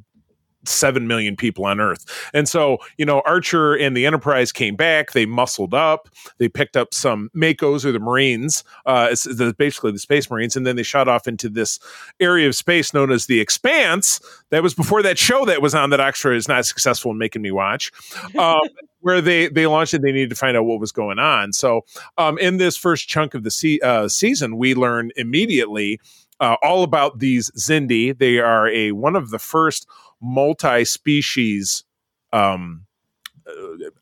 7 0.68 1.06
million 1.06 1.36
people 1.36 1.64
on 1.64 1.80
Earth. 1.80 2.04
And 2.34 2.48
so, 2.48 2.78
you 2.98 3.04
know, 3.04 3.22
Archer 3.26 3.74
and 3.74 3.96
the 3.96 4.06
Enterprise 4.06 4.52
came 4.52 4.76
back. 4.76 5.12
They 5.12 5.26
muscled 5.26 5.74
up. 5.74 6.08
They 6.38 6.48
picked 6.48 6.76
up 6.76 6.94
some 6.94 7.30
MACOs 7.34 7.84
or 7.84 7.92
the 7.92 7.98
Marines, 7.98 8.64
uh, 8.84 9.08
the, 9.08 9.54
basically 9.56 9.92
the 9.92 9.98
Space 9.98 10.30
Marines. 10.30 10.56
And 10.56 10.66
then 10.66 10.76
they 10.76 10.82
shot 10.82 11.08
off 11.08 11.26
into 11.26 11.48
this 11.48 11.78
area 12.20 12.48
of 12.48 12.54
space 12.54 12.92
known 12.94 13.10
as 13.10 13.26
the 13.26 13.40
Expanse. 13.40 14.20
That 14.50 14.62
was 14.62 14.74
before 14.74 15.02
that 15.02 15.18
show 15.18 15.44
that 15.44 15.62
was 15.62 15.74
on 15.74 15.90
that 15.90 16.00
Extra 16.00 16.36
is 16.36 16.48
not 16.48 16.66
successful 16.66 17.10
in 17.10 17.18
making 17.18 17.42
me 17.42 17.50
watch. 17.50 17.92
Um, 18.36 18.60
where 19.00 19.20
they 19.20 19.46
they 19.48 19.68
launched 19.68 19.94
it, 19.94 20.02
they 20.02 20.10
needed 20.10 20.30
to 20.30 20.36
find 20.36 20.56
out 20.56 20.64
what 20.64 20.80
was 20.80 20.90
going 20.90 21.20
on. 21.20 21.52
So, 21.52 21.84
um, 22.18 22.38
in 22.38 22.56
this 22.56 22.76
first 22.76 23.08
chunk 23.08 23.34
of 23.34 23.44
the 23.44 23.52
se- 23.52 23.78
uh, 23.78 24.08
season, 24.08 24.56
we 24.58 24.74
learn 24.74 25.10
immediately 25.14 26.00
uh, 26.40 26.56
all 26.62 26.82
about 26.82 27.18
these 27.18 27.50
Xindi. 27.52 28.18
They 28.18 28.38
are 28.38 28.68
a 28.68 28.92
one 28.92 29.16
of 29.16 29.30
the 29.30 29.38
first 29.38 29.86
multi-species 30.20 31.84
um, 32.32 32.86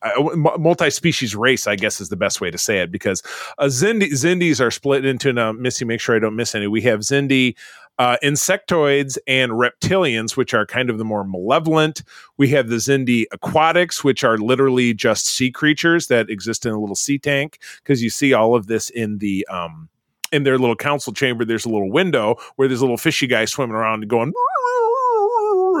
uh, 0.01 0.57
multi-species 0.57 1.35
race, 1.35 1.67
I 1.67 1.75
guess 1.75 2.01
is 2.01 2.09
the 2.09 2.15
best 2.15 2.41
way 2.41 2.49
to 2.49 2.57
say 2.57 2.79
it, 2.79 2.91
because 2.91 3.21
uh, 3.57 3.65
Xindi, 3.65 4.11
Xindis 4.11 4.59
are 4.59 4.71
split 4.71 5.05
into. 5.05 5.31
Now, 5.33 5.51
Missy, 5.51 5.85
make 5.85 6.01
sure 6.01 6.15
I 6.15 6.19
don't 6.19 6.35
miss 6.35 6.55
any. 6.55 6.67
We 6.67 6.81
have 6.81 7.01
Xindi 7.01 7.55
uh, 7.99 8.17
insectoids 8.23 9.17
and 9.27 9.51
reptilians, 9.51 10.35
which 10.35 10.53
are 10.53 10.65
kind 10.65 10.89
of 10.89 10.97
the 10.97 11.05
more 11.05 11.23
malevolent. 11.23 12.01
We 12.37 12.49
have 12.49 12.69
the 12.69 12.77
Xindi 12.77 13.25
aquatics, 13.31 14.03
which 14.03 14.23
are 14.23 14.37
literally 14.37 14.93
just 14.93 15.27
sea 15.27 15.51
creatures 15.51 16.07
that 16.07 16.29
exist 16.29 16.65
in 16.65 16.71
a 16.71 16.79
little 16.79 16.95
sea 16.95 17.19
tank. 17.19 17.59
Because 17.83 18.01
you 18.01 18.09
see 18.09 18.33
all 18.33 18.55
of 18.55 18.67
this 18.67 18.89
in 18.89 19.19
the 19.19 19.47
um, 19.47 19.89
in 20.31 20.43
their 20.43 20.57
little 20.57 20.75
council 20.75 21.13
chamber. 21.13 21.45
There's 21.45 21.65
a 21.65 21.69
little 21.69 21.91
window 21.91 22.35
where 22.55 22.67
there's 22.67 22.81
a 22.81 22.83
little 22.83 22.97
fishy 22.97 23.27
guy 23.27 23.45
swimming 23.45 23.75
around 23.75 24.01
and 24.01 24.09
going 24.09 24.33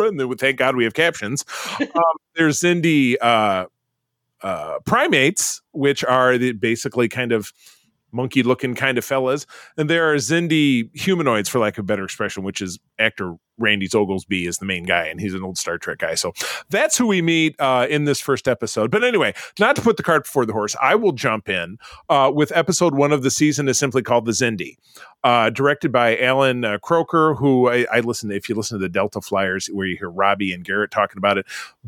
and 0.01 0.19
then, 0.19 0.35
thank 0.35 0.57
God 0.57 0.75
we 0.75 0.83
have 0.83 0.93
captions. 0.93 1.45
um, 1.79 1.87
there's 2.35 2.59
Xindi 2.59 3.15
uh, 3.21 3.65
uh, 4.41 4.79
primates, 4.85 5.61
which 5.71 6.03
are 6.03 6.37
the, 6.37 6.51
basically 6.51 7.07
kind 7.09 7.31
of 7.31 7.51
monkey 8.11 8.43
looking 8.43 8.75
kind 8.75 8.97
of 8.97 9.05
fellas. 9.05 9.45
And 9.77 9.89
there 9.89 10.11
are 10.11 10.15
Xindi 10.15 10.89
humanoids, 10.95 11.49
for 11.49 11.59
lack 11.59 11.77
of 11.77 11.83
a 11.83 11.85
better 11.85 12.03
expression, 12.03 12.43
which 12.43 12.61
is 12.61 12.79
actor 12.97 13.35
Randy 13.57 13.87
Oglesby 13.93 14.45
is 14.45 14.57
the 14.57 14.65
main 14.65 14.83
guy, 14.83 15.05
and 15.05 15.19
he's 15.19 15.33
an 15.33 15.43
old 15.43 15.57
Star 15.57 15.77
Trek 15.77 15.99
guy. 15.99 16.15
So 16.15 16.33
that's 16.69 16.97
who 16.97 17.07
we 17.07 17.21
meet 17.21 17.55
uh, 17.59 17.87
in 17.89 18.05
this 18.05 18.19
first 18.19 18.47
episode. 18.47 18.91
But 18.91 19.03
anyway, 19.03 19.33
not 19.59 19.75
to 19.77 19.81
put 19.81 19.97
the 19.97 20.03
cart 20.03 20.23
before 20.23 20.45
the 20.45 20.53
horse, 20.53 20.75
I 20.81 20.95
will 20.95 21.13
jump 21.13 21.47
in 21.47 21.77
uh, 22.09 22.31
with 22.33 22.51
episode 22.55 22.95
one 22.95 23.11
of 23.11 23.23
the 23.23 23.31
season 23.31 23.67
is 23.67 23.77
simply 23.77 24.01
called 24.01 24.25
The 24.25 24.33
Xindi, 24.33 24.77
uh, 25.23 25.49
directed 25.49 25.91
by 25.91 26.17
Alan 26.17 26.65
uh, 26.65 26.77
Kroeker, 26.79 27.37
who 27.37 27.69
I, 27.69 27.85
I 27.91 27.99
listen 28.01 28.29
to, 28.29 28.35
if 28.35 28.49
you 28.49 28.55
listen 28.55 28.77
to 28.79 28.83
the 28.83 28.89
Delta 28.89 29.21
Flyers, 29.21 29.67
where 29.67 29.87
you 29.87 29.97
hear 29.97 30.09
Robbie 30.09 30.51
and 30.51 30.63
Garrett 30.63 30.91
talking 30.91 31.17
about 31.17 31.37
it, 31.37 31.45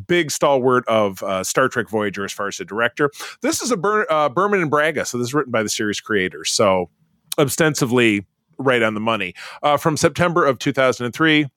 big 0.07 0.31
stalwart 0.31 0.87
of 0.87 1.21
uh, 1.23 1.43
Star 1.43 1.67
Trek 1.67 1.89
Voyager 1.89 2.23
as 2.23 2.31
far 2.31 2.47
as 2.47 2.59
a 2.59 2.65
director. 2.65 3.11
This 3.41 3.61
is 3.61 3.71
a 3.71 3.77
Ber- 3.77 4.11
uh, 4.11 4.29
Berman 4.29 4.61
and 4.61 4.71
Braga, 4.71 5.05
so 5.05 5.17
this 5.17 5.27
is 5.27 5.33
written 5.33 5.51
by 5.51 5.63
the 5.63 5.69
series 5.69 5.99
creators. 5.99 6.51
So 6.51 6.89
ostensibly 7.37 8.25
right 8.57 8.81
on 8.81 8.95
the 8.95 8.99
money. 8.99 9.35
from 9.77 9.95
September 9.97 10.43
of 10.43 10.57
2003 10.57 11.47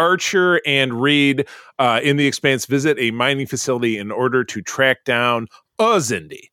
Archer 0.00 0.60
and 0.66 1.00
Reed 1.00 1.46
uh, 1.78 2.00
in 2.02 2.16
the 2.16 2.26
Expanse 2.26 2.66
visit 2.66 2.98
a 2.98 3.10
mining 3.12 3.46
facility 3.46 3.98
in 3.98 4.10
order 4.10 4.42
to 4.42 4.62
track 4.62 5.04
down 5.04 5.46
a 5.78 5.98
Xindi. 5.98 6.48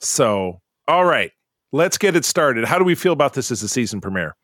So, 0.00 0.60
all 0.88 1.04
right, 1.04 1.30
let's 1.70 1.98
get 1.98 2.16
it 2.16 2.24
started. 2.24 2.64
How 2.64 2.78
do 2.78 2.84
we 2.84 2.94
feel 2.94 3.12
about 3.12 3.34
this 3.34 3.50
as 3.50 3.62
a 3.62 3.68
season 3.68 4.00
premiere? 4.00 4.34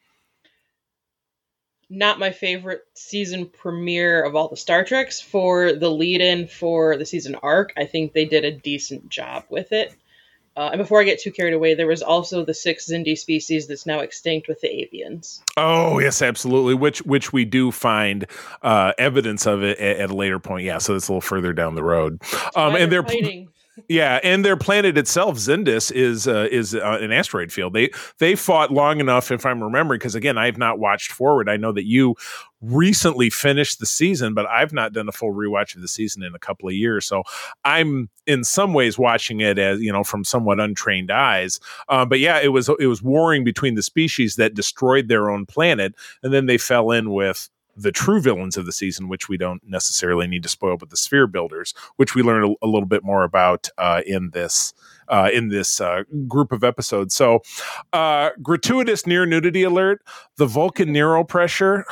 Not 1.91 2.19
my 2.19 2.31
favorite 2.31 2.83
season 2.95 3.47
premiere 3.47 4.23
of 4.23 4.37
all 4.37 4.49
the 4.49 4.57
Star 4.57 4.85
Treks. 4.85 5.21
For 5.21 5.73
the 5.73 5.91
lead 5.91 6.21
in 6.21 6.47
for 6.47 6.97
the 6.97 7.07
season 7.07 7.37
arc, 7.37 7.73
I 7.77 7.87
think 7.87 8.13
they 8.13 8.25
did 8.25 8.45
a 8.45 8.53
decent 8.53 9.09
job 9.09 9.45
with 9.49 9.73
it. 9.73 9.95
Uh, 10.57 10.71
and 10.73 10.79
before 10.79 11.01
I 11.01 11.05
get 11.05 11.21
too 11.21 11.33
carried 11.33 11.55
away, 11.55 11.75
there 11.75 11.87
was 11.87 12.03
also 12.03 12.45
the 12.45 12.55
sixth 12.55 12.89
Xindi 12.89 13.19
species 13.19 13.67
that's 13.67 13.87
now 13.87 14.01
extinct 14.01 14.47
with 14.47 14.61
the 14.61 14.69
avians. 14.69 15.41
Oh 15.57 15.99
yes, 15.99 16.23
absolutely. 16.23 16.75
Which 16.75 17.01
which 17.03 17.33
we 17.33 17.45
do 17.45 17.73
find 17.73 18.27
uh, 18.63 18.93
evidence 18.97 19.47
of 19.47 19.63
it 19.63 19.79
at, 19.79 19.97
at, 19.99 20.11
a 20.11 20.15
later 20.15 20.39
point. 20.39 20.65
Yeah, 20.65 20.79
so 20.79 20.95
it's 20.95 21.09
a 21.09 21.13
little 21.13 21.21
further 21.21 21.53
down 21.53 21.75
the 21.75 21.83
road. 21.83 22.23
Um, 22.55 22.77
and 22.77 22.93
they're 22.93 23.03
fighting 23.03 23.49
yeah, 23.89 24.21
and 24.23 24.45
their 24.45 24.57
planet 24.57 24.97
itself, 24.97 25.37
Xindus, 25.37 25.91
is 25.91 26.29
uh, 26.29 26.49
is 26.51 26.75
uh, 26.75 26.99
an 27.01 27.11
asteroid 27.11 27.53
field. 27.53 27.73
They 27.73 27.91
they 28.19 28.37
fought 28.37 28.73
long 28.73 29.01
enough, 29.01 29.31
if 29.31 29.45
I'm 29.45 29.63
remembering, 29.63 29.99
because 29.99 30.15
again, 30.15 30.39
I 30.39 30.47
have 30.47 30.59
not 30.59 30.79
watched 30.79 31.11
forward. 31.11 31.49
I 31.49 31.57
know 31.57 31.73
that 31.73 31.85
you 31.85 32.15
recently 32.61 33.31
finished 33.31 33.81
the 33.81 33.87
season, 33.87 34.33
but 34.33 34.47
I've 34.47 34.73
not 34.73 34.93
done 34.93 35.09
a 35.09 35.13
full 35.13 35.33
rewatch 35.33 35.75
of 35.75 35.83
the 35.83 35.89
season 35.89 36.23
in 36.23 36.35
a 36.35 36.39
couple 36.39 36.69
of 36.69 36.75
years. 36.75 37.05
So 37.05 37.25
I'm 37.65 38.09
in 38.27 38.45
some 38.45 38.73
ways 38.75 38.97
watching 38.97 39.41
it 39.41 39.59
as 39.59 39.81
you 39.81 39.93
know 39.93 40.05
from 40.05 40.25
somewhat 40.25 40.61
untrained 40.61 41.11
eyes. 41.11 41.59
Uh, 41.89 42.07
but 42.07 42.21
yeah, 42.21 42.39
it 42.41 42.49
was 42.49 42.69
it 42.79 42.87
was 42.87 43.03
warring 43.03 43.43
between 43.43 43.75
the 43.75 43.83
species 43.83 44.37
that 44.37 44.55
destroyed 44.55 45.09
their 45.09 45.31
own 45.31 45.47
planet, 45.47 45.95
and 46.23 46.33
then 46.33 46.47
they 46.47 46.59
fell 46.59 46.93
in 46.93 47.11
with 47.11 47.49
the 47.77 47.93
true 47.93 48.21
villains 48.21 48.57
of 48.57 48.67
the 48.67 48.73
season, 48.73 49.09
which 49.09 49.29
we 49.29 49.37
don't 49.37 49.63
necessarily 49.67 50.27
need 50.27 50.43
to 50.43 50.49
spoil, 50.49 50.77
but 50.77 50.91
the 50.91 50.97
sphere 50.97 51.27
builders, 51.27 51.75
which 51.97 52.15
we 52.15 52.23
learn 52.23 52.45
a, 52.45 52.67
a 52.67 52.69
little 52.69 52.87
bit 52.87 53.05
more 53.05 53.25
about 53.25 53.69
uh, 53.79 54.03
in 54.07 54.31
this 54.31 54.73
uh, 55.09 55.31
in 55.33 55.49
this 55.49 55.81
uh, 55.81 56.03
group 56.27 56.53
of 56.53 56.65
episodes. 56.65 57.15
So, 57.15 57.43
uh, 57.93 58.31
gratuitous 58.43 59.07
near 59.07 59.27
nudity 59.27 59.63
alert: 59.63 60.03
the 60.37 60.47
Vulcan 60.47 60.93
neuro 60.93 61.25
pressure. 61.25 61.85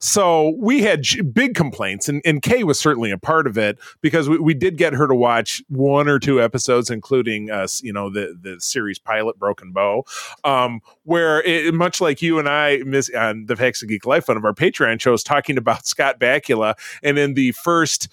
So 0.00 0.54
we 0.58 0.80
had 0.80 1.04
big 1.32 1.54
complaints, 1.54 2.08
and, 2.08 2.22
and 2.24 2.40
Kay 2.40 2.64
was 2.64 2.80
certainly 2.80 3.10
a 3.10 3.18
part 3.18 3.46
of 3.46 3.58
it 3.58 3.78
because 4.00 4.30
we, 4.30 4.38
we 4.38 4.54
did 4.54 4.78
get 4.78 4.94
her 4.94 5.06
to 5.06 5.14
watch 5.14 5.62
one 5.68 6.08
or 6.08 6.18
two 6.18 6.40
episodes, 6.42 6.88
including 6.88 7.50
us, 7.50 7.82
you 7.82 7.92
know, 7.92 8.08
the 8.08 8.36
the 8.40 8.58
series 8.60 8.98
pilot 8.98 9.38
Broken 9.38 9.72
Bow, 9.72 10.04
um, 10.42 10.80
where 11.02 11.42
it, 11.42 11.74
much 11.74 12.00
like 12.00 12.22
you 12.22 12.38
and 12.38 12.48
I 12.48 12.78
miss 12.78 13.10
on 13.14 13.44
the 13.44 13.56
Facts 13.56 13.82
of 13.82 13.90
Geek 13.90 14.06
Life, 14.06 14.28
one 14.28 14.38
of 14.38 14.44
our 14.44 14.54
Patreon 14.54 15.00
shows, 15.00 15.22
talking 15.22 15.58
about 15.58 15.86
Scott 15.86 16.18
Bakula, 16.18 16.74
and 17.02 17.18
in 17.18 17.34
the 17.34 17.52
first 17.52 18.08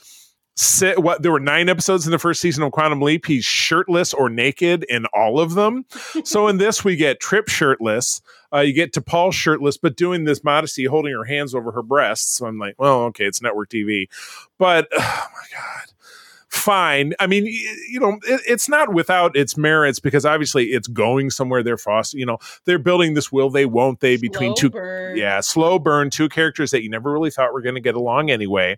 sit, 0.57 1.01
what 1.01 1.21
there 1.21 1.31
were 1.31 1.39
nine 1.39 1.69
episodes 1.69 2.05
in 2.05 2.11
the 2.11 2.19
first 2.19 2.41
season 2.41 2.63
of 2.63 2.71
Quantum 2.71 3.01
Leap. 3.01 3.25
He's 3.25 3.45
shirtless 3.45 4.13
or 4.13 4.29
naked 4.29 4.85
in 4.89 5.05
all 5.13 5.39
of 5.39 5.53
them. 5.53 5.85
so 6.23 6.47
in 6.47 6.57
this, 6.57 6.83
we 6.83 6.95
get 6.95 7.19
Trip 7.19 7.47
shirtless. 7.47 8.21
Uh, 8.53 8.59
you 8.59 8.73
get 8.73 8.93
T'Pol 8.93 9.33
shirtless, 9.33 9.77
but 9.77 9.95
doing 9.95 10.23
this 10.23 10.43
modesty, 10.43 10.85
holding 10.85 11.13
her 11.13 11.25
hands 11.25 11.53
over 11.53 11.71
her 11.71 11.83
breasts. 11.83 12.37
So 12.37 12.47
I'm 12.47 12.57
like, 12.57 12.75
well, 12.77 13.03
okay, 13.05 13.25
it's 13.25 13.41
network 13.41 13.69
TV, 13.69 14.07
but 14.57 14.87
oh 14.97 14.97
my 15.33 15.57
god 15.57 15.93
fine. 16.57 17.13
I 17.19 17.27
mean, 17.27 17.45
you 17.45 17.99
know, 17.99 18.19
it, 18.23 18.41
it's 18.47 18.67
not 18.67 18.93
without 18.93 19.35
its 19.35 19.57
merits 19.57 19.99
because 19.99 20.25
obviously 20.25 20.67
it's 20.67 20.87
going 20.87 21.29
somewhere. 21.29 21.63
They're 21.63 21.77
foster, 21.77 22.17
you 22.17 22.25
know, 22.25 22.37
they're 22.65 22.79
building 22.79 23.13
this 23.13 23.31
will 23.31 23.49
they, 23.49 23.65
won't 23.65 23.99
they 23.99 24.17
between 24.17 24.55
slow 24.55 24.61
two, 24.61 24.69
burn. 24.69 25.17
yeah, 25.17 25.39
slow 25.39 25.79
burn, 25.79 26.09
two 26.09 26.29
characters 26.29 26.71
that 26.71 26.83
you 26.83 26.89
never 26.89 27.11
really 27.11 27.31
thought 27.31 27.53
were 27.53 27.61
going 27.61 27.75
to 27.75 27.81
get 27.81 27.95
along 27.95 28.29
anyway. 28.29 28.77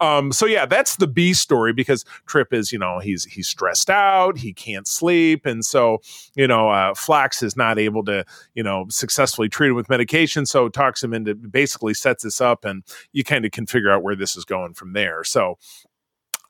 Um, 0.00 0.32
so 0.32 0.46
yeah, 0.46 0.66
that's 0.66 0.96
the 0.96 1.06
B 1.06 1.32
story 1.32 1.72
because 1.72 2.04
Trip 2.26 2.52
is, 2.52 2.72
you 2.72 2.78
know, 2.78 2.98
he's 2.98 3.24
he's 3.24 3.48
stressed 3.48 3.90
out, 3.90 4.38
he 4.38 4.52
can't 4.52 4.86
sleep, 4.86 5.46
and 5.46 5.64
so 5.64 6.00
you 6.34 6.46
know, 6.46 6.70
uh, 6.70 6.94
Phlox 6.94 7.42
is 7.42 7.56
not 7.56 7.78
able 7.78 8.04
to, 8.04 8.24
you 8.54 8.62
know, 8.62 8.86
successfully 8.88 9.48
treat 9.48 9.68
him 9.68 9.76
with 9.76 9.88
medication, 9.88 10.46
so 10.46 10.68
talks 10.68 11.02
him 11.02 11.12
into 11.12 11.34
basically 11.34 11.94
sets 11.94 12.22
this 12.22 12.40
up, 12.40 12.64
and 12.64 12.84
you 13.12 13.24
kind 13.24 13.44
of 13.44 13.50
can 13.50 13.66
figure 13.66 13.90
out 13.90 14.02
where 14.02 14.16
this 14.16 14.36
is 14.36 14.44
going 14.44 14.74
from 14.74 14.92
there. 14.92 15.24
So 15.24 15.58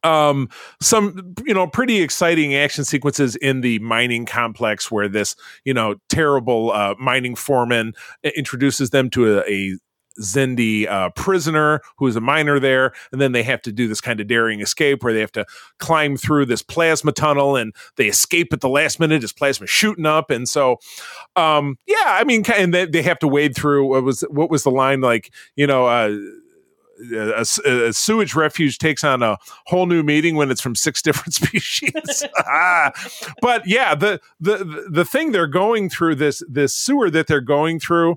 um 0.02 0.48
some 0.80 1.34
you 1.44 1.54
know 1.54 1.66
pretty 1.66 2.00
exciting 2.00 2.54
action 2.54 2.84
sequences 2.84 3.36
in 3.36 3.60
the 3.60 3.78
mining 3.80 4.24
complex 4.24 4.90
where 4.90 5.08
this 5.08 5.36
you 5.64 5.74
know 5.74 5.96
terrible 6.08 6.72
uh 6.72 6.94
mining 6.98 7.34
foreman 7.34 7.92
introduces 8.36 8.90
them 8.90 9.10
to 9.10 9.38
a, 9.38 9.50
a 9.50 9.78
Xindi 10.20 10.88
uh, 10.88 11.10
prisoner 11.10 11.80
who 11.96 12.06
is 12.06 12.16
a 12.16 12.20
miner 12.20 12.58
there, 12.58 12.92
and 13.12 13.20
then 13.20 13.32
they 13.32 13.42
have 13.42 13.62
to 13.62 13.72
do 13.72 13.88
this 13.88 14.00
kind 14.00 14.20
of 14.20 14.26
daring 14.26 14.60
escape 14.60 15.02
where 15.02 15.12
they 15.12 15.20
have 15.20 15.32
to 15.32 15.46
climb 15.78 16.16
through 16.16 16.46
this 16.46 16.62
plasma 16.62 17.12
tunnel, 17.12 17.56
and 17.56 17.74
they 17.96 18.06
escape 18.06 18.52
at 18.52 18.60
the 18.60 18.68
last 18.68 19.00
minute. 19.00 19.24
As 19.24 19.32
plasma 19.32 19.66
shooting 19.66 20.06
up, 20.06 20.30
and 20.30 20.48
so, 20.48 20.78
um, 21.36 21.76
yeah, 21.86 21.96
I 22.06 22.24
mean, 22.24 22.44
and 22.54 22.74
they, 22.74 22.86
they 22.86 23.02
have 23.02 23.18
to 23.20 23.28
wade 23.28 23.56
through. 23.56 23.86
What 23.86 24.04
was 24.04 24.22
what 24.30 24.50
was 24.50 24.62
the 24.62 24.70
line 24.70 25.00
like? 25.00 25.32
You 25.56 25.66
know, 25.66 25.86
uh, 25.86 26.16
a, 27.12 27.44
a, 27.64 27.92
sewage 27.92 28.34
refuge 28.34 28.78
takes 28.78 29.04
on 29.04 29.22
a 29.22 29.38
whole 29.66 29.86
new 29.86 30.02
meaning 30.02 30.36
when 30.36 30.50
it's 30.50 30.60
from 30.60 30.74
six 30.74 31.02
different 31.10 31.34
species. 31.34 32.24
ah. 32.46 32.92
But 33.40 33.66
yeah, 33.66 33.94
the 33.94 34.20
the 34.38 34.86
the 34.90 35.04
thing 35.04 35.32
they're 35.32 35.46
going 35.46 35.88
through 35.88 36.16
this 36.16 36.42
this 36.48 36.74
sewer 36.74 37.10
that 37.10 37.26
they're 37.26 37.40
going 37.40 37.80
through 37.80 38.16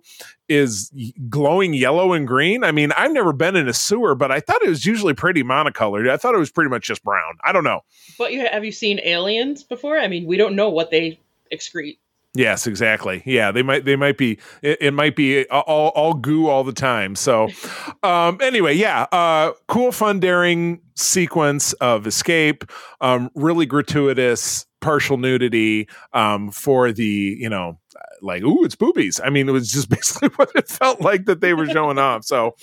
is 0.50 0.92
glowing 1.30 1.74
yellow 1.74 2.14
and 2.14 2.28
green. 2.28 2.64
I 2.64 2.72
mean, 2.72 2.92
I've 2.98 3.12
never 3.12 3.34
been 3.34 3.56
in 3.56 3.68
a 3.68 3.74
sewer, 3.74 4.16
but 4.16 4.32
I 4.32 4.40
thought 4.40 4.62
it 4.62 4.70
was 4.70 4.86
usually 4.86 5.14
pretty 5.14 5.44
monocolored. 5.44 6.10
I 6.10 6.18
thought 6.18 6.36
it 6.36 6.40
was 6.40 6.52
pretty 6.52 6.70
much 6.70 6.86
just 6.86 7.04
brown. 7.04 7.38
I 7.44 7.52
don't 7.52 7.64
know. 7.64 7.82
But 8.18 8.34
you, 8.34 8.46
have 8.46 8.66
you 8.66 8.72
seen 8.72 9.00
aliens 9.04 9.64
before? 9.64 9.98
I 9.98 10.08
mean, 10.08 10.26
we 10.26 10.38
don't 10.38 10.56
know 10.56 10.70
what 10.70 10.92
they 10.92 11.20
excrete. 11.52 11.98
Yes, 12.36 12.66
exactly. 12.66 13.22
Yeah, 13.28 13.52
they 13.52 13.62
might 13.62 13.86
they 13.86 13.96
might 13.96 14.18
be 14.18 14.40
it, 14.64 14.80
it 14.82 14.92
might 14.92 15.16
be 15.16 15.48
all, 15.50 15.90
all 15.90 16.14
goo 16.16 16.48
all 16.48 16.64
the 16.64 16.74
time. 16.74 17.16
So 17.16 17.50
um 18.04 18.40
anyway, 18.42 18.74
yeah, 18.74 19.04
uh 19.12 19.52
cool 19.68 19.92
fun 19.92 20.20
daring 20.20 20.82
sequence 20.96 21.74
of 21.74 22.08
escape, 22.08 22.64
um 23.02 23.30
really 23.36 23.68
gratuitous 23.68 24.66
partial 24.82 25.18
nudity 25.18 25.88
um 26.14 26.50
for 26.50 26.92
the, 26.92 27.38
you 27.40 27.50
know, 27.50 27.80
like 28.24 28.42
ooh, 28.42 28.66
it's 28.66 28.76
boobies. 28.76 29.22
I 29.24 29.30
mean, 29.30 29.48
it 29.48 29.52
was 29.52 29.72
just 29.72 29.90
basically 29.92 30.30
what 30.30 30.50
it 30.56 30.68
felt 30.68 31.02
like 31.02 31.26
that 31.26 31.40
they 31.40 31.54
were 31.54 31.68
showing 31.68 32.00
off. 32.00 32.26
So 32.26 32.56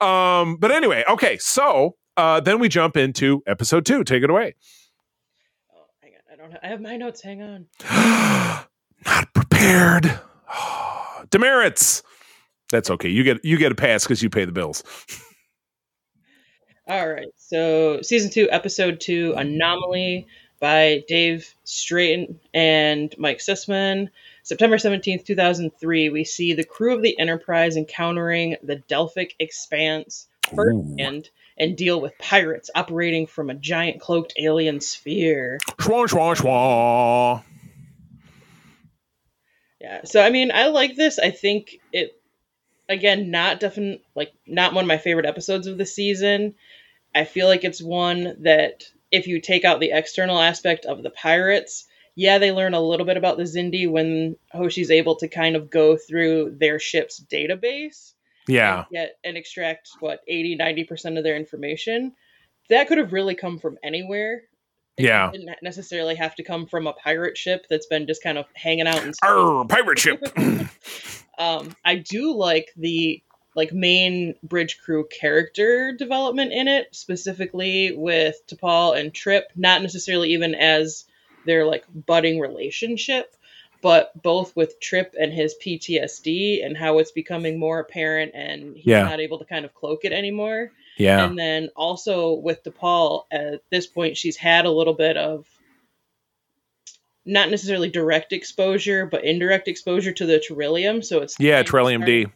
um 0.00 0.56
but 0.56 0.72
anyway, 0.72 1.04
okay. 1.08 1.38
So 1.38 1.94
uh 2.16 2.40
then 2.40 2.58
we 2.58 2.68
jump 2.68 2.96
into 2.96 3.44
episode 3.46 3.86
2. 3.86 4.02
Take 4.02 4.24
it 4.24 4.30
away. 4.30 4.56
Oh, 5.72 5.84
hang 6.02 6.10
on. 6.14 6.32
I 6.32 6.36
don't 6.36 6.50
have, 6.50 6.60
I 6.64 6.66
have 6.66 6.80
my 6.80 6.96
notes. 6.96 7.22
Hang 7.22 7.40
on. 7.40 8.64
not 9.04 9.32
prepared. 9.34 10.20
Demerits. 11.30 12.02
That's 12.70 12.90
okay. 12.90 13.08
You 13.08 13.22
get 13.22 13.44
you 13.44 13.58
get 13.58 13.72
a 13.72 13.74
pass 13.74 14.04
because 14.04 14.22
you 14.22 14.30
pay 14.30 14.44
the 14.44 14.52
bills. 14.52 14.82
All 16.88 17.08
right. 17.08 17.28
So 17.36 18.02
season 18.02 18.30
two, 18.30 18.48
episode 18.50 19.00
two, 19.00 19.34
Anomaly 19.36 20.26
by 20.58 21.02
Dave 21.08 21.54
Strain 21.64 22.38
and 22.54 23.14
Mike 23.18 23.38
Sussman. 23.38 24.08
September 24.44 24.76
17th, 24.76 25.24
2003, 25.24 26.08
we 26.08 26.24
see 26.24 26.52
the 26.52 26.64
crew 26.64 26.94
of 26.94 27.02
the 27.02 27.18
Enterprise 27.18 27.76
encountering 27.76 28.56
the 28.62 28.76
Delphic 28.76 29.34
Expanse 29.38 30.28
firsthand 30.54 31.30
and 31.58 31.76
deal 31.76 32.00
with 32.00 32.16
pirates 32.18 32.70
operating 32.74 33.26
from 33.26 33.50
a 33.50 33.54
giant 33.54 34.00
cloaked 34.00 34.34
alien 34.38 34.80
sphere. 34.80 35.58
Schwa, 35.78 36.06
schwa, 36.08 36.36
schwa. 36.36 37.42
Yeah. 39.82 40.02
So 40.04 40.22
I 40.22 40.30
mean, 40.30 40.52
I 40.52 40.68
like 40.68 40.94
this. 40.94 41.18
I 41.18 41.30
think 41.30 41.80
it 41.92 42.16
again 42.88 43.30
not 43.30 43.58
definite 43.58 44.02
like 44.14 44.32
not 44.46 44.74
one 44.74 44.84
of 44.84 44.88
my 44.88 44.98
favorite 44.98 45.26
episodes 45.26 45.66
of 45.66 45.76
the 45.76 45.86
season. 45.86 46.54
I 47.14 47.24
feel 47.24 47.48
like 47.48 47.64
it's 47.64 47.82
one 47.82 48.36
that 48.44 48.84
if 49.10 49.26
you 49.26 49.40
take 49.40 49.64
out 49.64 49.80
the 49.80 49.90
external 49.90 50.38
aspect 50.38 50.86
of 50.86 51.02
the 51.02 51.10
pirates, 51.10 51.86
yeah, 52.14 52.38
they 52.38 52.52
learn 52.52 52.74
a 52.74 52.80
little 52.80 53.04
bit 53.04 53.16
about 53.16 53.38
the 53.38 53.42
Xindi 53.42 53.90
when 53.90 54.36
Hoshi's 54.52 54.90
able 54.90 55.16
to 55.16 55.28
kind 55.28 55.56
of 55.56 55.68
go 55.68 55.96
through 55.96 56.56
their 56.58 56.78
ship's 56.78 57.20
database. 57.20 58.12
Yeah. 58.46 58.78
And 58.78 58.86
get 58.92 59.18
and 59.24 59.36
extract 59.36 59.90
what 59.98 60.20
80 60.28 60.58
90% 60.58 61.18
of 61.18 61.24
their 61.24 61.36
information. 61.36 62.12
That 62.68 62.86
could 62.86 62.98
have 62.98 63.12
really 63.12 63.34
come 63.34 63.58
from 63.58 63.78
anywhere. 63.82 64.44
It 64.96 65.04
yeah. 65.04 65.30
didn't 65.30 65.50
necessarily 65.62 66.14
have 66.16 66.34
to 66.36 66.42
come 66.42 66.66
from 66.66 66.86
a 66.86 66.92
pirate 66.92 67.38
ship 67.38 67.66
that's 67.70 67.86
been 67.86 68.06
just 68.06 68.22
kind 68.22 68.36
of 68.36 68.46
hanging 68.54 68.86
out 68.86 69.02
in 69.04 69.12
Arr, 69.22 69.64
pirate 69.64 69.98
ship. 69.98 70.22
um, 71.38 71.74
I 71.84 71.96
do 71.96 72.34
like 72.34 72.72
the 72.76 73.22
like 73.54 73.72
main 73.72 74.34
bridge 74.42 74.80
crew 74.82 75.06
character 75.08 75.92
development 75.92 76.52
in 76.52 76.68
it, 76.68 76.94
specifically 76.94 77.92
with 77.94 78.36
T'Pol 78.46 78.98
and 78.98 79.12
Trip, 79.12 79.50
not 79.56 79.82
necessarily 79.82 80.30
even 80.30 80.54
as 80.54 81.04
their 81.44 81.66
like 81.66 81.84
budding 81.94 82.38
relationship, 82.40 83.34
but 83.82 84.10
both 84.22 84.54
with 84.56 84.80
Trip 84.80 85.14
and 85.18 85.32
his 85.32 85.54
PTSD 85.62 86.64
and 86.64 86.76
how 86.76 86.98
it's 86.98 87.12
becoming 87.12 87.58
more 87.58 87.80
apparent 87.80 88.32
and 88.34 88.76
he's 88.76 88.86
yeah. 88.86 89.02
not 89.02 89.20
able 89.20 89.38
to 89.38 89.44
kind 89.44 89.64
of 89.64 89.74
cloak 89.74 90.04
it 90.04 90.12
anymore. 90.12 90.70
Yeah. 90.96 91.24
And 91.24 91.38
then 91.38 91.70
also 91.74 92.34
with 92.34 92.62
T'Pol, 92.64 93.24
at 93.30 93.62
this 93.70 93.86
point, 93.86 94.16
she's 94.16 94.36
had 94.36 94.66
a 94.66 94.70
little 94.70 94.94
bit 94.94 95.16
of 95.16 95.46
not 97.24 97.50
necessarily 97.50 97.88
direct 97.88 98.32
exposure, 98.32 99.06
but 99.06 99.24
indirect 99.24 99.68
exposure 99.68 100.12
to 100.12 100.26
the 100.26 100.38
Trellium. 100.38 101.04
So 101.04 101.20
it's 101.20 101.36
yeah, 101.38 101.62
Trellium 101.62 102.04
D 102.04 102.26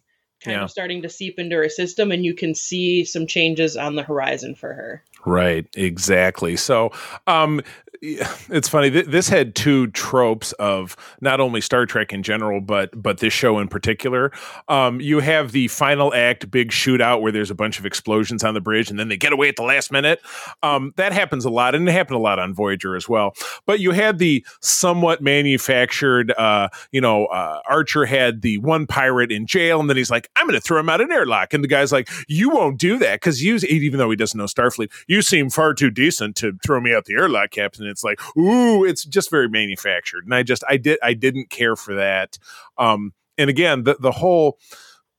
kind 0.45 0.59
yeah. 0.59 0.65
of 0.65 0.71
starting 0.71 1.03
to 1.03 1.09
seep 1.09 1.39
into 1.39 1.57
her 1.57 1.69
system 1.69 2.13
and 2.13 2.25
you 2.25 2.35
can 2.35 2.55
see 2.55 3.05
some 3.05 3.27
changes 3.27 3.77
on 3.77 3.97
the 3.97 4.03
horizon 4.03 4.55
for 4.55 4.73
her. 4.73 5.03
Right, 5.25 5.67
exactly. 5.75 6.57
So, 6.57 6.93
um, 7.27 7.63
it's 8.03 8.69
funny. 8.69 8.89
This 8.89 9.29
had 9.29 9.55
two 9.55 9.89
tropes 9.89 10.53
of 10.53 10.97
not 11.21 11.41
only 11.41 11.61
Star 11.61 11.87
Trek 11.87 12.13
in 12.13 12.23
general, 12.23 12.61
but 12.61 12.91
but 13.01 13.19
this 13.19 13.33
show 13.33 13.59
in 13.59 13.69
particular. 13.69 14.33
Um, 14.69 15.01
you 15.01 15.21
have 15.21 15.53
the 15.53 15.69
final 15.69 16.13
act 16.15 16.51
big 16.51 16.71
shootout 16.71 17.21
where 17.21 17.33
there's 17.33 17.51
a 17.51 17.55
bunch 17.55 17.79
of 17.79 17.87
explosions 17.87 18.45
on 18.45 18.55
the 18.55 18.61
bridge, 18.61 18.91
and 18.91 18.99
then 18.99 19.09
they 19.09 19.17
get 19.17 19.33
away 19.33 19.49
at 19.49 19.57
the 19.57 19.63
last 19.63 19.91
minute. 19.93 20.21
Um, 20.63 20.93
that 20.97 21.13
happens 21.13 21.45
a 21.45 21.51
lot, 21.51 21.75
and 21.75 21.89
it 21.89 21.93
happened 21.93 22.17
a 22.17 22.21
lot 22.21 22.39
on 22.39 22.55
Voyager 22.55 22.97
as 22.97 23.09
well. 23.09 23.35
But 23.67 23.81
you 23.81 23.93
had 23.93 24.19
the 24.19 24.45
somewhat 24.61 25.23
manufactured. 25.23 26.33
Uh, 26.33 26.69
you 26.93 27.01
know, 27.01 27.27
uh, 27.27 27.61
Archer 27.69 28.05
had 28.05 28.43
the 28.43 28.59
one 28.59 28.87
pirate 28.87 29.33
in 29.33 29.47
jail, 29.47 29.81
and 29.81 29.89
then 29.89 29.97
he's 29.97 30.11
like, 30.11 30.29
"I'm 30.37 30.47
going 30.47 30.59
to 30.59 30.61
throw 30.61 30.81
him 30.81 30.89
out 30.89 31.01
an 31.01 31.13
airlock," 31.13 31.55
and 31.55 31.63
the 31.63 31.69
guy's 31.69 31.93
like, 31.93 32.09
"You 32.29 32.51
won't 32.51 32.79
do 32.79 32.99
that 32.99 33.21
because 33.21 33.43
you, 33.43 33.57
even 33.69 33.99
though 33.99 34.11
he 34.11 34.17
doesn't 34.17 34.37
know 34.37 34.45
Starfleet, 34.45 34.91
you 35.07 35.23
seem 35.23 35.51
far 35.51 35.73
too 35.73 35.91
decent 35.91 36.37
to 36.37 36.59
throw 36.65 36.81
me 36.81 36.95
out 36.95 37.05
the 37.07 37.15
airlock, 37.15 37.51
Captain." 37.51 37.86
And 37.87 37.93
it's 37.93 38.05
like, 38.05 38.21
ooh, 38.37 38.85
it's 38.85 39.05
just 39.05 39.31
very 39.31 39.49
manufactured. 39.49 40.25
And 40.25 40.35
I 40.35 40.43
just 40.43 40.65
I 40.69 40.77
did 40.77 40.99
I 41.03 41.15
didn't 41.15 41.51
care 41.51 41.77
for 41.77 41.95
that. 41.95 42.39
Um, 42.79 43.13
and 43.39 43.49
again, 43.49 43.85
the 43.85 43.97
the 44.01 44.13
whole 44.13 44.59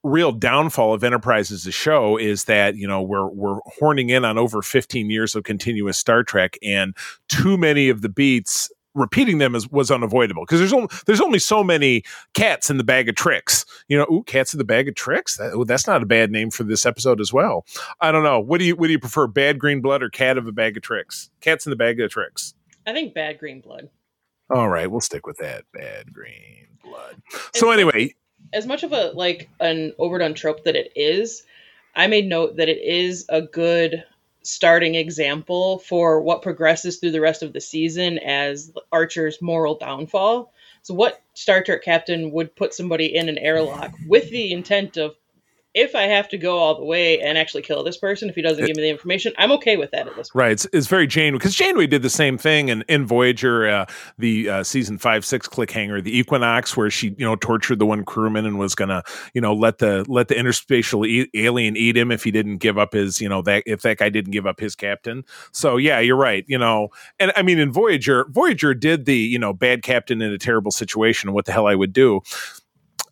real 0.03 0.31
downfall 0.31 0.93
of 0.93 1.03
Enterprise 1.03 1.51
as 1.51 1.65
a 1.65 1.71
show 1.71 2.17
is 2.17 2.45
that 2.45 2.75
you 2.75 2.87
know 2.87 3.01
we're 3.01 3.27
we're 3.27 3.59
horning 3.79 4.09
in 4.09 4.25
on 4.25 4.37
over 4.37 4.61
15 4.61 5.09
years 5.09 5.35
of 5.35 5.43
continuous 5.43 5.97
Star 5.97 6.23
Trek, 6.23 6.57
and 6.63 6.95
too 7.29 7.57
many 7.57 7.89
of 7.89 8.01
the 8.01 8.09
beats 8.09 8.69
repeating 8.97 9.37
them 9.37 9.53
is, 9.53 9.69
was 9.69 9.91
unavoidable 9.91 10.43
because 10.43 10.59
there's 10.59 10.73
only 10.73 10.89
there's 11.05 11.21
only 11.21 11.39
so 11.39 11.63
many 11.63 12.03
cats 12.33 12.69
in 12.69 12.77
the 12.77 12.83
bag 12.83 13.07
of 13.07 13.15
tricks. 13.15 13.65
You 13.87 13.97
know, 13.97 14.07
ooh, 14.11 14.23
cats 14.23 14.53
in 14.53 14.57
the 14.57 14.63
bag 14.63 14.87
of 14.87 14.95
tricks. 14.95 15.37
That, 15.37 15.53
ooh, 15.53 15.65
that's 15.65 15.87
not 15.87 16.03
a 16.03 16.05
bad 16.05 16.31
name 16.31 16.49
for 16.49 16.63
this 16.63 16.85
episode 16.85 17.21
as 17.21 17.31
well. 17.31 17.65
I 18.01 18.11
don't 18.11 18.23
know. 18.23 18.39
What 18.39 18.59
do 18.59 18.65
you 18.65 18.75
what 18.75 18.87
do 18.87 18.91
you 18.91 18.99
prefer, 18.99 19.27
bad 19.27 19.59
green 19.59 19.81
blood 19.81 20.03
or 20.03 20.09
cat 20.09 20.37
of 20.37 20.47
a 20.47 20.51
bag 20.51 20.75
of 20.75 20.83
tricks? 20.83 21.29
Cats 21.41 21.65
in 21.65 21.69
the 21.69 21.75
bag 21.75 21.99
of 22.01 22.09
tricks. 22.09 22.53
I 22.87 22.93
think 22.93 23.13
bad 23.13 23.37
green 23.37 23.59
blood. 23.59 23.89
All 24.49 24.69
right, 24.69 24.89
we'll 24.89 25.01
stick 25.01 25.27
with 25.27 25.37
that. 25.37 25.65
Bad 25.73 26.13
green 26.13 26.67
blood. 26.81 27.21
So 27.53 27.71
anyway, 27.71 28.15
as 28.53 28.65
much 28.65 28.83
of 28.83 28.93
a 28.93 29.11
like 29.13 29.49
an 29.59 29.93
overdone 29.99 30.33
trope 30.33 30.63
that 30.63 30.77
it 30.77 30.93
is, 30.95 31.43
I 31.95 32.07
made 32.07 32.27
note 32.27 32.55
that 32.55 32.69
it 32.69 32.81
is 32.81 33.25
a 33.27 33.41
good 33.41 34.05
starting 34.41 34.95
example 34.95 35.79
for 35.79 36.21
what 36.21 36.41
progresses 36.41 36.97
through 36.97 37.11
the 37.11 37.19
rest 37.19 37.43
of 37.43 37.51
the 37.51 37.59
season 37.59 38.19
as 38.19 38.71
Archer's 38.93 39.41
moral 39.41 39.75
downfall. 39.75 40.53
So, 40.81 40.93
what 40.93 41.21
Star 41.33 41.61
Trek 41.61 41.83
captain 41.83 42.31
would 42.31 42.55
put 42.55 42.73
somebody 42.73 43.13
in 43.13 43.27
an 43.27 43.37
airlock 43.37 43.93
with 44.07 44.29
the 44.29 44.53
intent 44.53 44.95
of 44.95 45.15
if 45.77 45.93
I 45.93 46.03
have 46.03 46.27
to 46.29 46.37
go 46.37 46.57
all 46.57 46.75
the 46.75 46.83
way 46.83 47.21
and 47.21 47.37
actually 47.37 47.61
kill 47.61 47.83
this 47.83 47.97
person 47.97 48.29
if 48.29 48.35
he 48.35 48.41
doesn't 48.41 48.63
it, 48.63 48.67
give 48.67 48.75
me 48.75 48.81
the 48.81 48.89
information, 48.89 49.31
I'm 49.37 49.51
okay 49.53 49.77
with 49.77 49.91
that 49.91 50.07
at 50.07 50.15
this 50.15 50.29
point. 50.29 50.41
Right. 50.41 50.51
It's, 50.51 50.67
it's 50.73 50.87
very 50.87 51.05
Janeway 51.05 51.37
because 51.37 51.53
Janeway 51.53 51.85
did 51.85 52.01
the 52.01 52.09
same 52.09 52.37
thing 52.37 52.69
in, 52.69 52.83
in 52.89 53.05
Voyager, 53.05 53.69
uh, 53.69 53.85
the 54.17 54.49
uh, 54.49 54.63
season 54.63 54.97
five, 54.97 55.23
six 55.23 55.47
cliffhanger, 55.47 56.03
the 56.03 56.17
Equinox, 56.17 56.75
where 56.75 56.89
she, 56.89 57.15
you 57.17 57.25
know, 57.25 57.35
tortured 57.35 57.77
the 57.77 57.85
one 57.85 58.03
crewman 58.03 58.45
and 58.45 58.57
was 58.57 58.73
going 58.73 58.89
to, 58.89 59.03
you 59.33 59.41
know, 59.41 59.53
let 59.53 59.77
the, 59.77 60.03
let 60.07 60.27
the 60.27 60.35
interspatial 60.35 61.07
e- 61.07 61.29
alien 61.35 61.77
eat 61.77 61.95
him 61.95 62.11
if 62.11 62.23
he 62.23 62.31
didn't 62.31 62.57
give 62.57 62.77
up 62.77 62.93
his, 62.93 63.21
you 63.21 63.29
know, 63.29 63.43
that, 63.43 63.61
if 63.67 63.83
that 63.83 63.97
guy 63.97 64.09
didn't 64.09 64.31
give 64.31 64.47
up 64.47 64.59
his 64.59 64.75
captain. 64.75 65.23
So 65.51 65.77
yeah, 65.77 65.99
you're 65.99 66.17
right. 66.17 66.43
You 66.47 66.57
know, 66.57 66.89
and 67.19 67.31
I 67.35 67.43
mean, 67.43 67.59
in 67.59 67.71
Voyager, 67.71 68.25
Voyager 68.29 68.73
did 68.73 69.05
the, 69.05 69.17
you 69.17 69.37
know, 69.37 69.53
bad 69.53 69.83
captain 69.83 70.21
in 70.21 70.31
a 70.31 70.39
terrible 70.39 70.71
situation 70.71 71.33
what 71.33 71.45
the 71.45 71.51
hell 71.51 71.67
I 71.67 71.75
would 71.75 71.93
do 71.93 72.21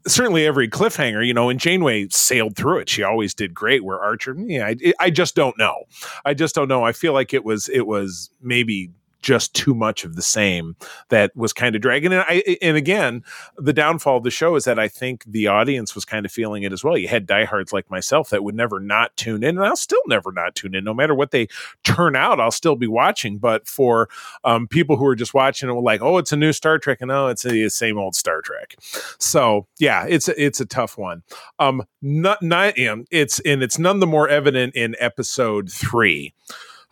certainly 0.07 0.45
every 0.45 0.69
cliffhanger, 0.69 1.25
you 1.25 1.33
know, 1.33 1.49
and 1.49 1.59
Janeway 1.59 2.07
sailed 2.09 2.55
through 2.55 2.79
it. 2.79 2.89
She 2.89 3.03
always 3.03 3.33
did 3.33 3.53
great. 3.53 3.83
Where 3.83 3.99
Archer, 3.99 4.35
yeah, 4.37 4.67
I, 4.67 4.93
I 4.99 5.09
just 5.09 5.35
don't 5.35 5.57
know. 5.57 5.83
I 6.23 6.33
just 6.33 6.55
don't 6.55 6.67
know. 6.67 6.83
I 6.83 6.91
feel 6.91 7.13
like 7.13 7.33
it 7.33 7.43
was 7.43 7.69
it 7.69 7.87
was 7.87 8.29
maybe 8.41 8.91
just 9.25 9.55
too 9.55 9.73
much 9.73 10.05
of 10.05 10.15
the 10.15 10.21
same 10.21 10.75
that 11.09 11.35
was 11.35 11.51
kind 11.51 11.75
of 11.75 11.81
dragging. 11.81 12.13
And 12.13 12.23
I 12.27 12.57
and 12.61 12.77
again, 12.77 13.23
the 13.57 13.73
downfall 13.73 14.17
of 14.17 14.23
the 14.23 14.29
show 14.29 14.55
is 14.55 14.65
that 14.65 14.77
I 14.77 14.87
think 14.87 15.23
the 15.25 15.47
audience 15.47 15.95
was 15.95 16.05
kind 16.05 16.27
of 16.27 16.31
feeling 16.31 16.61
it 16.61 16.71
as 16.71 16.83
well. 16.83 16.95
You 16.95 17.07
had 17.07 17.25
diehards 17.25 17.73
like 17.73 17.89
myself 17.89 18.29
that 18.29 18.43
would 18.43 18.53
never 18.53 18.79
not 18.79 19.17
tune 19.17 19.43
in, 19.43 19.57
and 19.57 19.65
I'll 19.65 19.75
still 19.75 20.01
never 20.05 20.31
not 20.31 20.53
tune 20.53 20.75
in, 20.75 20.83
no 20.83 20.93
matter 20.93 21.15
what 21.15 21.31
they 21.31 21.47
turn 21.83 22.15
out. 22.15 22.39
I'll 22.39 22.51
still 22.51 22.75
be 22.75 22.85
watching. 22.85 23.39
But 23.39 23.67
for 23.67 24.09
um, 24.43 24.67
people 24.67 24.95
who 24.95 25.07
are 25.07 25.15
just 25.15 25.33
watching 25.33 25.69
it, 25.69 25.73
like, 25.73 26.03
oh, 26.03 26.19
it's 26.19 26.31
a 26.31 26.37
new 26.37 26.53
Star 26.53 26.77
Trek, 26.77 27.01
and 27.01 27.11
oh, 27.11 27.27
it's 27.27 27.41
the 27.41 27.67
same 27.69 27.97
old 27.97 28.15
Star 28.15 28.41
Trek. 28.41 28.75
So 29.17 29.65
yeah, 29.79 30.05
it's 30.07 30.27
a, 30.27 30.39
it's 30.41 30.61
a 30.61 30.67
tough 30.67 30.99
one. 30.99 31.23
Um, 31.57 31.81
not 32.03 32.43
not 32.43 32.73
it's 32.77 33.39
and 33.39 33.63
it's 33.63 33.79
none 33.79 33.99
the 34.01 34.07
more 34.07 34.29
evident 34.29 34.75
in 34.75 34.95
episode 34.99 35.71
three 35.71 36.35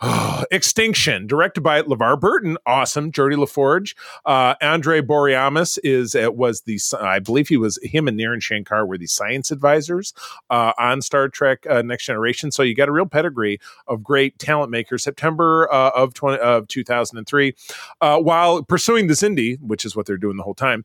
Extinction, 0.51 1.27
directed 1.27 1.61
by 1.61 1.81
LeVar 1.81 2.19
Burton, 2.19 2.57
awesome. 2.65 3.11
Geordi 3.11 3.35
LaForge, 3.35 3.95
uh, 4.25 4.55
Andre 4.61 5.01
Bormanis 5.01 5.79
is 5.83 6.15
uh, 6.15 6.29
was 6.31 6.61
the 6.61 6.79
I 6.99 7.19
believe 7.19 7.47
he 7.47 7.57
was 7.57 7.79
him 7.83 8.07
and 8.07 8.19
Naren 8.19 8.41
Shankar 8.41 8.85
were 8.85 8.97
the 8.97 9.07
science 9.07 9.51
advisors 9.51 10.13
uh, 10.49 10.73
on 10.77 11.01
Star 11.01 11.29
Trek 11.29 11.65
uh, 11.69 11.81
Next 11.83 12.05
Generation. 12.05 12.51
So 12.51 12.63
you 12.63 12.75
got 12.75 12.89
a 12.89 12.91
real 12.91 13.05
pedigree 13.05 13.59
of 13.87 14.03
great 14.03 14.39
talent 14.39 14.71
makers. 14.71 15.03
September 15.03 15.71
uh, 15.71 15.91
of 15.95 16.13
20, 16.13 16.39
of 16.39 16.67
2003, 16.67 17.55
uh, 18.01 18.19
while 18.19 18.63
pursuing 18.63 19.07
the 19.07 19.13
Xindi, 19.13 19.57
which 19.61 19.85
is 19.85 19.95
what 19.95 20.05
they're 20.05 20.17
doing 20.17 20.37
the 20.37 20.43
whole 20.43 20.55
time, 20.55 20.83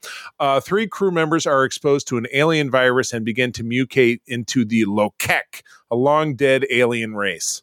three 0.63 0.87
crew 0.87 1.11
members 1.11 1.47
are 1.47 1.65
exposed 1.65 2.07
to 2.09 2.19
an 2.19 2.27
alien 2.33 2.71
virus 2.71 3.13
and 3.13 3.25
begin 3.25 3.53
to 3.53 3.65
mutate 3.65 4.21
into 4.27 4.65
the 4.65 4.85
Lokek, 4.85 5.63
a 5.91 5.97
long 5.97 6.37
dead 6.37 6.67
alien 6.71 7.15
race. 7.15 7.63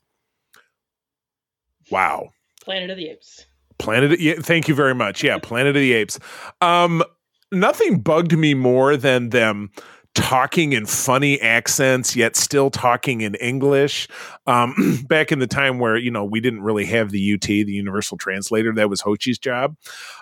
Wow. 1.92 2.30
Planet 2.62 2.90
of 2.90 2.98
the 2.98 3.10
Apes. 3.10 3.46
Planet. 3.78 4.20
Yeah, 4.20 4.36
thank 4.40 4.68
you 4.68 4.76
very 4.76 4.96
much. 4.96 5.24
Yeah, 5.24 5.38
Planet 5.38 5.76
of 5.76 5.82
the 5.82 5.94
Apes. 5.94 6.20
Um, 6.62 7.04
nothing 7.52 8.00
bugged 8.00 8.38
me 8.38 8.54
more 8.54 8.98
than 8.98 9.30
them 9.30 9.72
talking 10.16 10.72
in 10.72 10.86
funny 10.86 11.40
accents 11.42 12.16
yet 12.16 12.38
still 12.38 12.70
talking 12.70 13.20
in 13.20 13.36
english 13.36 14.08
um, 14.48 15.04
back 15.08 15.32
in 15.32 15.40
the 15.40 15.48
time 15.48 15.80
where 15.80 15.98
you 15.98 16.12
know 16.12 16.24
we 16.24 16.40
didn't 16.40 16.62
really 16.62 16.86
have 16.86 17.12
the 17.12 17.34
ut 17.34 17.42
the 17.42 17.66
universal 17.66 18.18
translator 18.18 18.74
that 18.74 18.90
was 18.90 19.02
hoshi's 19.02 19.38
job. 19.38 19.76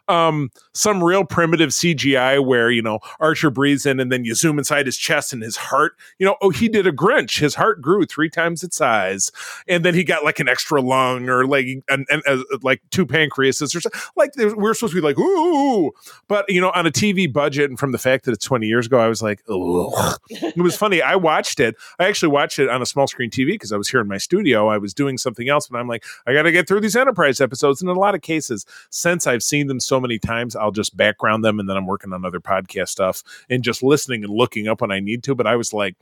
Um, 0.08 0.52
some 0.74 1.04
real 1.04 1.24
primitive 1.24 1.70
cgi 1.70 2.46
where 2.46 2.70
you 2.70 2.82
know 2.82 3.00
archer 3.20 3.50
breathes 3.50 3.86
in 3.86 4.00
and 4.00 4.12
then 4.12 4.26
you 4.26 4.36
zoom 4.36 4.58
inside 4.58 4.86
his 4.86 4.98
chest 4.98 5.34
and 5.34 5.42
his 5.42 5.56
heart 5.56 5.94
you 6.20 6.26
know 6.26 6.36
oh 6.42 6.50
he 6.50 6.68
did 6.70 6.88
a 6.88 6.92
grinch. 6.92 7.40
His 7.40 7.56
heart 7.56 7.82
grew 7.82 8.06
three 8.06 8.30
times 8.30 8.64
its 8.64 8.78
size. 8.78 9.32
And 9.68 9.86
then 9.86 9.94
he 9.94 10.04
got 10.04 10.24
like 10.24 10.40
an 10.40 10.48
extra 10.48 10.82
lung 10.82 11.30
or 11.30 11.46
like 11.46 11.68
and, 11.90 12.06
uh, 12.28 12.44
like 12.62 12.82
two 12.92 13.06
pancreases 13.06 13.76
or 13.76 13.82
something 13.82 14.02
like 14.16 14.32
we're 14.38 14.74
supposed 14.74 14.94
to 14.94 15.02
be 15.02 15.06
like 15.06 15.18
ooh. 15.18 15.92
But 16.28 16.46
you 16.50 16.62
know 16.62 16.72
on 16.76 16.86
a 16.86 16.92
tv 16.92 17.32
budget 17.32 17.70
and 17.70 17.80
from 17.80 17.92
the 17.92 17.98
fact 17.98 18.26
that 18.26 18.32
it's 18.32 18.46
20 18.46 18.68
years 18.68 18.88
ago 18.88 19.00
i 19.00 19.08
was 19.08 19.22
like 19.22 19.42
oh 19.48 20.14
it 20.30 20.62
was 20.62 20.76
funny. 20.76 21.02
I 21.02 21.16
watched 21.16 21.60
it. 21.60 21.76
I 22.00 22.06
actually 22.06 22.32
watched 22.32 22.60
it 22.60 22.70
on 22.70 22.82
a 22.82 22.86
small 22.86 23.08
screen 23.08 23.30
TV 23.30 23.48
because 23.48 23.72
I 23.72 23.78
was 23.78 23.88
here 23.88 24.00
in 24.00 24.08
my 24.14 24.18
studio. 24.20 24.68
I 24.68 24.78
was 24.78 24.94
doing 24.94 25.18
something 25.18 25.50
else, 25.50 25.68
but 25.68 25.80
I'm 25.80 25.88
like, 25.88 26.06
I 26.28 26.34
got 26.34 26.44
to 26.44 26.52
get 26.52 26.68
through 26.68 26.82
these 26.82 26.96
Enterprise 26.96 27.42
episodes. 27.42 27.82
And 27.82 27.90
in 27.90 27.98
a 27.98 28.00
lot 28.00 28.14
of 28.14 28.22
cases, 28.22 28.66
since 28.92 29.26
I've 29.26 29.44
seen 29.44 29.68
them 29.68 29.80
so 29.80 30.00
many 30.00 30.20
times, 30.20 30.56
I'll 30.56 30.72
just 30.72 30.96
background 30.96 31.44
them 31.44 31.60
and 31.60 31.68
then 31.68 31.76
I'm 31.76 31.88
working 31.88 32.14
on 32.14 32.24
other 32.24 32.40
podcast 32.40 32.90
stuff 32.90 33.24
and 33.50 33.64
just 33.64 33.82
listening 33.82 34.24
and 34.24 34.32
looking 34.32 34.68
up 34.68 34.82
when 34.82 34.92
I 34.92 35.00
need 35.00 35.24
to. 35.24 35.36
But 35.36 35.48
I 35.48 35.56
was 35.56 35.74
like, 35.74 35.96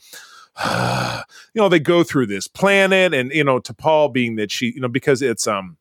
you 0.65 1.61
know, 1.61 1.69
they 1.69 1.79
go 1.79 2.03
through 2.03 2.27
this 2.27 2.47
planet 2.47 3.13
and, 3.13 3.31
you 3.31 3.43
know, 3.43 3.59
T'Pol 3.59 4.11
being 4.11 4.35
that 4.35 4.51
she, 4.51 4.73
you 4.75 4.81
know, 4.81 4.89
because 4.89 5.21
it's, 5.21 5.47
um, 5.47 5.77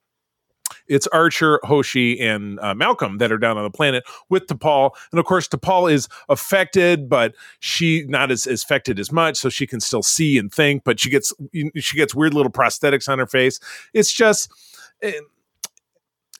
it's 0.87 1.07
Archer, 1.09 1.61
Hoshi, 1.62 2.21
and 2.21 2.59
uh, 2.61 2.75
Malcolm 2.75 3.18
that 3.18 3.33
are 3.33 3.39
down 3.39 3.57
on 3.57 3.64
the 3.64 3.71
planet 3.71 4.05
with 4.29 4.47
T'Pol. 4.47 4.91
And 5.11 5.18
of 5.18 5.27
course, 5.27 5.49
T'Pol 5.49 5.93
is 5.93 6.09
affected, 6.29 7.09
but 7.09 7.35
she 7.59 8.05
not 8.09 8.31
as, 8.31 8.47
as 8.47 8.62
affected 8.62 8.99
as 8.99 9.11
much, 9.11 9.37
so 9.37 9.49
she 9.49 9.66
can 9.66 9.81
still 9.81 10.03
see 10.03 10.39
and 10.39 10.53
think. 10.53 10.85
But 10.85 11.01
she 11.01 11.11
gets 11.11 11.33
she 11.77 11.97
gets 11.97 12.14
weird 12.14 12.35
little 12.35 12.53
prosthetics 12.53 13.09
on 13.09 13.18
her 13.18 13.27
face. 13.27 13.61
It's 13.93 14.12
just, 14.12 14.51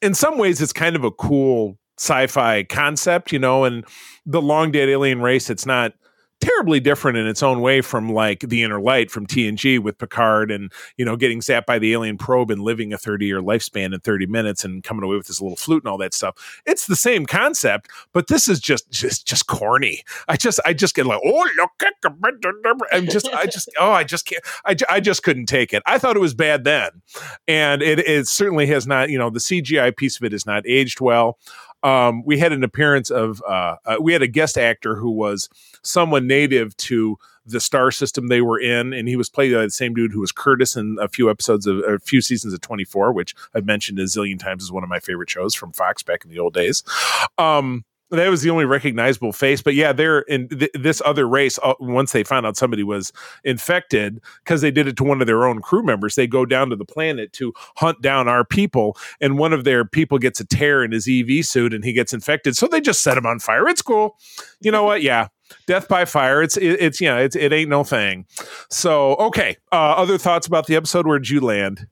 in 0.01 0.13
some 0.13 0.37
ways, 0.37 0.61
it's 0.61 0.73
kind 0.73 0.95
of 0.95 1.03
a 1.03 1.11
cool 1.11 1.77
sci-fi 1.97 2.63
concept, 2.63 3.31
you 3.31 3.39
know. 3.39 3.63
And 3.63 3.85
the 4.25 4.41
long 4.41 4.71
dead 4.71 4.89
alien 4.89 5.21
race, 5.21 5.49
it's 5.49 5.65
not 5.65 5.93
terribly 6.41 6.79
different 6.79 7.17
in 7.17 7.27
its 7.27 7.43
own 7.43 7.61
way 7.61 7.81
from 7.81 8.09
like 8.09 8.41
the 8.41 8.63
inner 8.63 8.81
light 8.81 9.11
from 9.11 9.27
TNG 9.27 9.79
with 9.79 9.97
Picard 9.97 10.51
and 10.51 10.71
you 10.97 11.05
know 11.05 11.15
getting 11.15 11.39
zapped 11.39 11.65
by 11.65 11.79
the 11.79 11.93
alien 11.93 12.17
probe 12.17 12.51
and 12.51 12.61
living 12.61 12.91
a 12.91 12.97
30 12.97 13.25
year 13.25 13.41
lifespan 13.41 13.93
in 13.93 13.99
30 13.99 14.25
minutes 14.25 14.65
and 14.65 14.83
coming 14.83 15.03
away 15.03 15.15
with 15.15 15.27
this 15.27 15.39
little 15.39 15.55
flute 15.55 15.83
and 15.83 15.91
all 15.91 15.97
that 15.99 16.13
stuff. 16.13 16.61
It's 16.65 16.87
the 16.87 16.95
same 16.95 17.25
concept, 17.25 17.89
but 18.11 18.27
this 18.27 18.47
is 18.47 18.59
just 18.59 18.89
just 18.91 19.25
just 19.25 19.47
corny. 19.47 20.03
I 20.27 20.35
just 20.35 20.59
I 20.65 20.73
just 20.73 20.95
get 20.95 21.05
like 21.05 21.21
oh 21.23 21.47
look 21.57 21.71
I'm 22.91 23.07
just 23.07 23.27
I 23.29 23.45
just 23.45 23.69
oh 23.79 23.91
I 23.91 24.03
just 24.03 24.25
can't 24.25 24.43
I, 24.65 24.75
I 24.89 24.99
just 24.99 25.23
couldn't 25.23 25.45
take 25.45 25.73
it. 25.73 25.83
I 25.85 25.97
thought 25.97 26.15
it 26.15 26.21
was 26.21 26.33
bad 26.33 26.63
then, 26.63 26.89
and 27.47 27.81
it 27.81 27.99
it 27.99 28.27
certainly 28.27 28.65
has 28.67 28.87
not 28.87 29.09
you 29.09 29.17
know 29.17 29.29
the 29.29 29.39
CGI 29.39 29.95
piece 29.95 30.17
of 30.17 30.23
it 30.23 30.33
is 30.33 30.45
not 30.45 30.63
aged 30.65 31.01
well 31.01 31.37
um, 31.83 32.23
we 32.23 32.37
had 32.37 32.51
an 32.51 32.63
appearance 32.63 33.09
of 33.09 33.41
uh, 33.47 33.75
uh, 33.85 33.95
we 33.99 34.13
had 34.13 34.21
a 34.21 34.27
guest 34.27 34.57
actor 34.57 34.95
who 34.95 35.11
was 35.11 35.49
someone 35.83 36.27
native 36.27 36.75
to 36.77 37.17
the 37.45 37.59
star 37.59 37.91
system 37.91 38.27
they 38.27 38.41
were 38.41 38.59
in, 38.59 38.93
and 38.93 39.07
he 39.07 39.15
was 39.15 39.29
played 39.29 39.53
by 39.53 39.63
the 39.63 39.71
same 39.71 39.93
dude 39.93 40.11
who 40.11 40.19
was 40.19 40.31
Curtis 40.31 40.75
in 40.75 40.97
a 41.01 41.07
few 41.07 41.29
episodes 41.29 41.65
of 41.65 41.79
a 41.79 41.99
few 41.99 42.21
seasons 42.21 42.53
of 42.53 42.61
24, 42.61 43.13
which 43.13 43.35
I've 43.55 43.65
mentioned 43.65 43.99
a 43.99 44.03
zillion 44.03 44.39
times 44.39 44.63
as 44.63 44.71
one 44.71 44.83
of 44.83 44.89
my 44.89 44.99
favorite 44.99 45.29
shows 45.29 45.55
from 45.55 45.71
Fox 45.71 46.03
back 46.03 46.23
in 46.23 46.29
the 46.29 46.39
old 46.39 46.53
days. 46.53 46.83
Um, 47.37 47.83
that 48.11 48.29
was 48.29 48.41
the 48.41 48.49
only 48.49 48.65
recognizable 48.65 49.31
face. 49.31 49.61
But 49.61 49.73
yeah, 49.73 49.93
they're 49.93 50.19
in 50.21 50.49
th- 50.49 50.71
this 50.73 51.01
other 51.05 51.27
race. 51.27 51.57
Uh, 51.63 51.73
once 51.79 52.11
they 52.11 52.23
found 52.23 52.45
out 52.45 52.57
somebody 52.57 52.83
was 52.83 53.11
infected, 53.43 54.21
because 54.43 54.61
they 54.61 54.71
did 54.71 54.87
it 54.87 54.97
to 54.97 55.03
one 55.03 55.21
of 55.21 55.27
their 55.27 55.45
own 55.45 55.61
crew 55.61 55.81
members, 55.81 56.15
they 56.15 56.27
go 56.27 56.45
down 56.45 56.69
to 56.69 56.75
the 56.75 56.85
planet 56.85 57.33
to 57.33 57.53
hunt 57.77 58.01
down 58.01 58.27
our 58.27 58.43
people. 58.45 58.97
And 59.19 59.37
one 59.37 59.53
of 59.53 59.63
their 59.63 59.85
people 59.85 60.19
gets 60.19 60.39
a 60.39 60.45
tear 60.45 60.83
in 60.83 60.91
his 60.91 61.07
EV 61.07 61.45
suit, 61.45 61.73
and 61.73 61.83
he 61.83 61.93
gets 61.93 62.13
infected. 62.13 62.55
So 62.55 62.67
they 62.67 62.81
just 62.81 63.01
set 63.01 63.17
him 63.17 63.25
on 63.25 63.39
fire. 63.39 63.67
It's 63.67 63.81
cool. 63.81 64.17
You 64.59 64.71
know 64.71 64.83
what? 64.83 65.01
Yeah. 65.11 65.27
Death 65.67 65.89
by 65.89 66.05
fire. 66.05 66.41
It's 66.41 66.55
it, 66.55 66.79
it's 66.79 67.01
yeah. 67.01 67.17
It's 67.17 67.35
it 67.35 67.51
ain't 67.51 67.69
no 67.69 67.83
thing. 67.83 68.25
So 68.69 69.15
okay. 69.15 69.57
Uh, 69.71 69.95
other 69.97 70.17
thoughts 70.17 70.47
about 70.47 70.67
the 70.67 70.77
episode? 70.77 71.05
Where'd 71.05 71.27
you 71.27 71.41
land? 71.41 71.87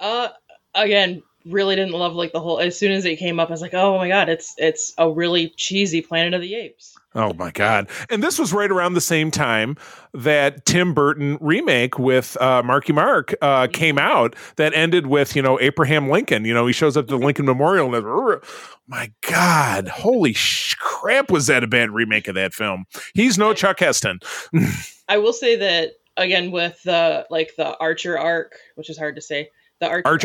Uh, 0.00 0.28
again, 0.74 1.22
really 1.46 1.76
didn't 1.76 1.92
love 1.92 2.14
like 2.14 2.32
the 2.32 2.40
whole 2.40 2.60
as 2.60 2.78
soon 2.78 2.92
as 2.92 3.04
it 3.04 3.16
came 3.16 3.40
up 3.40 3.48
i 3.48 3.52
was 3.52 3.60
like 3.60 3.74
oh 3.74 3.98
my 3.98 4.08
god 4.08 4.28
it's 4.28 4.54
it's 4.58 4.92
a 4.98 5.10
really 5.10 5.48
cheesy 5.56 6.00
planet 6.00 6.34
of 6.34 6.40
the 6.40 6.54
apes. 6.54 6.96
Oh 7.14 7.34
my 7.34 7.50
god. 7.50 7.90
And 8.08 8.22
this 8.22 8.38
was 8.38 8.54
right 8.54 8.70
around 8.70 8.94
the 8.94 9.00
same 9.00 9.30
time 9.30 9.76
that 10.14 10.64
tim 10.64 10.94
burton 10.94 11.38
remake 11.40 11.98
with 11.98 12.40
uh, 12.40 12.62
marky 12.62 12.92
mark 12.92 13.34
uh, 13.42 13.64
mm-hmm. 13.64 13.72
came 13.72 13.98
out 13.98 14.34
that 14.56 14.74
ended 14.74 15.06
with 15.06 15.36
you 15.36 15.42
know 15.42 15.60
abraham 15.60 16.08
lincoln. 16.08 16.44
You 16.44 16.54
know 16.54 16.66
he 16.66 16.72
shows 16.72 16.96
up 16.96 17.06
to 17.08 17.18
the 17.18 17.24
lincoln 17.24 17.46
memorial 17.46 17.94
and 17.94 18.42
my 18.86 19.12
god 19.28 19.88
holy 19.88 20.32
sh- 20.32 20.74
crap 20.76 21.30
was 21.30 21.46
that 21.48 21.62
a 21.64 21.66
bad 21.66 21.90
remake 21.90 22.28
of 22.28 22.34
that 22.34 22.54
film? 22.54 22.86
He's 23.14 23.36
no 23.36 23.52
chuck 23.52 23.80
heston. 23.80 24.20
I 25.08 25.18
will 25.18 25.34
say 25.34 25.56
that 25.56 25.92
again 26.16 26.50
with 26.50 26.82
the 26.82 27.26
like 27.30 27.52
the 27.56 27.76
archer 27.78 28.18
arc 28.18 28.54
which 28.76 28.88
is 28.88 28.98
hard 28.98 29.16
to 29.16 29.22
say 29.22 29.50
the 29.82 29.88
arch 29.88 30.24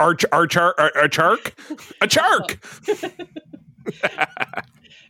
arch 0.00 0.24
arch 0.32 0.56
arch 0.56 0.56
arch 0.78 1.18
arch 1.18 1.52
a 2.00 2.08
shark. 2.10 2.58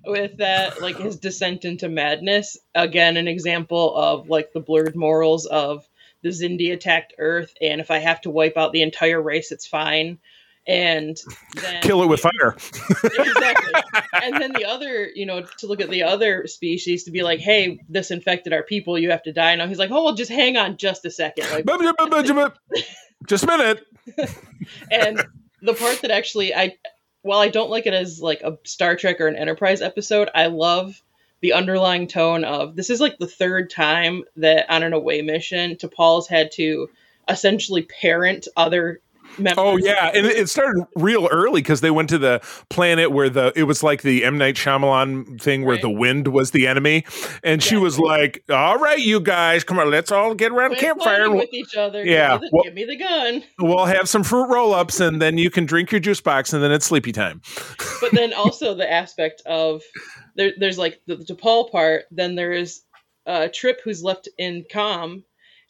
With 0.06 0.36
that, 0.38 0.82
like 0.82 0.98
his 0.98 1.16
descent 1.16 1.64
into 1.64 1.88
madness, 1.88 2.58
again 2.74 3.16
an 3.16 3.26
example 3.28 3.96
of 3.96 4.28
like 4.28 4.52
the 4.52 4.60
blurred 4.60 4.96
morals 4.96 5.46
of 5.46 5.88
the 6.22 6.28
Xindi 6.30 6.72
attacked 6.72 7.14
Earth, 7.18 7.54
and 7.60 7.80
if 7.80 7.90
I 7.90 7.98
have 7.98 8.20
to 8.22 8.30
wipe 8.30 8.56
out 8.56 8.72
the 8.72 8.82
entire 8.82 9.22
race, 9.22 9.52
it's 9.52 9.66
fine. 9.66 10.18
And 10.66 11.20
then, 11.56 11.82
kill 11.82 12.02
it 12.02 12.06
with 12.06 12.20
fire. 12.20 12.56
exactly. 13.04 13.72
And 14.22 14.40
then 14.40 14.52
the 14.52 14.64
other, 14.64 15.10
you 15.14 15.26
know, 15.26 15.42
to 15.58 15.66
look 15.66 15.80
at 15.80 15.90
the 15.90 16.04
other 16.04 16.46
species 16.46 17.04
to 17.04 17.10
be 17.10 17.22
like, 17.22 17.40
hey, 17.40 17.80
this 17.88 18.10
infected 18.10 18.52
our 18.52 18.62
people, 18.62 18.98
you 18.98 19.10
have 19.10 19.24
to 19.24 19.32
die 19.32 19.54
now. 19.56 19.66
He's 19.66 19.78
like, 19.78 19.90
oh, 19.90 20.04
well, 20.04 20.14
just 20.14 20.30
hang 20.30 20.56
on 20.56 20.78
just 20.78 21.04
a 21.04 21.10
second. 21.10 21.50
Like, 21.50 21.66
just 23.26 23.44
a 23.44 23.46
minute. 23.46 23.86
and 24.90 25.24
the 25.62 25.74
part 25.74 26.02
that 26.02 26.10
actually 26.10 26.54
I 26.54 26.76
while 27.22 27.38
I 27.38 27.48
don't 27.48 27.70
like 27.70 27.86
it 27.86 27.94
as 27.94 28.20
like 28.20 28.42
a 28.42 28.58
Star 28.64 28.96
Trek 28.96 29.20
or 29.20 29.28
an 29.28 29.36
Enterprise 29.36 29.80
episode, 29.80 30.28
I 30.34 30.46
love 30.46 31.02
the 31.40 31.54
underlying 31.54 32.06
tone 32.06 32.44
of 32.44 32.76
this 32.76 32.90
is 32.90 33.00
like 33.00 33.18
the 33.18 33.26
third 33.26 33.70
time 33.70 34.24
that 34.36 34.70
on 34.70 34.82
an 34.82 34.92
away 34.92 35.22
mission 35.22 35.76
T'Pol's 35.76 36.28
had 36.28 36.52
to 36.52 36.88
essentially 37.28 37.82
parent 37.82 38.48
other 38.56 39.00
Oh 39.56 39.76
yeah, 39.76 40.10
and 40.14 40.26
it 40.26 40.48
started 40.48 40.86
real 40.96 41.28
early 41.30 41.60
because 41.60 41.80
they 41.80 41.90
went 41.90 42.08
to 42.10 42.18
the 42.18 42.40
planet 42.70 43.10
where 43.10 43.28
the 43.28 43.52
it 43.56 43.64
was 43.64 43.82
like 43.82 44.02
the 44.02 44.24
M 44.24 44.38
Night 44.38 44.54
Shyamalan 44.54 45.40
thing 45.40 45.64
where 45.64 45.74
right. 45.74 45.82
the 45.82 45.90
wind 45.90 46.28
was 46.28 46.52
the 46.52 46.66
enemy, 46.66 47.04
and 47.42 47.62
she 47.62 47.76
was 47.76 47.98
like, 47.98 48.42
"All 48.48 48.78
right, 48.78 48.98
you 48.98 49.20
guys, 49.20 49.64
come 49.64 49.78
on, 49.78 49.90
let's 49.90 50.12
all 50.12 50.34
get 50.34 50.52
around 50.52 50.76
campfire 50.76 51.30
with 51.30 51.52
each 51.52 51.74
other. 51.74 52.04
Yeah, 52.04 52.32
give 52.32 52.42
me, 52.42 52.46
the, 52.46 52.50
well, 52.52 52.64
give 52.64 52.74
me 52.74 52.84
the 52.84 52.96
gun. 52.96 53.42
We'll 53.58 53.86
have 53.86 54.08
some 54.08 54.22
fruit 54.22 54.48
roll 54.48 54.72
ups, 54.72 55.00
and 55.00 55.20
then 55.20 55.38
you 55.38 55.50
can 55.50 55.66
drink 55.66 55.90
your 55.90 56.00
juice 56.00 56.20
box, 56.20 56.52
and 56.52 56.62
then 56.62 56.72
it's 56.72 56.86
sleepy 56.86 57.12
time." 57.12 57.40
but 58.00 58.12
then 58.12 58.32
also 58.36 58.74
the 58.74 58.90
aspect 58.90 59.42
of 59.46 59.82
there, 60.36 60.52
there's 60.58 60.78
like 60.78 61.00
the, 61.06 61.16
the 61.16 61.24
T'Pol 61.24 61.70
part. 61.70 62.04
Then 62.10 62.34
there 62.34 62.52
is 62.52 62.82
uh, 63.26 63.48
Trip 63.52 63.80
who's 63.84 64.02
left 64.02 64.28
in 64.38 64.64
Com 64.70 65.24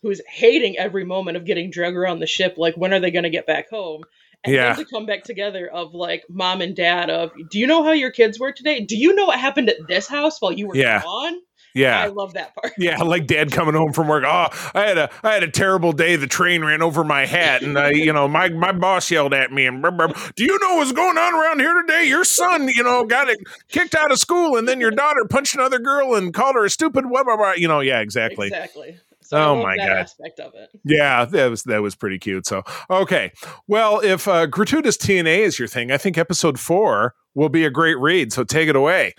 who's 0.04 0.20
hating 0.28 0.76
every 0.76 1.04
moment 1.04 1.38
of 1.38 1.46
getting 1.46 1.70
drug 1.70 1.94
around 1.96 2.18
the 2.18 2.26
ship. 2.26 2.56
Like, 2.58 2.74
when 2.76 2.92
are 2.92 3.00
they 3.00 3.10
going 3.10 3.22
to 3.22 3.30
get 3.30 3.46
back 3.46 3.70
home? 3.70 4.04
And 4.44 4.54
yeah. 4.54 4.74
to 4.74 4.84
come 4.84 5.06
back 5.06 5.24
together 5.24 5.66
of 5.66 5.94
like 5.94 6.24
mom 6.28 6.60
and 6.60 6.76
dad 6.76 7.08
of, 7.08 7.32
do 7.50 7.58
you 7.58 7.66
know 7.66 7.82
how 7.82 7.92
your 7.92 8.10
kids 8.10 8.38
were 8.38 8.52
today? 8.52 8.80
Do 8.80 8.96
you 8.96 9.14
know 9.14 9.24
what 9.24 9.40
happened 9.40 9.70
at 9.70 9.88
this 9.88 10.06
house 10.06 10.38
while 10.42 10.52
you 10.52 10.68
were 10.68 10.76
yeah. 10.76 11.02
gone? 11.02 11.40
Yeah, 11.74 12.00
I 12.00 12.06
love 12.06 12.34
that 12.34 12.54
part. 12.54 12.72
Yeah, 12.78 12.98
like 13.02 13.26
dad 13.26 13.50
coming 13.50 13.74
home 13.74 13.92
from 13.92 14.06
work. 14.06 14.22
Oh, 14.24 14.48
I 14.74 14.82
had 14.82 14.96
a 14.96 15.10
I 15.24 15.34
had 15.34 15.42
a 15.42 15.50
terrible 15.50 15.92
day. 15.92 16.14
The 16.14 16.28
train 16.28 16.64
ran 16.64 16.82
over 16.82 17.02
my 17.02 17.26
hat, 17.26 17.62
and 17.62 17.76
uh, 17.76 17.86
you 17.86 18.12
know 18.12 18.28
my 18.28 18.48
my 18.50 18.70
boss 18.70 19.10
yelled 19.10 19.34
at 19.34 19.50
me. 19.50 19.66
And 19.66 19.82
blah, 19.82 19.90
blah, 19.90 20.06
blah. 20.06 20.28
do 20.36 20.44
you 20.44 20.56
know 20.60 20.76
what's 20.76 20.92
going 20.92 21.18
on 21.18 21.34
around 21.34 21.58
here 21.58 21.74
today? 21.82 22.06
Your 22.06 22.22
son, 22.22 22.68
you 22.68 22.84
know, 22.84 23.04
got 23.04 23.28
it 23.28 23.40
kicked 23.68 23.96
out 23.96 24.12
of 24.12 24.20
school, 24.20 24.56
and 24.56 24.68
then 24.68 24.80
your 24.80 24.92
daughter 24.92 25.24
punched 25.28 25.56
another 25.56 25.80
girl 25.80 26.14
and 26.14 26.32
called 26.32 26.54
her 26.54 26.64
a 26.64 26.70
stupid. 26.70 27.08
Blah, 27.08 27.24
blah, 27.24 27.36
blah. 27.36 27.54
You 27.54 27.66
know, 27.66 27.80
yeah, 27.80 28.00
exactly. 28.00 28.46
Exactly. 28.46 28.96
So 29.24 29.38
oh 29.38 29.62
my 29.62 29.76
god! 29.76 29.88
Aspect 29.88 30.38
of 30.38 30.52
it. 30.54 30.68
Yeah, 30.84 31.24
that 31.24 31.46
was 31.46 31.62
that 31.64 31.80
was 31.82 31.94
pretty 31.94 32.18
cute. 32.18 32.46
So 32.46 32.62
okay, 32.90 33.32
well, 33.66 34.00
if 34.00 34.28
uh, 34.28 34.46
gratuitous 34.46 34.98
TNA 34.98 35.38
is 35.38 35.58
your 35.58 35.66
thing, 35.66 35.90
I 35.90 35.96
think 35.96 36.18
episode 36.18 36.60
four 36.60 37.14
will 37.34 37.48
be 37.48 37.64
a 37.64 37.70
great 37.70 37.98
read. 37.98 38.32
So 38.32 38.44
take 38.44 38.68
it 38.68 38.76
away. 38.76 39.14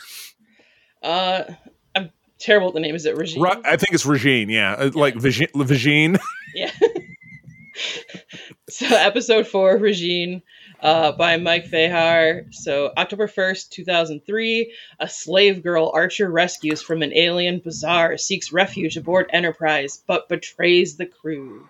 Uh, 1.01 1.43
I'm 1.95 2.11
terrible 2.37 2.67
at 2.67 2.75
the 2.75 2.81
name. 2.81 2.93
Is 2.93 3.05
it 3.05 3.15
Rajiin? 3.15 3.41
Ra- 3.41 3.61
I 3.65 3.77
think 3.77 3.93
it's 3.93 4.05
Rajiin. 4.05 4.49
Yeah, 4.49 4.73
uh, 4.73 4.85
yeah. 4.85 4.91
like 4.93 5.15
Rajiin. 5.15 6.19
yeah. 6.55 6.71
so 8.69 8.85
episode 8.87 9.47
four, 9.47 9.77
Rajiin 9.79 10.43
uh, 10.81 11.11
by 11.13 11.37
Mike 11.37 11.65
Fahar. 11.65 12.53
So, 12.53 12.91
October 12.97 13.27
1st, 13.27 13.69
2003, 13.69 14.73
a 14.99 15.07
slave 15.07 15.63
girl 15.63 15.91
Archer 15.93 16.29
rescues 16.29 16.81
from 16.81 17.01
an 17.01 17.13
alien 17.13 17.59
bazaar, 17.63 18.17
seeks 18.17 18.51
refuge 18.51 18.97
aboard 18.97 19.29
Enterprise, 19.31 20.03
but 20.07 20.29
betrays 20.29 20.97
the 20.97 21.05
crew. 21.05 21.67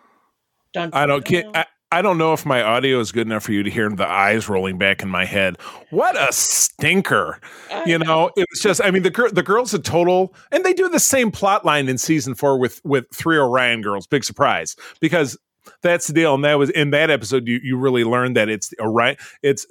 Dun, 0.74 0.89
I 0.93 1.06
don't 1.06 1.24
get. 1.24 1.45
I, 1.56 1.66
I 1.91 2.01
don't 2.01 2.18
know 2.18 2.34
if 2.34 2.45
my 2.45 2.62
audio 2.62 2.99
is 2.99 3.14
good 3.14 3.28
enough 3.28 3.43
for 3.43 3.53
you 3.53 3.64
to 3.64 3.70
hear 3.70 3.89
the 3.89 4.06
eyes 4.06 4.49
rolling 4.49 4.78
back 4.78 5.01
in 5.01 5.08
my 5.08 5.24
head. 5.24 5.56
What 5.91 6.20
a 6.20 6.34
stinker! 6.34 7.39
you 7.86 7.97
know, 7.97 8.32
it 8.36 8.45
was 8.51 8.60
just. 8.60 8.82
I 8.84 8.91
mean, 8.91 9.03
the 9.03 9.12
girl, 9.12 9.32
the 9.32 9.43
girls 9.43 9.74
a 9.74 9.80
total, 9.80 10.34
and 10.51 10.66
they 10.66 10.74
do 10.74 10.89
the 10.89 10.99
same 10.99 11.32
plot 11.32 11.64
line 11.64 11.88
in 11.88 11.97
season 11.97 12.36
four 12.36 12.58
with 12.58 12.84
with 12.84 13.06
three 13.14 13.38
Orion 13.38 13.82
girls. 13.82 14.08
Big 14.08 14.26
surprise 14.26 14.76
because 14.99 15.38
that's 15.82 16.07
the 16.07 16.13
deal. 16.13 16.36
And 16.36 16.43
that 16.43 16.55
was 16.55 16.70
in 16.72 16.91
that 16.91 17.09
episode, 17.09 17.47
you, 17.47 17.59
you 17.63 17.78
really 17.78 18.03
learned 18.03 18.36
that 18.38 18.49
it's 18.49 18.74
Orion. 18.80 19.18
It's 19.41 19.66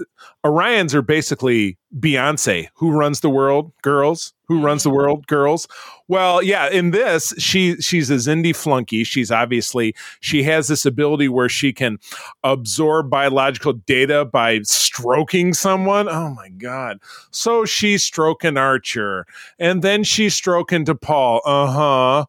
Orions 0.44 0.94
are 0.94 1.02
basically 1.02 1.78
Beyonce, 1.98 2.68
who 2.74 2.90
runs 2.90 3.20
the 3.20 3.30
world, 3.30 3.72
girls, 3.82 4.34
who 4.46 4.60
runs 4.60 4.82
the 4.82 4.90
mm-hmm. 4.90 4.96
world, 4.96 5.26
girls. 5.26 5.68
Well, 6.08 6.42
yeah, 6.42 6.68
in 6.68 6.90
this, 6.90 7.32
she 7.38 7.76
she's 7.76 8.10
a 8.10 8.14
Xindi 8.14 8.54
flunky. 8.54 9.04
She's 9.04 9.30
obviously 9.30 9.94
she 10.20 10.42
has 10.42 10.68
this 10.68 10.84
ability 10.84 11.28
where 11.28 11.48
she 11.48 11.72
can 11.72 11.98
absorb 12.42 13.10
biological 13.10 13.72
data 13.72 14.24
by 14.24 14.60
stroking 14.62 15.54
someone. 15.54 16.08
Oh 16.08 16.30
my 16.30 16.48
god. 16.48 17.00
So 17.30 17.64
she's 17.64 18.02
stroking 18.02 18.56
Archer. 18.56 19.26
And 19.58 19.82
then 19.82 20.04
she's 20.04 20.34
stroking 20.34 20.84
T'Pol. 20.84 21.40
Uh-huh. 21.44 22.26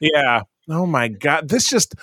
yeah. 0.00 0.42
Oh 0.70 0.86
my 0.86 1.08
god, 1.08 1.48
this 1.48 1.68
just 1.68 1.94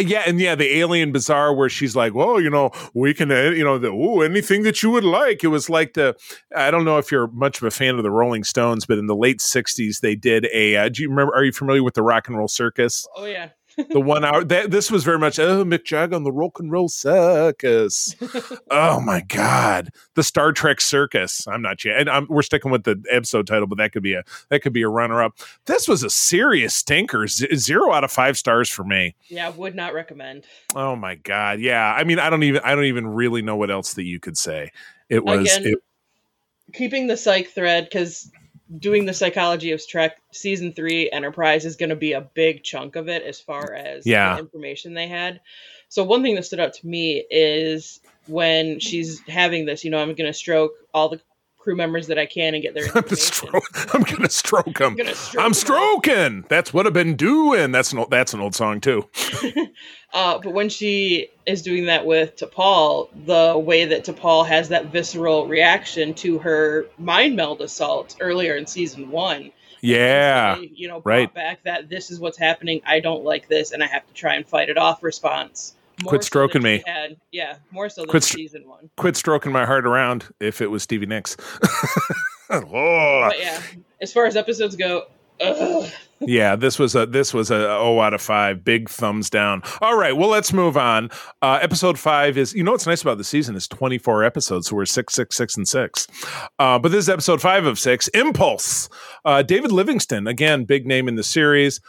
yeah, 0.00 0.24
and 0.26 0.40
yeah, 0.40 0.56
the 0.56 0.78
alien 0.78 1.12
bazaar 1.12 1.54
where 1.54 1.68
she's 1.68 1.94
like, 1.94 2.12
"Well, 2.12 2.40
you 2.40 2.50
know, 2.50 2.70
we 2.92 3.14
can, 3.14 3.30
uh, 3.30 3.50
you 3.50 3.62
know, 3.62 3.78
the 3.78 3.88
oh, 3.88 4.20
anything 4.20 4.62
that 4.64 4.82
you 4.82 4.90
would 4.90 5.04
like." 5.04 5.44
It 5.44 5.48
was 5.48 5.70
like 5.70 5.94
the, 5.94 6.16
I 6.56 6.72
don't 6.72 6.84
know 6.84 6.98
if 6.98 7.12
you're 7.12 7.28
much 7.28 7.58
of 7.58 7.64
a 7.64 7.70
fan 7.70 7.94
of 7.96 8.02
the 8.02 8.10
Rolling 8.10 8.42
Stones, 8.42 8.84
but 8.84 8.98
in 8.98 9.06
the 9.06 9.14
late 9.14 9.38
'60s 9.38 10.00
they 10.00 10.16
did 10.16 10.48
a. 10.52 10.76
Uh, 10.76 10.88
do 10.88 11.02
you 11.02 11.08
remember? 11.08 11.34
Are 11.34 11.44
you 11.44 11.52
familiar 11.52 11.84
with 11.84 11.94
the 11.94 12.02
Rock 12.02 12.26
and 12.26 12.36
Roll 12.36 12.48
Circus? 12.48 13.06
Oh 13.16 13.26
yeah 13.26 13.50
the 13.90 14.00
one 14.00 14.24
hour 14.24 14.44
that 14.44 14.70
this 14.70 14.90
was 14.90 15.04
very 15.04 15.18
much 15.18 15.38
oh 15.38 15.64
Mick 15.64 15.84
Jagger 15.84 16.14
on 16.14 16.24
the 16.24 16.32
rock 16.32 16.60
and 16.60 16.70
roll 16.70 16.88
circus. 16.88 18.14
oh 18.70 19.00
my 19.00 19.20
god, 19.22 19.90
the 20.14 20.22
Star 20.22 20.52
Trek 20.52 20.80
circus. 20.80 21.46
I'm 21.46 21.62
not 21.62 21.84
yet, 21.84 21.98
and 21.98 22.10
I'm, 22.10 22.26
we're 22.28 22.42
sticking 22.42 22.70
with 22.70 22.84
the 22.84 23.02
episode 23.10 23.46
title, 23.46 23.66
but 23.66 23.78
that 23.78 23.92
could 23.92 24.02
be 24.02 24.14
a 24.14 24.22
that 24.48 24.62
could 24.62 24.72
be 24.72 24.82
a 24.82 24.88
runner 24.88 25.22
up. 25.22 25.38
This 25.66 25.88
was 25.88 26.02
a 26.02 26.10
serious 26.10 26.74
stinker. 26.74 27.26
Z- 27.26 27.54
zero 27.56 27.92
out 27.92 28.04
of 28.04 28.12
five 28.12 28.36
stars 28.36 28.68
for 28.70 28.84
me. 28.84 29.14
Yeah, 29.28 29.50
would 29.50 29.74
not 29.74 29.94
recommend. 29.94 30.44
Oh 30.74 30.96
my 30.96 31.16
god, 31.16 31.60
yeah. 31.60 31.94
I 31.94 32.04
mean, 32.04 32.18
I 32.18 32.30
don't 32.30 32.42
even 32.42 32.62
I 32.64 32.74
don't 32.74 32.84
even 32.84 33.06
really 33.06 33.42
know 33.42 33.56
what 33.56 33.70
else 33.70 33.94
that 33.94 34.04
you 34.04 34.20
could 34.20 34.36
say. 34.36 34.70
It 35.08 35.24
was 35.24 35.56
Again, 35.56 35.72
it, 35.72 35.78
keeping 36.72 37.06
the 37.06 37.16
psych 37.16 37.48
thread 37.48 37.84
because 37.84 38.30
doing 38.78 39.06
the 39.06 39.14
psychology 39.14 39.72
of 39.72 39.86
Trek 39.86 40.20
season 40.32 40.72
three 40.72 41.10
Enterprise 41.10 41.64
is 41.64 41.76
going 41.76 41.90
to 41.90 41.96
be 41.96 42.12
a 42.12 42.20
big 42.20 42.62
chunk 42.62 42.96
of 42.96 43.08
it 43.08 43.22
as 43.22 43.40
far 43.40 43.74
as 43.74 44.06
yeah. 44.06 44.34
the 44.34 44.40
information 44.40 44.94
they 44.94 45.08
had. 45.08 45.40
So 45.88 46.02
one 46.04 46.22
thing 46.22 46.34
that 46.34 46.44
stood 46.44 46.60
out 46.60 46.74
to 46.74 46.86
me 46.86 47.24
is 47.30 48.00
when 48.26 48.80
she's 48.80 49.20
having 49.28 49.66
this, 49.66 49.84
you 49.84 49.90
know, 49.90 49.98
I'm 49.98 50.14
going 50.14 50.30
to 50.30 50.32
stroke 50.32 50.72
all 50.92 51.08
the 51.08 51.20
crew 51.64 51.74
members 51.74 52.08
that 52.08 52.18
I 52.18 52.26
can 52.26 52.52
and 52.54 52.62
get 52.62 52.74
their 52.74 52.84
information. 52.94 53.48
I'm 53.94 54.02
gonna 54.02 54.28
stroke 54.28 54.78
them. 54.78 54.96
I'm, 55.00 55.14
stroke 55.14 55.44
I'm 55.44 55.54
stroking. 55.54 56.44
That's 56.48 56.74
what 56.74 56.86
I've 56.86 56.92
been 56.92 57.16
doing. 57.16 57.72
That's 57.72 57.90
an 57.92 58.00
old, 58.00 58.10
that's 58.10 58.34
an 58.34 58.40
old 58.40 58.54
song 58.54 58.82
too. 58.82 59.08
uh, 60.14 60.38
but 60.38 60.52
when 60.52 60.68
she 60.68 61.28
is 61.44 61.60
doing 61.62 61.86
that 61.86 62.06
with 62.06 62.36
T'Pol, 62.36 63.08
the 63.26 63.58
way 63.58 63.84
that 63.84 64.04
T'Pol 64.04 64.46
has 64.46 64.70
that 64.70 64.86
visceral 64.86 65.46
reaction 65.46 66.14
to 66.14 66.38
her 66.38 66.86
mind 66.98 67.36
meld 67.36 67.60
assault 67.60 68.16
earlier 68.20 68.56
in 68.56 68.66
season 68.66 69.10
one. 69.10 69.52
Yeah, 69.80 70.56
you 70.56 70.88
know, 70.88 71.02
right 71.04 71.32
back 71.32 71.64
that 71.64 71.90
this 71.90 72.10
is 72.10 72.18
what's 72.18 72.38
happening. 72.38 72.80
I 72.86 73.00
don't 73.00 73.22
like 73.22 73.48
this, 73.48 73.72
and 73.72 73.82
I 73.82 73.86
have 73.86 74.06
to 74.06 74.14
try 74.14 74.36
and 74.36 74.48
fight 74.48 74.70
it 74.70 74.78
off. 74.78 75.02
Response 75.02 75.74
quit 76.02 76.24
stroking 76.24 76.62
so 76.62 76.64
me. 76.64 76.82
Had, 76.86 77.16
yeah, 77.30 77.56
more 77.70 77.88
so 77.88 78.02
than 78.02 78.10
quit, 78.10 78.22
season 78.24 78.66
one. 78.68 78.90
Quit 78.96 79.16
stroking 79.16 79.52
my 79.52 79.64
heart 79.64 79.86
around. 79.86 80.26
If 80.40 80.60
it 80.60 80.70
was 80.70 80.82
Stevie 80.82 81.06
Nicks. 81.06 81.36
oh. 82.50 83.28
But 83.28 83.38
yeah, 83.38 83.60
as 84.00 84.12
far 84.12 84.26
as 84.26 84.36
episodes 84.36 84.76
go, 84.76 85.06
yeah, 86.26 86.56
this 86.56 86.78
was 86.78 86.94
a 86.94 87.06
this 87.06 87.32
was 87.34 87.50
a 87.50 87.68
O 87.70 88.00
out 88.00 88.14
of 88.14 88.20
five. 88.20 88.64
Big 88.64 88.88
thumbs 88.88 89.30
down. 89.30 89.62
All 89.80 89.96
right, 89.96 90.16
well 90.16 90.28
let's 90.28 90.52
move 90.52 90.76
on. 90.76 91.10
Uh, 91.42 91.58
episode 91.60 91.98
five 91.98 92.36
is 92.36 92.54
you 92.54 92.62
know 92.62 92.72
what's 92.72 92.86
nice 92.86 93.02
about 93.02 93.18
the 93.18 93.24
season 93.24 93.56
is 93.56 93.68
twenty 93.68 93.98
four 93.98 94.24
episodes, 94.24 94.68
so 94.68 94.76
we're 94.76 94.86
six, 94.86 95.14
six, 95.14 95.36
six, 95.36 95.56
and 95.56 95.66
six. 95.66 96.06
Uh, 96.58 96.78
but 96.78 96.90
this 96.90 97.00
is 97.00 97.08
episode 97.08 97.40
five 97.40 97.66
of 97.66 97.78
six. 97.78 98.08
Impulse. 98.08 98.88
Uh, 99.24 99.42
David 99.42 99.72
Livingston 99.72 100.26
again, 100.26 100.64
big 100.64 100.86
name 100.86 101.08
in 101.08 101.16
the 101.16 101.24
series. 101.24 101.80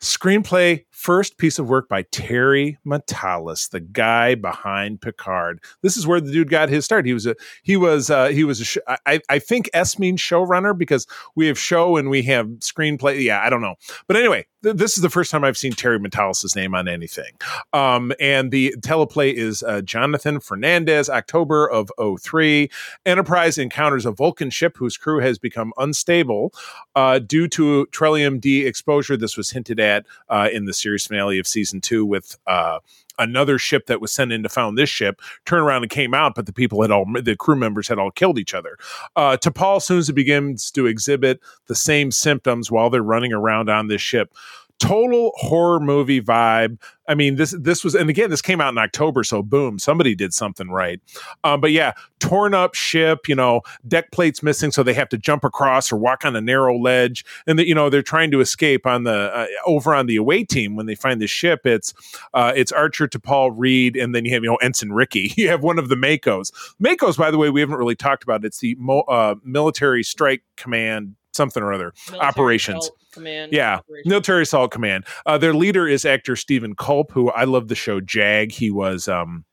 Screenplay, 0.00 0.84
first 1.02 1.36
piece 1.36 1.58
of 1.58 1.68
work 1.68 1.88
by 1.88 2.02
Terry 2.12 2.78
Matalas, 2.86 3.70
the 3.70 3.80
guy 3.80 4.36
behind 4.36 5.00
Picard. 5.00 5.60
This 5.82 5.96
is 5.96 6.06
where 6.06 6.20
the 6.20 6.30
dude 6.30 6.48
got 6.48 6.68
his 6.68 6.84
start. 6.84 7.06
He 7.06 7.12
was 7.12 7.26
a 7.26 7.34
he 7.64 7.76
was 7.76 8.08
uh, 8.08 8.28
he 8.28 8.44
was 8.44 8.60
a 8.60 8.64
sh- 8.64 8.78
I, 9.04 9.20
I 9.28 9.40
think 9.40 9.68
S 9.74 9.98
means 9.98 10.20
showrunner 10.20 10.78
because 10.78 11.08
we 11.34 11.48
have 11.48 11.58
show 11.58 11.96
and 11.96 12.08
we 12.08 12.22
have 12.22 12.46
screenplay. 12.60 13.20
Yeah, 13.20 13.42
I 13.42 13.50
don't 13.50 13.60
know, 13.60 13.74
but 14.06 14.16
anyway, 14.16 14.46
th- 14.62 14.76
this 14.76 14.96
is 14.96 15.02
the 15.02 15.10
first 15.10 15.32
time 15.32 15.42
I've 15.42 15.58
seen 15.58 15.72
Terry 15.72 15.98
Matalas' 15.98 16.54
name 16.54 16.72
on 16.74 16.86
anything. 16.86 17.32
Um, 17.72 18.12
and 18.20 18.52
the 18.52 18.74
teleplay 18.78 19.32
is 19.32 19.64
uh, 19.64 19.82
Jonathan 19.82 20.38
Fernandez, 20.38 21.10
October 21.10 21.68
of 21.68 21.90
03. 22.20 22.70
Enterprise 23.04 23.58
encounters 23.58 24.06
a 24.06 24.12
Vulcan 24.12 24.50
ship 24.50 24.76
whose 24.76 24.96
crew 24.96 25.18
has 25.18 25.36
become 25.38 25.72
unstable 25.78 26.52
uh, 26.94 27.18
due 27.18 27.48
to 27.48 27.86
Trellium 27.90 28.40
D 28.40 28.66
exposure. 28.66 29.16
This 29.16 29.36
was 29.36 29.50
hinted 29.50 29.80
at 29.80 30.06
uh, 30.28 30.48
in 30.52 30.64
the 30.66 30.72
series 30.72 30.91
finale 30.98 31.38
of 31.38 31.46
season 31.46 31.80
two 31.80 32.04
with 32.04 32.36
uh, 32.46 32.78
another 33.18 33.58
ship 33.58 33.86
that 33.86 34.00
was 34.00 34.12
sent 34.12 34.32
in 34.32 34.42
to 34.42 34.48
found 34.48 34.76
this 34.76 34.88
ship 34.88 35.20
turned 35.44 35.64
around 35.64 35.82
and 35.82 35.90
came 35.90 36.14
out, 36.14 36.34
but 36.34 36.46
the 36.46 36.52
people 36.52 36.82
had 36.82 36.90
all 36.90 37.06
the 37.22 37.36
crew 37.36 37.56
members 37.56 37.88
had 37.88 37.98
all 37.98 38.10
killed 38.10 38.38
each 38.38 38.54
other. 38.54 38.76
Uh, 39.16 39.36
T'Pol 39.36 39.82
soon 39.82 39.98
as 39.98 40.08
it 40.08 40.14
begins 40.14 40.70
to 40.70 40.86
exhibit 40.86 41.40
the 41.66 41.74
same 41.74 42.10
symptoms 42.10 42.70
while 42.70 42.90
they're 42.90 43.02
running 43.02 43.32
around 43.32 43.68
on 43.68 43.88
this 43.88 44.00
ship 44.00 44.34
total 44.78 45.32
horror 45.36 45.80
movie 45.80 46.20
vibe. 46.20 46.78
I 47.08 47.14
mean, 47.14 47.36
this 47.36 47.54
this 47.58 47.84
was, 47.84 47.94
and 47.94 48.08
again, 48.08 48.30
this 48.30 48.42
came 48.42 48.60
out 48.60 48.72
in 48.72 48.78
October, 48.78 49.24
so 49.24 49.42
boom, 49.42 49.78
somebody 49.78 50.14
did 50.14 50.32
something 50.32 50.70
right. 50.70 51.00
Um, 51.44 51.60
but 51.60 51.72
yeah, 51.72 51.92
torn 52.20 52.54
up 52.54 52.74
ship, 52.74 53.28
you 53.28 53.34
know, 53.34 53.62
deck 53.86 54.12
plates 54.12 54.42
missing, 54.42 54.70
so 54.70 54.82
they 54.82 54.94
have 54.94 55.08
to 55.10 55.18
jump 55.18 55.44
across 55.44 55.92
or 55.92 55.96
walk 55.96 56.24
on 56.24 56.36
a 56.36 56.40
narrow 56.40 56.76
ledge, 56.76 57.24
and 57.46 57.58
that 57.58 57.66
you 57.66 57.74
know 57.74 57.90
they're 57.90 58.02
trying 58.02 58.30
to 58.30 58.40
escape 58.40 58.86
on 58.86 59.04
the 59.04 59.34
uh, 59.34 59.46
over 59.66 59.94
on 59.94 60.06
the 60.06 60.16
away 60.16 60.44
team 60.44 60.76
when 60.76 60.86
they 60.86 60.94
find 60.94 61.20
the 61.20 61.26
ship. 61.26 61.66
It's 61.66 61.92
uh, 62.34 62.52
it's 62.54 62.72
Archer 62.72 63.08
T'Pol 63.08 63.52
Reed, 63.56 63.96
and 63.96 64.14
then 64.14 64.24
you 64.24 64.32
have 64.34 64.42
you 64.42 64.50
know 64.50 64.56
Ensign 64.56 64.92
Ricky. 64.92 65.32
You 65.42 65.48
have 65.48 65.62
one 65.64 65.78
of 65.78 65.88
the 65.88 65.96
MACOs. 65.96 66.52
MACOs, 66.80 67.18
by 67.18 67.32
the 67.32 67.38
way, 67.38 67.50
we 67.50 67.60
haven't 67.60 67.76
really 67.76 67.96
talked 67.96 68.22
about. 68.22 68.44
It's 68.44 68.60
the 68.60 68.76
Mo- 68.76 69.00
uh, 69.08 69.34
Military 69.42 70.04
Strike 70.04 70.42
Command 70.56 71.16
something 71.32 71.62
or 71.62 71.72
other 71.72 71.92
military 72.08 72.28
operations. 72.28 72.90
Command. 73.12 73.52
Yeah, 73.52 73.76
operation. 73.76 74.08
military 74.08 74.42
assault 74.42 74.70
command. 74.70 75.04
Uh, 75.26 75.38
their 75.38 75.54
leader 75.54 75.86
is 75.86 76.04
actor 76.04 76.36
Steven 76.36 76.74
Culp, 76.74 77.12
who 77.12 77.30
I 77.30 77.44
love 77.44 77.68
the 77.68 77.74
show 77.74 78.00
Jag. 78.00 78.52
He 78.52 78.70
was 78.70 79.08
um, 79.08 79.44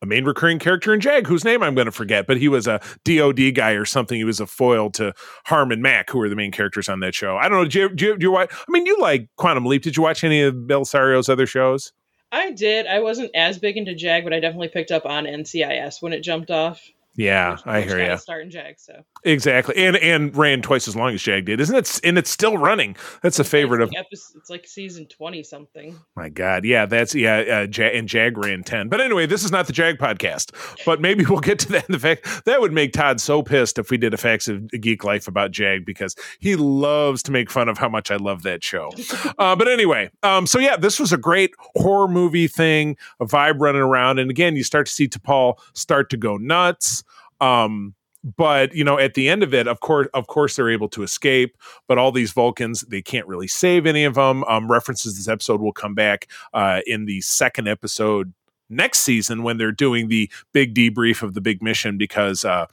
a 0.00 0.06
main 0.06 0.24
recurring 0.24 0.58
character 0.58 0.94
in 0.94 1.00
Jag, 1.00 1.26
whose 1.26 1.44
name 1.44 1.62
I'm 1.62 1.74
going 1.74 1.86
to 1.86 1.92
forget, 1.92 2.26
but 2.26 2.36
he 2.36 2.48
was 2.48 2.66
a 2.66 2.80
DoD 3.04 3.54
guy 3.54 3.72
or 3.72 3.84
something. 3.84 4.16
He 4.16 4.24
was 4.24 4.40
a 4.40 4.46
foil 4.46 4.90
to 4.92 5.12
Harm 5.46 5.72
and 5.72 5.82
Mac, 5.82 6.10
who 6.10 6.18
were 6.18 6.28
the 6.28 6.36
main 6.36 6.52
characters 6.52 6.88
on 6.88 7.00
that 7.00 7.14
show. 7.14 7.36
I 7.36 7.48
don't 7.48 7.62
know. 7.62 7.68
Do 7.68 7.78
you, 7.80 7.88
do 7.88 8.04
you, 8.06 8.18
do 8.18 8.24
you 8.26 8.30
watch? 8.30 8.50
I 8.52 8.70
mean, 8.70 8.86
you 8.86 8.96
like 9.00 9.28
Quantum 9.36 9.66
Leap. 9.66 9.82
Did 9.82 9.96
you 9.96 10.02
watch 10.02 10.24
any 10.24 10.42
of 10.42 10.54
Bellisario's 10.54 11.28
other 11.28 11.46
shows? 11.46 11.92
I 12.30 12.50
did. 12.50 12.86
I 12.86 13.00
wasn't 13.00 13.30
as 13.34 13.58
big 13.58 13.76
into 13.76 13.94
Jag, 13.94 14.24
but 14.24 14.32
I 14.32 14.40
definitely 14.40 14.68
picked 14.68 14.90
up 14.90 15.06
on 15.06 15.24
NCIS 15.24 16.02
when 16.02 16.12
it 16.12 16.20
jumped 16.20 16.50
off. 16.50 16.82
Yeah, 17.16 17.56
I 17.64 17.80
hear 17.80 17.98
you. 17.98 18.16
Starting 18.18 18.50
Jag, 18.50 18.78
so 18.78 19.02
exactly, 19.24 19.76
and 19.76 19.96
and 19.96 20.36
ran 20.36 20.62
twice 20.62 20.88
as 20.88 20.96
long 20.96 21.14
as 21.14 21.22
Jag 21.22 21.44
did, 21.44 21.60
isn't 21.60 21.74
it? 21.74 22.00
And 22.04 22.18
it's 22.18 22.30
still 22.30 22.58
running. 22.58 22.96
That's 23.22 23.38
a 23.38 23.44
favorite 23.44 23.80
of. 23.80 23.92
Episode, 23.96 24.38
it's 24.38 24.50
like 24.50 24.66
season 24.66 25.06
twenty 25.06 25.42
something. 25.42 25.98
My 26.16 26.28
God, 26.28 26.64
yeah, 26.64 26.86
that's 26.86 27.14
yeah. 27.14 27.38
Uh, 27.38 27.66
Jag, 27.66 27.94
and 27.94 28.08
Jag 28.08 28.36
ran 28.36 28.62
ten, 28.62 28.88
but 28.88 29.00
anyway, 29.00 29.26
this 29.26 29.44
is 29.44 29.52
not 29.52 29.66
the 29.66 29.72
Jag 29.72 29.98
podcast. 29.98 30.52
But 30.84 31.00
maybe 31.00 31.24
we'll 31.24 31.40
get 31.40 31.58
to 31.60 31.72
that. 31.72 31.88
In 31.88 31.92
the 31.92 31.98
fact 31.98 32.44
that 32.44 32.60
would 32.60 32.72
make 32.72 32.92
Todd 32.92 33.20
so 33.20 33.42
pissed 33.42 33.78
if 33.78 33.90
we 33.90 33.96
did 33.96 34.14
a 34.14 34.16
Facts 34.16 34.48
of 34.48 34.68
Geek 34.70 35.04
Life 35.04 35.28
about 35.28 35.50
Jag 35.50 35.84
because 35.84 36.14
he 36.38 36.56
loves 36.56 37.22
to 37.24 37.32
make 37.32 37.50
fun 37.50 37.68
of 37.68 37.78
how 37.78 37.88
much 37.88 38.10
I 38.10 38.16
love 38.16 38.42
that 38.42 38.62
show. 38.62 38.90
uh, 39.38 39.56
but 39.56 39.68
anyway, 39.68 40.10
um, 40.22 40.46
so 40.46 40.58
yeah, 40.58 40.76
this 40.76 40.98
was 40.98 41.12
a 41.12 41.18
great 41.18 41.54
horror 41.76 42.08
movie 42.08 42.48
thing, 42.48 42.96
a 43.20 43.26
vibe 43.26 43.60
running 43.60 43.82
around, 43.82 44.18
and 44.18 44.30
again, 44.30 44.56
you 44.56 44.64
start 44.64 44.86
to 44.86 44.92
see 44.92 45.08
T'Pol 45.08 45.58
start 45.74 46.10
to 46.10 46.16
go 46.16 46.36
nuts. 46.36 47.04
Um, 47.40 47.94
but 48.36 48.74
you 48.74 48.84
know 48.84 48.98
at 48.98 49.14
the 49.14 49.28
end 49.28 49.42
of 49.42 49.54
it 49.54 49.66
of 49.66 49.80
course 49.80 50.08
of 50.14 50.26
course 50.26 50.56
they're 50.56 50.70
able 50.70 50.88
to 50.88 51.02
escape 51.02 51.56
but 51.86 51.98
all 51.98 52.12
these 52.12 52.32
vulcans 52.32 52.82
they 52.82 53.02
can't 53.02 53.26
really 53.26 53.48
save 53.48 53.86
any 53.86 54.04
of 54.04 54.14
them 54.14 54.44
um, 54.44 54.70
references 54.70 55.16
this 55.16 55.28
episode 55.28 55.60
will 55.60 55.72
come 55.72 55.94
back 55.94 56.28
uh, 56.54 56.80
in 56.86 57.04
the 57.04 57.20
second 57.20 57.68
episode 57.68 58.32
next 58.68 59.00
season 59.00 59.42
when 59.42 59.56
they're 59.56 59.72
doing 59.72 60.08
the 60.08 60.30
big 60.52 60.74
debrief 60.74 61.22
of 61.22 61.34
the 61.34 61.40
big 61.40 61.62
mission 61.62 61.96
because 61.96 62.44
uh, 62.44 62.66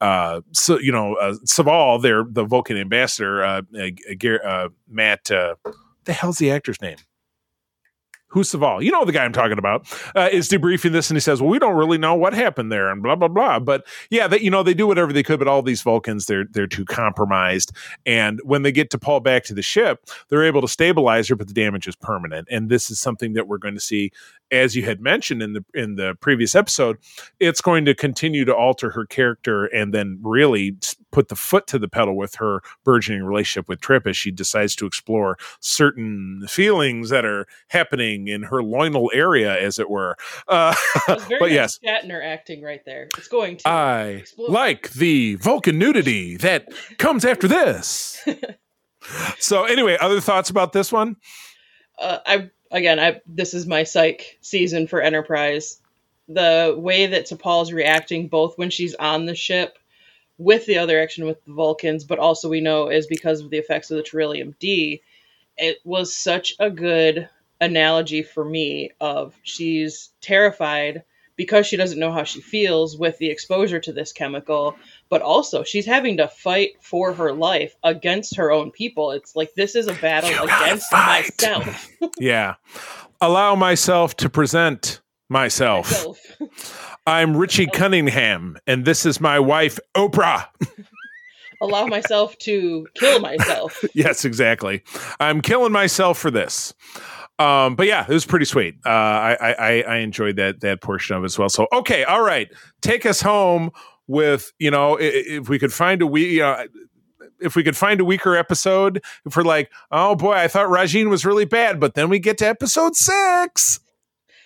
uh, 0.00 0.40
so 0.52 0.78
you 0.78 0.92
know, 0.92 1.14
uh, 1.14 1.34
Soval, 1.44 2.00
they're 2.02 2.24
the 2.28 2.44
Vulcan 2.44 2.76
ambassador, 2.76 3.42
uh, 3.42 3.62
uh, 3.74 4.28
uh 4.44 4.68
Matt. 4.88 5.30
Uh, 5.30 5.54
the 6.04 6.12
hell's 6.12 6.38
the 6.38 6.50
actor's 6.50 6.80
name? 6.82 6.98
Who's 8.36 8.52
Soval? 8.52 8.84
You 8.84 8.90
know 8.90 9.06
the 9.06 9.12
guy 9.12 9.24
I'm 9.24 9.32
talking 9.32 9.56
about, 9.56 9.90
uh, 10.14 10.28
is 10.30 10.46
debriefing 10.46 10.92
this, 10.92 11.08
and 11.08 11.16
he 11.16 11.20
says, 11.20 11.40
"Well, 11.40 11.50
we 11.50 11.58
don't 11.58 11.74
really 11.74 11.96
know 11.96 12.14
what 12.14 12.34
happened 12.34 12.70
there," 12.70 12.90
and 12.90 13.02
blah 13.02 13.16
blah 13.16 13.28
blah. 13.28 13.58
But 13.58 13.86
yeah, 14.10 14.28
that 14.28 14.42
you 14.42 14.50
know 14.50 14.62
they 14.62 14.74
do 14.74 14.86
whatever 14.86 15.10
they 15.10 15.22
could, 15.22 15.38
but 15.38 15.48
all 15.48 15.62
these 15.62 15.80
Vulcans 15.80 16.26
they're 16.26 16.44
they're 16.44 16.66
too 16.66 16.84
compromised, 16.84 17.72
and 18.04 18.38
when 18.44 18.60
they 18.60 18.72
get 18.72 18.90
T'Pol 18.90 19.22
back 19.22 19.44
to 19.44 19.54
the 19.54 19.62
ship, 19.62 20.04
they're 20.28 20.44
able 20.44 20.60
to 20.60 20.68
stabilize 20.68 21.28
her, 21.28 21.36
but 21.36 21.48
the 21.48 21.54
damage 21.54 21.88
is 21.88 21.96
permanent, 21.96 22.46
and 22.50 22.68
this 22.68 22.90
is 22.90 23.00
something 23.00 23.32
that 23.32 23.48
we're 23.48 23.58
going 23.58 23.74
to 23.74 23.80
see 23.80 24.12
as 24.50 24.76
you 24.76 24.84
had 24.84 25.00
mentioned 25.00 25.42
in 25.42 25.52
the 25.54 25.64
in 25.74 25.96
the 25.96 26.14
previous 26.20 26.54
episode, 26.54 26.98
it's 27.40 27.60
going 27.60 27.84
to 27.84 27.94
continue 27.94 28.44
to 28.44 28.54
alter 28.54 28.90
her 28.90 29.04
character 29.04 29.66
and 29.66 29.92
then 29.92 30.18
really 30.22 30.76
put 31.10 31.28
the 31.28 31.36
foot 31.36 31.66
to 31.66 31.78
the 31.78 31.88
pedal 31.88 32.16
with 32.16 32.34
her 32.36 32.60
burgeoning 32.84 33.24
relationship 33.24 33.68
with 33.68 33.80
Trip 33.80 34.06
as 34.06 34.16
she 34.16 34.30
decides 34.30 34.76
to 34.76 34.86
explore 34.86 35.36
certain 35.60 36.44
feelings 36.48 37.10
that 37.10 37.24
are 37.24 37.46
happening 37.68 38.25
in 38.28 38.42
her 38.44 38.62
loinal 38.62 39.08
area, 39.12 39.58
as 39.58 39.78
it 39.78 39.90
were. 39.90 40.16
Uh, 40.48 40.74
but 41.40 41.50
yes, 41.50 41.78
Shatner 41.84 42.24
acting 42.24 42.62
right 42.62 42.84
there. 42.84 43.08
It's 43.18 43.28
going 43.28 43.56
to. 43.58 43.68
I 43.68 44.02
explode. 44.04 44.50
like 44.50 44.92
the 44.92 45.34
Vulcan 45.36 45.78
nudity 45.78 46.36
that 46.36 46.68
comes 46.98 47.24
after 47.24 47.48
this. 47.48 48.24
so, 49.38 49.64
anyway, 49.64 49.96
other 50.00 50.20
thoughts 50.20 50.50
about 50.50 50.72
this 50.72 50.92
one? 50.92 51.16
uh, 51.98 52.18
I 52.26 52.50
again, 52.70 52.98
I 52.98 53.20
this 53.26 53.54
is 53.54 53.66
my 53.66 53.84
psych 53.84 54.38
season 54.40 54.86
for 54.86 55.00
Enterprise. 55.00 55.78
The 56.28 56.74
way 56.76 57.06
that 57.06 57.26
T'Pol's 57.26 57.72
reacting, 57.72 58.28
both 58.28 58.58
when 58.58 58.70
she's 58.70 58.94
on 58.96 59.26
the 59.26 59.34
ship 59.34 59.78
with 60.38 60.66
the 60.66 60.78
other 60.78 61.00
action 61.00 61.24
with 61.24 61.42
the 61.44 61.52
Vulcans, 61.52 62.04
but 62.04 62.18
also 62.18 62.48
we 62.48 62.60
know 62.60 62.88
is 62.88 63.06
because 63.06 63.40
of 63.40 63.50
the 63.50 63.58
effects 63.58 63.90
of 63.90 63.96
the 63.96 64.02
Trellium 64.02 64.54
D. 64.58 65.02
It 65.56 65.78
was 65.84 66.14
such 66.14 66.54
a 66.58 66.68
good 66.68 67.28
analogy 67.60 68.22
for 68.22 68.44
me 68.44 68.90
of 69.00 69.38
she's 69.42 70.10
terrified 70.20 71.04
because 71.36 71.66
she 71.66 71.76
doesn't 71.76 71.98
know 71.98 72.12
how 72.12 72.24
she 72.24 72.40
feels 72.40 72.96
with 72.96 73.18
the 73.18 73.28
exposure 73.28 73.78
to 73.78 73.92
this 73.92 74.12
chemical, 74.12 74.74
but 75.08 75.22
also 75.22 75.62
she's 75.62 75.86
having 75.86 76.16
to 76.16 76.28
fight 76.28 76.72
for 76.80 77.12
her 77.12 77.32
life 77.32 77.76
against 77.82 78.36
her 78.36 78.50
own 78.50 78.70
people. 78.70 79.10
It's 79.10 79.36
like 79.36 79.54
this 79.54 79.74
is 79.74 79.86
a 79.86 79.94
battle 79.94 80.30
you 80.30 80.42
against 80.42 80.90
myself. 80.90 81.88
yeah. 82.18 82.54
Allow 83.20 83.54
myself 83.54 84.16
to 84.16 84.30
present 84.30 85.00
myself. 85.28 85.90
myself. 85.90 86.98
I'm 87.06 87.36
Richie 87.36 87.66
Cunningham, 87.72 88.58
and 88.66 88.84
this 88.84 89.06
is 89.06 89.20
my 89.20 89.38
wife, 89.38 89.78
Oprah. 89.94 90.46
Allow 91.62 91.86
myself 91.86 92.36
to 92.38 92.86
kill 92.94 93.20
myself. 93.20 93.82
yes, 93.94 94.24
exactly. 94.26 94.82
I'm 95.20 95.40
killing 95.40 95.72
myself 95.72 96.18
for 96.18 96.30
this. 96.30 96.74
Um, 97.38 97.76
but 97.76 97.86
yeah, 97.86 98.02
it 98.08 98.12
was 98.12 98.24
pretty 98.24 98.46
sweet. 98.46 98.76
Uh, 98.84 98.88
I, 98.88 99.54
I 99.58 99.82
I 99.82 99.96
enjoyed 99.98 100.36
that 100.36 100.60
that 100.60 100.80
portion 100.80 101.16
of 101.16 101.22
it 101.22 101.26
as 101.26 101.38
well. 101.38 101.48
So 101.48 101.66
okay, 101.72 102.04
all 102.04 102.22
right, 102.22 102.48
take 102.80 103.04
us 103.04 103.20
home 103.20 103.70
with 104.06 104.52
you 104.58 104.70
know 104.70 104.96
if 104.98 105.48
we 105.48 105.58
could 105.58 105.72
find 105.72 106.02
a 106.02 106.06
we. 106.06 106.40
Uh, 106.40 106.66
if 107.38 107.54
we 107.54 107.62
could 107.62 107.76
find 107.76 108.00
a 108.00 108.04
weaker 108.04 108.34
episode, 108.34 109.02
if 109.26 109.36
we're 109.36 109.42
like, 109.42 109.70
oh 109.90 110.16
boy, 110.16 110.32
I 110.32 110.48
thought 110.48 110.68
Rajiin 110.68 111.10
was 111.10 111.26
really 111.26 111.44
bad, 111.44 111.78
but 111.78 111.92
then 111.92 112.08
we 112.08 112.18
get 112.18 112.38
to 112.38 112.46
episode 112.46 112.96
six. 112.96 113.78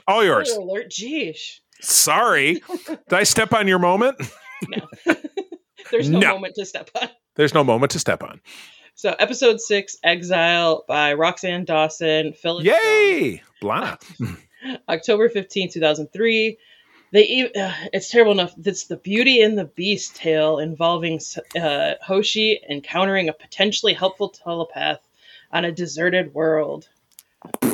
All 0.09 0.25
yours. 0.25 0.51
alert, 0.51 0.91
geesh. 0.91 1.61
Sorry. 1.81 2.55
Did 2.87 3.13
I 3.13 3.23
step 3.23 3.53
on 3.53 3.69
your 3.69 3.79
moment? 3.79 4.17
No. 4.69 4.87
There's 5.91 6.11
no, 6.11 6.21
no, 6.21 6.35
moment 6.35 6.55
to 6.57 6.67
step 6.67 6.91
on. 7.01 7.09
There's 7.37 7.55
no 7.55 7.65
moment 7.65 7.93
to 7.93 7.99
step 7.99 8.23
on. 8.23 8.41
So, 9.01 9.17
episode 9.19 9.63
six, 9.63 9.97
Exile 10.05 10.85
by 10.87 11.15
Roxann 11.15 11.65
Dawson, 11.65 12.35
Phyllis. 12.35 12.67
Yay! 12.67 13.41
B'Elanna. 13.63 13.99
October 14.91 15.31
15, 15.31 15.71
2003. 15.71 16.59
They, 17.11 17.51
uh, 17.57 17.73
it's 17.95 18.11
terrible 18.11 18.33
enough. 18.33 18.53
It's 18.63 18.85
the 18.85 18.99
Beauty 18.99 19.41
and 19.41 19.57
the 19.57 19.65
Beast 19.65 20.17
tale 20.17 20.59
involving 20.59 21.19
uh, 21.59 21.95
Hoshi 22.03 22.61
encountering 22.69 23.31
a 23.31 23.33
potentially 23.33 23.95
helpful 23.95 24.29
telepath 24.29 25.01
on 25.51 25.65
a 25.65 25.73
deserted 25.73 26.35
world. 26.35 26.87
so 27.63 27.71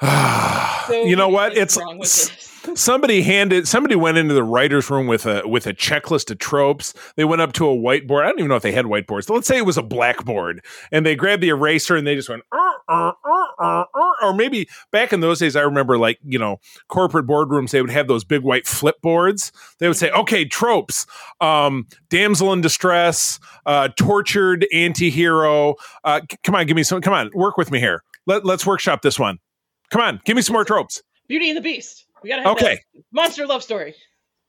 you 1.04 1.16
know 1.16 1.30
what? 1.30 1.56
It's 1.56 1.76
somebody 2.74 3.22
handed 3.22 3.68
somebody 3.68 3.94
went 3.96 4.18
into 4.18 4.34
the 4.34 4.42
writers' 4.42 4.90
room 4.90 5.06
with 5.06 5.26
a 5.26 5.46
with 5.46 5.66
a 5.66 5.74
checklist 5.74 6.30
of 6.30 6.38
tropes. 6.38 6.94
They 7.16 7.24
went 7.24 7.42
up 7.42 7.52
to 7.54 7.68
a 7.68 7.76
whiteboard. 7.76 8.24
I 8.24 8.28
don't 8.28 8.38
even 8.38 8.48
know 8.48 8.56
if 8.56 8.62
they 8.62 8.72
had 8.72 8.86
whiteboards. 8.86 9.28
Let's 9.28 9.46
say 9.46 9.58
it 9.58 9.66
was 9.66 9.76
a 9.76 9.82
blackboard, 9.82 10.64
and 10.90 11.04
they 11.04 11.14
grabbed 11.14 11.42
the 11.42 11.48
eraser 11.50 11.96
and 11.96 12.06
they 12.06 12.14
just 12.14 12.28
went. 12.28 12.42
Uh, 12.52 12.60
uh, 12.88 13.12
uh, 13.58 13.84
or 14.22 14.34
maybe 14.34 14.68
back 14.90 15.12
in 15.12 15.20
those 15.20 15.38
days, 15.38 15.56
I 15.56 15.62
remember 15.62 15.98
like 15.98 16.18
you 16.24 16.38
know 16.38 16.58
corporate 16.88 17.26
boardrooms. 17.26 17.70
They 17.70 17.80
would 17.80 17.90
have 17.90 18.08
those 18.08 18.24
big 18.24 18.42
white 18.42 18.66
flip 18.66 19.00
boards. 19.02 19.52
They 19.78 19.88
would 19.88 19.96
say. 19.96 20.10
"Okay, 20.10 20.44
tropes: 20.44 21.06
um, 21.40 21.86
damsel 22.10 22.52
in 22.52 22.60
distress, 22.60 23.40
uh, 23.66 23.88
tortured 23.96 24.66
anti-hero. 24.72 25.76
Uh, 26.04 26.20
c- 26.30 26.38
come 26.42 26.54
on, 26.54 26.66
give 26.66 26.76
me 26.76 26.82
some. 26.82 27.00
Come 27.00 27.14
on, 27.14 27.30
work 27.34 27.56
with 27.56 27.70
me 27.70 27.78
here. 27.78 28.02
Let, 28.26 28.44
let's 28.44 28.66
workshop 28.66 29.02
this 29.02 29.18
one." 29.18 29.38
Come 29.90 30.00
on, 30.00 30.20
give 30.24 30.34
me 30.34 30.42
some 30.42 30.54
more 30.54 30.64
tropes. 30.64 31.02
Beauty 31.28 31.50
and 31.50 31.56
the 31.56 31.62
Beast. 31.62 32.06
We 32.24 32.30
gotta 32.30 32.42
have 32.42 32.52
okay. 32.52 32.80
monster 33.12 33.46
love 33.46 33.62
story. 33.62 33.94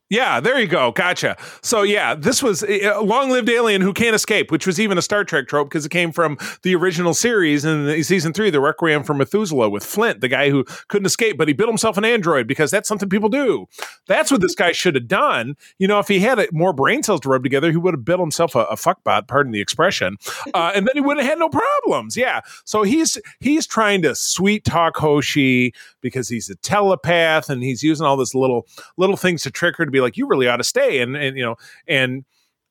Yeah, 0.09 0.39
there 0.39 0.59
you 0.59 0.67
go. 0.67 0.91
Gotcha. 0.91 1.35
So 1.63 1.81
yeah, 1.81 2.13
this 2.13 2.43
was 2.43 2.63
a 2.63 2.99
long-lived 2.99 3.49
alien 3.49 3.81
who 3.81 3.91
can't 3.91 4.15
escape, 4.15 4.51
which 4.51 4.67
was 4.67 4.79
even 4.79 4.99
a 4.99 5.01
Star 5.01 5.23
Trek 5.23 5.47
trope 5.47 5.69
because 5.69 5.83
it 5.83 5.89
came 5.89 6.11
from 6.11 6.37
the 6.61 6.75
original 6.75 7.15
series 7.15 7.65
in 7.65 8.03
season 8.03 8.31
three, 8.31 8.51
the 8.51 8.59
Requiem 8.59 9.03
for 9.03 9.15
Methuselah 9.15 9.67
with 9.67 9.83
Flint, 9.83 10.21
the 10.21 10.27
guy 10.27 10.51
who 10.51 10.63
couldn't 10.89 11.07
escape, 11.07 11.39
but 11.39 11.47
he 11.47 11.55
built 11.55 11.69
himself 11.69 11.97
an 11.97 12.05
android 12.05 12.47
because 12.47 12.69
that's 12.69 12.87
something 12.87 13.09
people 13.09 13.29
do. 13.29 13.65
That's 14.07 14.29
what 14.31 14.41
this 14.41 14.53
guy 14.53 14.73
should 14.73 14.93
have 14.93 15.07
done. 15.07 15.55
You 15.79 15.87
know, 15.87 15.97
if 15.97 16.07
he 16.07 16.19
had 16.19 16.37
eh, 16.37 16.47
more 16.51 16.71
brain 16.71 17.01
cells 17.01 17.21
to 17.21 17.29
rub 17.29 17.41
together, 17.41 17.71
he 17.71 17.77
would 17.77 17.95
have 17.95 18.05
built 18.05 18.19
himself 18.19 18.53
a, 18.53 18.59
a 18.65 18.75
fuckbot, 18.75 19.27
pardon 19.27 19.53
the 19.53 19.61
expression, 19.61 20.17
uh, 20.53 20.71
and 20.75 20.85
then 20.85 20.93
he 20.93 21.01
wouldn't 21.01 21.23
have 21.23 21.31
had 21.31 21.39
no 21.39 21.49
problems. 21.49 22.15
Yeah. 22.15 22.41
So 22.63 22.83
he's 22.83 23.17
he's 23.39 23.65
trying 23.65 24.03
to 24.03 24.13
sweet 24.13 24.65
talk 24.65 24.97
Hoshi 24.97 25.73
because 26.01 26.29
he's 26.29 26.47
a 26.51 26.55
telepath 26.57 27.49
and 27.49 27.63
he's 27.63 27.81
using 27.81 28.05
all 28.05 28.17
this 28.17 28.35
little 28.35 28.67
little 28.97 29.17
things 29.17 29.41
to 29.41 29.49
trick 29.49 29.77
her 29.77 29.85
to 29.85 29.94
be 29.95 30.01
like, 30.01 30.17
you 30.17 30.27
really 30.27 30.47
ought 30.47 30.57
to 30.57 30.63
stay. 30.63 31.01
And, 31.01 31.15
and, 31.15 31.37
you 31.37 31.43
know, 31.43 31.55
and, 31.87 32.25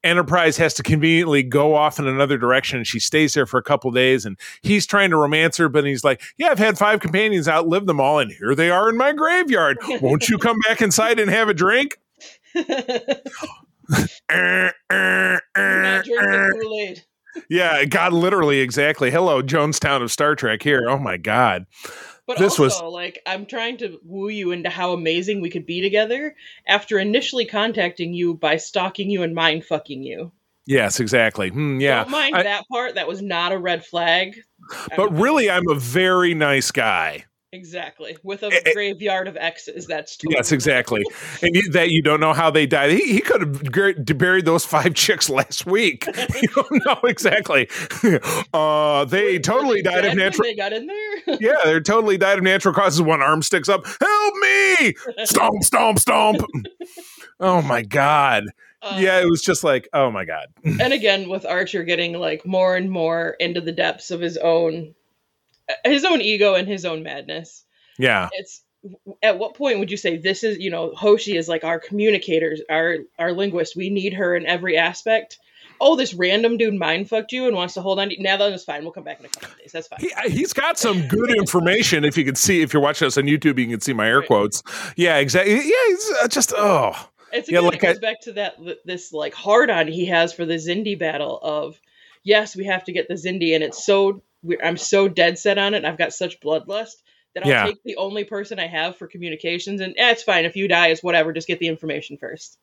Enterprise 0.05 0.59
has 0.59 0.75
to 0.75 0.83
conveniently 0.83 1.43
go 1.43 1.75
off 1.75 1.99
in 1.99 2.07
another 2.07 2.37
direction 2.37 2.77
and 2.77 2.87
she 2.87 3.01
stays 3.01 3.33
there 3.33 3.47
for 3.47 3.57
a 3.57 3.63
couple 3.63 3.91
days 3.91 4.27
and 4.27 4.39
he's 4.61 4.87
trying 4.87 5.09
to 5.09 5.17
romance 5.17 5.57
her, 5.57 5.71
but 5.71 5.87
he's 5.87 6.05
like, 6.05 6.21
Yeah, 6.37 6.49
I've 6.49 6.59
had 6.59 6.77
five 6.77 7.01
companions, 7.01 7.49
outlive 7.49 7.87
them 7.87 8.01
all, 8.01 8.19
and 8.19 8.31
here 8.31 8.55
they 8.55 8.69
are 8.69 8.91
in 8.91 8.99
my 8.99 9.15
graveyard. 9.15 9.79
Won't 10.03 10.29
you 10.29 10.37
come 10.37 10.59
back 10.69 10.83
inside 10.83 11.19
and 11.19 11.31
have 11.31 11.49
a 11.49 11.55
drink? 11.55 11.97
yeah, 17.49 17.85
God, 17.87 18.13
literally, 18.13 18.61
exactly. 18.61 19.11
Hello, 19.11 19.43
Jonestown 19.43 20.03
of 20.03 20.13
Star 20.13 20.35
Trek 20.35 20.63
here. 20.63 20.85
Oh 20.87 20.99
my 20.99 21.17
God. 21.17 21.65
But 22.27 22.39
this 22.39 22.59
also, 22.59 22.85
was 22.85 22.93
like, 22.93 23.21
I'm 23.27 23.45
trying 23.45 23.77
to 23.79 23.99
woo 24.03 24.29
you 24.29 24.53
into 24.53 24.71
how 24.71 24.93
amazing 24.93 25.41
we 25.41 25.51
could 25.51 25.67
be 25.67 25.83
together 25.83 26.35
after 26.67 26.99
initially 26.99 27.45
contacting 27.45 28.15
you 28.15 28.35
by 28.35 28.57
stalking 28.57 29.11
you 29.11 29.23
and 29.23 29.35
mind 29.35 29.65
fucking 29.65 30.03
you. 30.03 30.33
Yes, 30.67 31.01
exactly. 31.01 31.51
Mm, 31.51 31.81
yeah. 31.81 32.05
Don't 32.05 32.11
mind 32.11 32.37
I, 32.37 32.43
that 32.45 32.65
part. 32.73 32.95
That 32.95 33.07
was 33.07 33.21
not 33.21 33.53
a 33.53 33.59
red 33.59 33.85
flag. 33.85 34.37
But 34.97 35.13
really, 35.13 35.51
I'm 35.51 35.69
a 35.69 35.75
very 35.75 36.33
nice 36.33 36.71
guy. 36.71 37.27
Exactly. 37.55 38.17
With 38.25 38.43
a 38.43 38.49
it, 38.49 38.75
graveyard 38.75 39.29
of 39.29 39.37
X's. 39.37 39.87
That's 39.87 40.17
totally 40.17 40.35
yes, 40.37 40.51
exactly. 40.51 41.05
and 41.41 41.55
you, 41.55 41.71
that 41.71 41.91
you 41.91 42.03
don't 42.03 42.19
know 42.19 42.33
how 42.33 42.51
they 42.51 42.67
died. 42.67 42.91
He, 42.91 43.13
he 43.13 43.21
could 43.21 43.43
have 43.43 44.19
buried 44.19 44.45
those 44.45 44.65
five 44.65 44.95
chicks 44.95 45.31
last 45.31 45.65
week. 45.65 46.05
you 46.43 46.49
don't 46.49 46.85
know 46.85 46.99
exactly. 47.05 47.69
Uh, 48.53 49.05
they 49.05 49.35
Wait, 49.35 49.45
totally 49.45 49.83
they 49.83 49.91
died 49.91 50.05
of 50.05 50.17
natural. 50.17 50.45
They 50.45 50.55
got 50.55 50.73
in 50.73 50.87
there. 50.87 51.39
yeah, 51.41 51.57
they 51.65 51.81
totally 51.81 52.17
died 52.17 52.39
of 52.39 52.45
natural 52.45 52.75
causes. 52.75 53.01
One 53.03 53.23
arm 53.23 53.43
sticks 53.43 53.69
up. 53.69 53.87
Help 53.87 54.35
me! 54.37 54.95
stomp, 55.25 55.63
stomp, 55.63 55.99
stomp. 55.99 56.43
oh 57.41 57.63
my 57.63 57.83
god. 57.83 58.45
Um, 58.83 59.03
yeah, 59.03 59.21
it 59.21 59.29
was 59.29 59.43
just 59.43 59.65
like, 59.65 59.89
oh 59.93 60.11
my 60.11 60.25
god. 60.25 60.47
and 60.65 60.93
again, 60.93 61.29
with 61.29 61.45
Archer 61.47 61.85
getting 61.85 62.15
like 62.15 62.47
more 62.47 62.77
and 62.77 62.91
more 62.91 63.37
into 63.41 63.61
the 63.61 63.73
depths 63.73 64.11
of 64.11 64.21
his 64.21 64.37
own 64.37 64.95
his 65.85 66.05
own 66.05 66.21
ego 66.21 66.55
and 66.55 66.69
his 66.69 66.85
own 66.85 67.03
madness. 67.03 67.65
Yeah. 67.99 68.29
It's 68.33 68.63
at 69.23 69.39
what 69.39 69.55
point 69.55 69.79
would 69.79 69.91
you 69.91 69.97
say 69.97 70.17
this 70.17 70.45
is, 70.45 70.59
you 70.59 70.71
know, 70.71 70.93
Hoshi 70.95 71.37
is 71.37 71.49
like 71.49 71.65
our 71.65 71.81
communicators, 71.81 72.61
our 72.71 72.99
our 73.19 73.33
linguist. 73.33 73.77
We 73.77 73.91
need 73.91 74.15
her 74.15 74.37
in 74.37 74.47
every 74.47 74.77
aspect. 74.77 75.39
Oh, 75.81 75.97
this 75.97 76.15
random 76.15 76.57
dude 76.57 76.75
mind 76.75 77.09
fucked 77.09 77.33
you 77.33 77.47
and 77.47 77.57
wants 77.57 77.75
to 77.75 77.83
hold 77.83 77.99
on 77.99 78.09
to 78.09 78.17
you. 78.17 78.23
Now 78.23 78.37
that's 78.37 78.65
fine. 78.65 78.83
We'll 78.83 78.93
come 78.93 79.05
back 79.05 79.21
in 79.21 79.27
a 79.27 79.29
couple 79.29 79.57
days. 79.59 79.73
That's 79.73 79.89
fine. 79.89 79.99
He, 80.01 80.41
has 80.41 80.53
got 80.53 80.79
some 80.79 81.07
good 81.09 81.37
information. 81.37 82.05
if 82.05 82.17
you 82.17 82.25
can 82.25 82.37
see, 82.37 82.63
if 82.63 82.73
you're 82.73 82.83
watching 82.83 83.07
us 83.07 83.19
on 83.19 83.25
YouTube, 83.25 83.59
you 83.59 83.67
can 83.67 83.81
see 83.81 83.93
my 83.93 84.07
air 84.07 84.21
right. 84.21 84.27
quotes. 84.27 84.63
Yeah, 84.97 85.17
exactly. 85.17 85.55
Yeah, 85.55 85.61
it's 85.65 86.13
uh, 86.23 86.29
just 86.29 86.53
oh. 86.57 87.09
It's 87.33 87.49
again, 87.49 87.63
yeah, 87.63 87.69
like 87.69 87.79
it 87.79 87.83
goes 87.83 87.97
I, 87.97 88.01
back 88.01 88.21
to 88.23 88.33
that 88.35 88.57
this 88.85 89.13
like 89.13 89.35
hard 89.35 89.69
on 89.69 89.89
he 89.89 90.07
has 90.07 90.33
for 90.33 90.45
the 90.45 90.55
Xindi 90.55 90.97
battle 90.97 91.39
of 91.43 91.81
yes, 92.23 92.55
we 92.55 92.65
have 92.67 92.85
to 92.85 92.93
get 92.93 93.09
the 93.09 93.15
Xindi, 93.15 93.55
and 93.55 93.65
it's 93.65 93.85
so 93.85 94.23
I'm 94.63 94.77
so 94.77 95.09
dead 95.09 95.39
set 95.39 95.59
on 95.59 95.75
it. 95.75 95.85
I've 95.85 95.99
got 95.99 96.13
such 96.13 96.41
bloodlust 96.41 96.95
that 97.35 97.45
I'll 97.45 97.51
yeah. 97.51 97.67
take 97.67 97.83
the 97.85 97.97
only 97.97 98.25
person 98.25 98.59
I 98.59 98.67
have 98.67 98.97
for 98.97 99.07
communications, 99.07 99.81
and 99.81 99.95
eh, 99.97 100.11
it's 100.11 100.23
fine 100.23 100.45
if 100.45 100.57
you 100.57 100.69
die, 100.69 100.89
it's 100.89 101.03
whatever. 101.03 101.33
Just 101.33 101.49
get 101.49 101.59
the 101.59 101.69
information 101.69 102.17
first. 102.17 102.59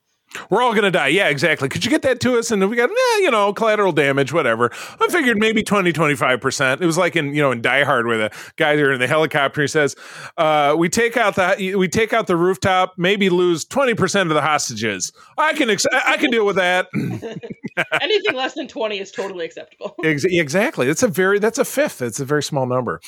We're 0.49 0.61
all 0.61 0.71
going 0.71 0.83
to 0.83 0.91
die. 0.91 1.07
Yeah, 1.07 1.27
exactly. 1.27 1.69
Could 1.69 1.83
you 1.83 1.91
get 1.91 2.01
that 2.03 2.19
to 2.21 2.37
us? 2.37 2.51
And 2.51 2.69
we 2.69 2.75
got, 2.75 2.89
eh, 2.89 3.19
you 3.19 3.31
know, 3.31 3.53
collateral 3.53 3.91
damage, 3.91 4.31
whatever. 4.31 4.71
I 4.99 5.07
figured 5.09 5.37
maybe 5.37 5.63
20, 5.63 5.91
25%. 5.91 6.81
It 6.81 6.85
was 6.85 6.97
like 6.97 7.15
in, 7.15 7.33
you 7.33 7.41
know, 7.41 7.51
in 7.51 7.61
Die 7.61 7.83
Hard 7.83 8.07
where 8.07 8.17
the 8.17 8.31
guy 8.55 8.75
there 8.75 8.91
in 8.91 8.99
the 8.99 9.07
helicopter, 9.07 9.61
he 9.61 9.67
says, 9.67 9.95
uh, 10.37 10.75
we 10.77 10.89
take 10.89 11.17
out 11.17 11.35
the, 11.35 11.75
we 11.75 11.87
take 11.87 12.13
out 12.13 12.27
the 12.27 12.37
rooftop, 12.37 12.93
maybe 12.97 13.29
lose 13.29 13.65
20% 13.65 14.21
of 14.23 14.29
the 14.29 14.41
hostages. 14.41 15.11
I 15.37 15.53
can, 15.53 15.69
ex- 15.69 15.85
I 15.91 16.17
can 16.17 16.31
deal 16.31 16.45
with 16.45 16.55
that. 16.55 16.87
Anything 18.01 18.35
less 18.35 18.53
than 18.53 18.67
20 18.67 18.99
is 18.99 19.11
totally 19.11 19.45
acceptable. 19.45 19.95
exactly. 20.03 20.87
That's 20.87 21.03
a 21.03 21.07
very, 21.07 21.39
that's 21.39 21.57
a 21.57 21.65
fifth. 21.65 22.01
It's 22.01 22.19
a 22.19 22.25
very 22.25 22.43
small 22.43 22.65
number. 22.65 23.01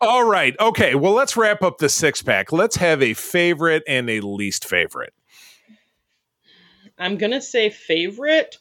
All 0.00 0.24
right. 0.24 0.54
Okay. 0.60 0.94
Well, 0.94 1.12
let's 1.12 1.36
wrap 1.36 1.62
up 1.62 1.78
the 1.78 1.88
six 1.88 2.22
pack. 2.22 2.52
Let's 2.52 2.76
have 2.76 3.02
a 3.02 3.14
favorite 3.14 3.82
and 3.88 4.08
a 4.10 4.20
least 4.20 4.64
favorite. 4.64 5.12
I'm 6.98 7.18
gonna 7.18 7.40
say 7.40 7.70
favorite 7.70 8.56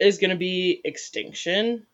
is 0.00 0.18
gonna 0.18 0.36
be 0.36 0.80
Extinction. 0.84 1.86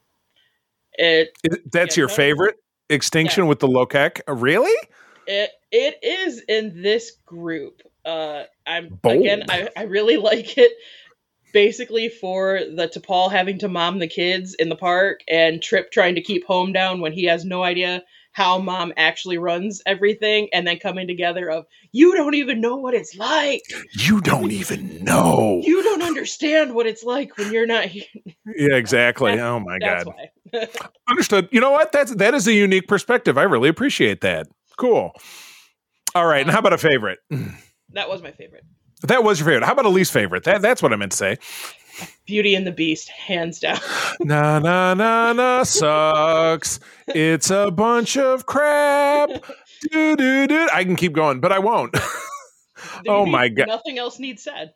It 0.95 1.37
that's 1.71 1.97
yeah, 1.97 2.03
your 2.03 2.09
favorite 2.09 2.57
extinction 2.91 3.45
yeah. 3.45 3.49
with 3.49 3.61
the 3.61 3.69
Lokek? 3.69 4.21
Really? 4.27 4.77
It 5.27 5.51
it 5.71 5.99
is 6.03 6.43
in 6.49 6.83
this 6.83 7.13
group. 7.27 7.83
Uh, 8.05 8.45
I'm 8.67 8.89
Bold. 9.03 9.21
again. 9.21 9.45
I, 9.49 9.69
I 9.77 9.83
really 9.85 10.17
like 10.31 10.57
it. 10.59 10.73
Basically, 11.53 12.11
for 12.11 12.61
the 12.61 12.89
T'Pol 12.89 13.33
having 13.33 13.59
to 13.61 13.69
mom 13.69 14.01
the 14.01 14.07
kids 14.07 14.55
in 14.55 14.69
the 14.69 14.77
park 14.77 15.21
and 15.29 15.63
Trip 15.63 15.91
trying 15.91 16.17
to 16.17 16.21
keep 16.21 16.45
home 16.45 16.73
down 16.73 17.01
when 17.01 17.13
he 17.13 17.25
has 17.25 17.45
no 17.45 17.63
idea 17.63 18.03
how 18.39 18.57
mom 18.57 18.93
actually 18.97 19.37
runs 19.37 19.83
everything, 19.85 20.49
and 20.53 20.65
then 20.65 20.79
coming 20.79 21.09
together 21.09 21.51
of 21.51 21.67
you 21.91 22.15
don't 22.15 22.35
even 22.35 22.61
know 22.61 22.77
what 22.77 22.95
it's 22.95 23.17
like. 23.17 23.63
You 23.95 24.21
don't 24.21 24.53
even 24.53 25.03
know. 25.03 25.61
You 25.65 25.83
don't 25.83 26.03
understand 26.03 26.73
what 26.73 26.87
it's 26.87 27.03
like 27.03 27.37
when 27.37 27.53
you're 27.53 27.67
not 27.67 27.87
here. 27.87 28.05
Yeah, 28.47 28.77
exactly. 28.77 29.33
oh 29.41 29.59
my 29.59 29.79
god. 29.81 30.07
Understood. 31.09 31.49
You 31.51 31.61
know 31.61 31.73
what? 31.73 31.91
That's 31.91 32.15
that 32.15 32.33
is 32.33 32.47
a 32.47 32.53
unique 32.53 32.87
perspective. 32.87 33.37
I 33.37 33.43
really 33.43 33.69
appreciate 33.69 34.21
that. 34.21 34.47
Cool. 34.79 35.11
All 36.15 36.27
right. 36.27 36.43
And 36.43 36.51
how 36.51 36.61
about 36.61 36.73
a 36.73 36.79
favorite? 36.79 37.19
That 37.95 38.09
was 38.09 38.23
my 38.23 38.31
favorite. 38.31 38.65
That 39.03 39.23
was 39.23 39.39
your 39.39 39.47
favorite. 39.47 39.65
How 39.65 39.73
about 39.73 39.87
a 39.87 39.91
least 39.91 40.13
favorite? 40.13 40.45
That 40.45 40.63
that's 40.63 40.83
what 40.83 40.93
I 40.93 40.97
meant 40.97 41.13
to 41.13 41.19
say. 41.19 41.39
Beauty 42.27 42.55
and 42.55 42.67
the 42.67 42.73
Beast, 42.73 43.09
hands 43.09 43.59
down. 43.59 43.79
na 44.21 44.59
na 44.59 44.95
na 44.95 45.33
na 45.33 45.63
sucks. 45.63 46.81
It's 47.09 47.51
a 47.51 47.71
bunch 47.71 48.17
of 48.17 48.47
crap. 48.47 49.31
Do 49.91 50.17
do 50.17 50.47
do. 50.47 50.69
I 50.73 50.85
can 50.85 50.97
keep 50.97 51.13
going, 51.13 51.41
but 51.41 51.53
I 51.53 51.59
won't. 51.59 51.97
oh 53.09 53.27
my 53.27 53.49
god. 53.49 53.69
Nothing 53.69 53.99
else 53.99 54.19
needs 54.19 54.43
said. 54.43 54.73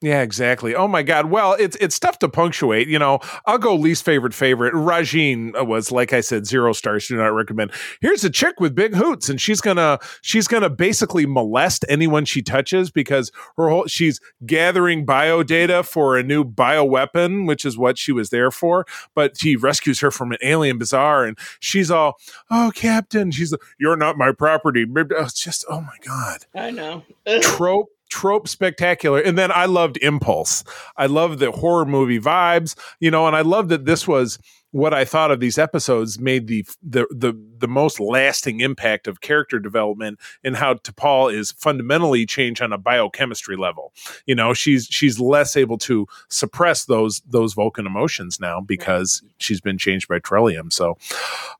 Yeah, 0.00 0.22
exactly. 0.22 0.76
Oh 0.76 0.86
my 0.86 1.02
God. 1.02 1.26
Well, 1.26 1.54
it's 1.54 1.76
it's 1.80 1.98
tough 1.98 2.20
to 2.20 2.28
punctuate. 2.28 2.86
You 2.86 3.00
know, 3.00 3.18
I'll 3.46 3.58
go 3.58 3.74
least 3.74 4.04
favorite 4.04 4.32
favorite. 4.32 4.72
Rajiin 4.72 5.58
uh, 5.60 5.64
was, 5.64 5.90
like 5.90 6.12
I 6.12 6.20
said, 6.20 6.46
zero 6.46 6.72
stars. 6.72 7.08
Do 7.08 7.16
not 7.16 7.34
recommend. 7.34 7.72
Here's 8.00 8.22
a 8.22 8.30
chick 8.30 8.60
with 8.60 8.76
big 8.76 8.94
hoots, 8.94 9.28
and 9.28 9.40
she's 9.40 9.60
gonna 9.60 9.98
she's 10.22 10.46
gonna 10.46 10.70
basically 10.70 11.26
molest 11.26 11.84
anyone 11.88 12.26
she 12.26 12.42
touches 12.42 12.92
because 12.92 13.32
her 13.56 13.68
whole 13.68 13.86
she's 13.88 14.20
gathering 14.46 15.04
bio 15.04 15.42
data 15.42 15.82
for 15.82 16.16
a 16.16 16.22
new 16.22 16.44
bio 16.44 16.84
weapon, 16.84 17.44
which 17.46 17.64
is 17.64 17.76
what 17.76 17.98
she 17.98 18.12
was 18.12 18.30
there 18.30 18.52
for. 18.52 18.86
But 19.16 19.36
he 19.38 19.56
rescues 19.56 19.98
her 19.98 20.12
from 20.12 20.30
an 20.30 20.38
alien 20.42 20.78
bazaar, 20.78 21.24
and 21.24 21.36
she's 21.58 21.90
all, 21.90 22.18
"Oh, 22.52 22.70
Captain," 22.72 23.32
she's, 23.32 23.52
"You're 23.80 23.96
not 23.96 24.16
my 24.16 24.30
property." 24.30 24.86
Oh, 24.96 25.04
it's 25.24 25.42
just, 25.42 25.64
oh 25.68 25.80
my 25.80 25.96
God. 26.04 26.46
I 26.54 26.70
know. 26.70 27.02
Trope 27.42 27.90
trope 28.08 28.48
spectacular. 28.48 29.20
And 29.20 29.38
then 29.38 29.50
I 29.52 29.66
loved 29.66 29.98
Impulse. 29.98 30.64
I 30.96 31.06
loved 31.06 31.38
the 31.38 31.50
horror 31.50 31.84
movie 31.84 32.20
vibes, 32.20 32.76
you 33.00 33.10
know, 33.10 33.26
and 33.26 33.36
I 33.36 33.42
love 33.42 33.68
that 33.68 33.84
this 33.84 34.06
was 34.08 34.38
what 34.78 34.94
I 34.94 35.04
thought 35.04 35.32
of 35.32 35.40
these 35.40 35.58
episodes 35.58 36.20
made 36.20 36.46
the 36.46 36.64
the 36.82 37.06
the 37.10 37.34
the 37.58 37.66
most 37.66 37.98
lasting 37.98 38.60
impact 38.60 39.08
of 39.08 39.20
character 39.20 39.58
development 39.58 40.20
and 40.44 40.56
how 40.56 40.74
T'Pol 40.74 41.34
is 41.34 41.50
fundamentally 41.50 42.24
changed 42.24 42.62
on 42.62 42.72
a 42.72 42.78
biochemistry 42.78 43.56
level. 43.56 43.92
You 44.26 44.36
know, 44.36 44.54
she's 44.54 44.86
she's 44.86 45.18
less 45.18 45.56
able 45.56 45.78
to 45.78 46.06
suppress 46.28 46.84
those 46.84 47.20
those 47.26 47.54
Vulcan 47.54 47.86
emotions 47.86 48.38
now 48.38 48.60
because 48.60 49.20
she's 49.38 49.60
been 49.60 49.78
changed 49.78 50.06
by 50.06 50.20
Trellium. 50.20 50.72
So, 50.72 50.96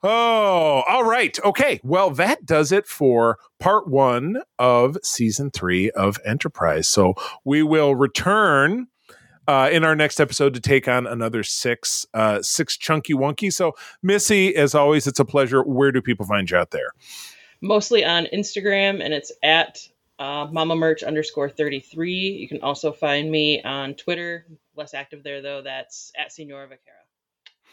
oh, 0.01 0.83
all 0.87 1.03
right, 1.03 1.37
okay. 1.43 1.81
Well, 1.83 2.11
that 2.11 2.45
does 2.45 2.71
it 2.71 2.87
for 2.87 3.37
part 3.59 3.89
one 3.89 4.41
of 4.57 4.97
season 5.03 5.51
three 5.51 5.91
of 5.91 6.17
Enterprise. 6.25 6.87
So 6.87 7.15
we 7.43 7.63
will 7.63 7.95
return 7.95 8.87
uh, 9.49 9.67
in 9.67 9.83
our 9.83 9.95
next 9.95 10.19
episode 10.19 10.53
to 10.53 10.59
take 10.59 10.87
on 10.87 11.07
another 11.07 11.41
six 11.41 12.05
uh, 12.13 12.39
six 12.43 12.77
chunky 12.77 13.15
wonky. 13.15 13.51
So 13.51 13.73
Missy, 14.03 14.55
as 14.55 14.75
always, 14.75 15.07
it's 15.07 15.19
a 15.19 15.25
pleasure. 15.25 15.63
Where 15.63 15.91
do 15.91 16.03
people 16.03 16.27
find 16.27 16.47
you 16.49 16.55
out 16.55 16.69
there? 16.69 16.91
Mostly 17.59 18.05
on 18.05 18.27
Instagram, 18.31 19.03
and 19.03 19.11
it's 19.11 19.31
at 19.41 19.79
uh, 20.19 20.47
Mama 20.51 20.75
Merch 20.75 21.01
underscore 21.01 21.49
thirty 21.49 21.79
three. 21.79 22.13
You 22.13 22.47
can 22.47 22.61
also 22.61 22.91
find 22.91 23.31
me 23.31 23.63
on 23.63 23.95
Twitter. 23.95 24.45
Less 24.75 24.93
active 24.93 25.23
there 25.23 25.41
though. 25.41 25.63
That's 25.63 26.11
at 26.15 26.31
Senora 26.31 26.67
Vaquera. 26.67 27.08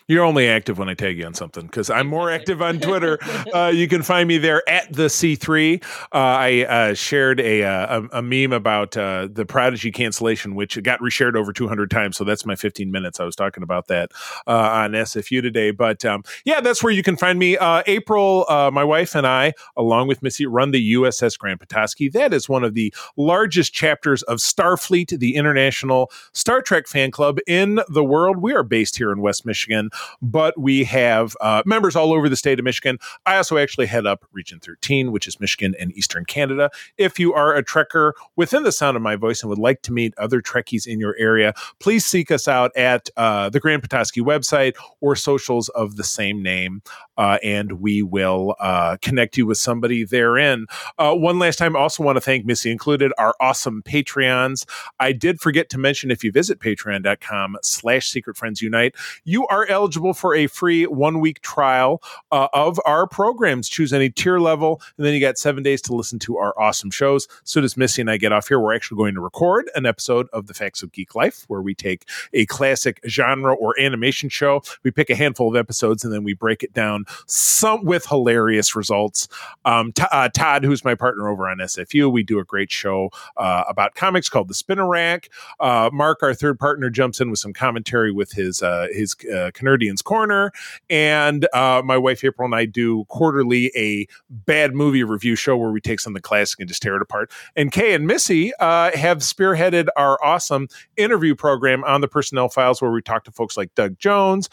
You're 0.08 0.24
only 0.24 0.46
active 0.46 0.78
when 0.78 0.88
I 0.88 0.94
tag 0.94 1.18
you 1.18 1.26
on 1.26 1.34
something 1.34 1.66
because 1.66 1.90
I'm 1.90 2.06
more 2.06 2.30
active 2.30 2.62
on 2.62 2.78
Twitter. 2.78 3.18
uh, 3.52 3.72
you 3.74 3.88
can 3.88 4.02
find 4.02 4.28
me 4.28 4.38
there 4.38 4.62
at 4.68 4.92
the 4.92 5.06
C3. 5.06 5.82
Uh, 5.82 6.06
I 6.12 6.62
uh, 6.62 6.94
shared 6.94 7.40
a, 7.40 7.64
uh, 7.64 8.02
a, 8.12 8.18
a 8.18 8.22
meme 8.22 8.52
about 8.52 8.96
uh, 8.96 9.26
the 9.28 9.44
Prodigy 9.44 9.90
cancellation, 9.90 10.54
which 10.54 10.80
got 10.84 11.00
reshared 11.00 11.34
over 11.34 11.52
200 11.52 11.90
times. 11.90 12.16
So 12.16 12.22
that's 12.22 12.46
my 12.46 12.54
15 12.54 12.92
minutes. 12.92 13.18
I 13.18 13.24
was 13.24 13.34
talking 13.34 13.64
about 13.64 13.88
that 13.88 14.12
uh, 14.46 14.52
on 14.52 14.92
SFU 14.92 15.42
today. 15.42 15.72
But 15.72 16.04
um, 16.04 16.22
yeah, 16.44 16.60
that's 16.60 16.84
where 16.84 16.92
you 16.92 17.02
can 17.02 17.16
find 17.16 17.36
me. 17.36 17.58
April, 17.60 18.46
my 18.48 18.84
wife 18.84 19.16
and 19.16 19.26
I, 19.26 19.54
along 19.76 20.06
with 20.06 20.22
Missy, 20.22 20.46
run 20.46 20.70
the 20.70 20.94
USS 20.94 21.36
Grand 21.36 21.58
Petoskey. 21.58 22.10
That 22.10 22.32
is 22.32 22.48
one 22.48 22.62
of 22.62 22.74
the 22.74 22.94
largest 23.16 23.74
chapters 23.74 24.22
of 24.24 24.38
Starfleet, 24.38 25.18
the 25.18 25.34
international 25.34 26.12
Star 26.32 26.62
Trek 26.62 26.86
fan 26.86 27.10
club 27.10 27.38
in 27.48 27.80
the 27.88 28.04
world. 28.04 28.36
We 28.36 28.52
are 28.54 28.62
based 28.62 28.96
here 28.96 29.10
in 29.10 29.20
West 29.20 29.44
Michigan 29.44 29.90
but 30.22 30.58
we 30.58 30.84
have 30.84 31.36
uh, 31.40 31.62
members 31.66 31.96
all 31.96 32.12
over 32.12 32.28
the 32.28 32.36
state 32.36 32.58
of 32.58 32.64
Michigan. 32.64 32.98
I 33.24 33.36
also 33.36 33.58
actually 33.58 33.86
head 33.86 34.06
up 34.06 34.24
Region 34.32 34.60
13, 34.60 35.12
which 35.12 35.26
is 35.26 35.40
Michigan 35.40 35.74
and 35.78 35.92
Eastern 35.96 36.24
Canada. 36.24 36.70
If 36.98 37.18
you 37.18 37.34
are 37.34 37.54
a 37.54 37.64
Trekker 37.64 38.12
within 38.36 38.62
the 38.62 38.72
sound 38.72 38.96
of 38.96 39.02
my 39.02 39.16
voice 39.16 39.42
and 39.42 39.50
would 39.50 39.58
like 39.58 39.82
to 39.82 39.92
meet 39.92 40.14
other 40.18 40.40
Trekkies 40.40 40.86
in 40.86 41.00
your 41.00 41.16
area, 41.18 41.54
please 41.80 42.04
seek 42.04 42.30
us 42.30 42.48
out 42.48 42.76
at 42.76 43.08
uh, 43.16 43.48
the 43.48 43.60
Grand 43.60 43.82
Petoskey 43.82 44.20
website 44.20 44.74
or 45.00 45.16
socials 45.16 45.68
of 45.70 45.96
the 45.96 46.04
same 46.04 46.42
name, 46.42 46.82
uh, 47.16 47.38
and 47.42 47.80
we 47.80 48.02
will 48.02 48.54
uh, 48.60 48.96
connect 49.02 49.36
you 49.36 49.46
with 49.46 49.58
somebody 49.58 50.04
therein. 50.04 50.66
Uh, 50.98 51.14
one 51.14 51.38
last 51.38 51.58
time, 51.58 51.76
I 51.76 51.80
also 51.80 52.02
want 52.02 52.16
to 52.16 52.20
thank 52.20 52.44
Missy 52.44 52.70
included, 52.70 53.12
our 53.18 53.34
awesome 53.40 53.82
Patreons. 53.82 54.64
I 55.00 55.12
did 55.12 55.40
forget 55.40 55.68
to 55.70 55.78
mention 55.78 56.10
if 56.10 56.22
you 56.22 56.32
visit 56.32 56.58
patreon.com 56.58 57.56
slash 57.62 58.08
secret 58.08 58.36
friends 58.36 58.60
unite, 58.60 58.94
you 59.24 59.46
are 59.46 59.66
eligible 59.66 59.85
eligible 59.86 60.14
for 60.14 60.34
a 60.34 60.48
free 60.48 60.84
one 60.84 61.20
week 61.20 61.40
trial 61.42 62.02
uh, 62.32 62.48
of 62.52 62.80
our 62.86 63.06
programs. 63.06 63.68
Choose 63.68 63.92
any 63.92 64.10
tier 64.10 64.40
level, 64.40 64.82
and 64.96 65.06
then 65.06 65.14
you 65.14 65.20
got 65.20 65.38
seven 65.38 65.62
days 65.62 65.80
to 65.82 65.94
listen 65.94 66.18
to 66.18 66.38
our 66.38 66.58
awesome 66.60 66.90
shows. 66.90 67.28
So 67.44 67.60
does 67.60 67.76
Missy 67.76 68.02
and 68.02 68.10
I 68.10 68.16
get 68.16 68.32
off 68.32 68.48
here, 68.48 68.58
we're 68.58 68.74
actually 68.74 68.96
going 68.96 69.14
to 69.14 69.20
record 69.20 69.70
an 69.76 69.86
episode 69.86 70.26
of 70.32 70.48
The 70.48 70.54
Facts 70.54 70.82
of 70.82 70.90
Geek 70.90 71.14
Life 71.14 71.44
where 71.46 71.62
we 71.62 71.72
take 71.72 72.04
a 72.32 72.46
classic 72.46 73.00
genre 73.06 73.54
or 73.54 73.78
animation 73.78 74.28
show. 74.28 74.60
We 74.82 74.90
pick 74.90 75.08
a 75.08 75.14
handful 75.14 75.48
of 75.48 75.54
episodes 75.54 76.02
and 76.02 76.12
then 76.12 76.24
we 76.24 76.34
break 76.34 76.64
it 76.64 76.72
down 76.72 77.04
some 77.26 77.84
with 77.84 78.06
hilarious 78.06 78.74
results. 78.74 79.28
Um, 79.64 79.92
t- 79.92 80.02
uh, 80.10 80.30
Todd, 80.30 80.64
who's 80.64 80.84
my 80.84 80.96
partner 80.96 81.28
over 81.28 81.48
on 81.48 81.58
SFU, 81.58 82.10
we 82.10 82.24
do 82.24 82.40
a 82.40 82.44
great 82.44 82.72
show 82.72 83.10
uh, 83.36 83.62
about 83.68 83.94
comics 83.94 84.28
called 84.28 84.48
The 84.48 84.54
Spinner 84.54 84.88
Rack. 84.88 85.28
Uh, 85.60 85.90
Mark, 85.92 86.24
our 86.24 86.34
third 86.34 86.58
partner, 86.58 86.90
jumps 86.90 87.20
in 87.20 87.30
with 87.30 87.38
some 87.38 87.52
commentary 87.52 88.10
with 88.10 88.32
his 88.32 88.64
uh, 88.64 88.88
his 88.92 89.14
uh, 89.32 89.52
Nerdian's 89.76 90.02
Corner. 90.02 90.52
And 90.88 91.46
uh, 91.52 91.82
my 91.84 91.96
wife 91.96 92.24
April 92.24 92.46
and 92.46 92.54
I 92.54 92.64
do 92.64 93.04
quarterly 93.08 93.70
a 93.76 94.06
bad 94.30 94.74
movie 94.74 95.04
review 95.04 95.36
show 95.36 95.56
where 95.56 95.70
we 95.70 95.80
take 95.80 96.00
something 96.00 96.22
classic 96.22 96.60
and 96.60 96.68
just 96.68 96.82
tear 96.82 96.96
it 96.96 97.02
apart. 97.02 97.30
And 97.54 97.72
Kae 97.72 97.94
and 97.94 98.06
Missy 98.06 98.52
uh, 98.60 98.96
have 98.96 99.18
spearheaded 99.18 99.88
our 99.96 100.22
awesome 100.22 100.68
interview 100.96 101.34
program 101.34 101.84
on 101.84 102.00
the 102.00 102.08
Personnel 102.08 102.48
Files 102.48 102.80
where 102.80 102.90
we 102.90 103.02
talk 103.02 103.24
to 103.24 103.32
folks 103.32 103.56
like 103.56 103.74
Doug 103.74 103.98
Jones, 103.98 104.48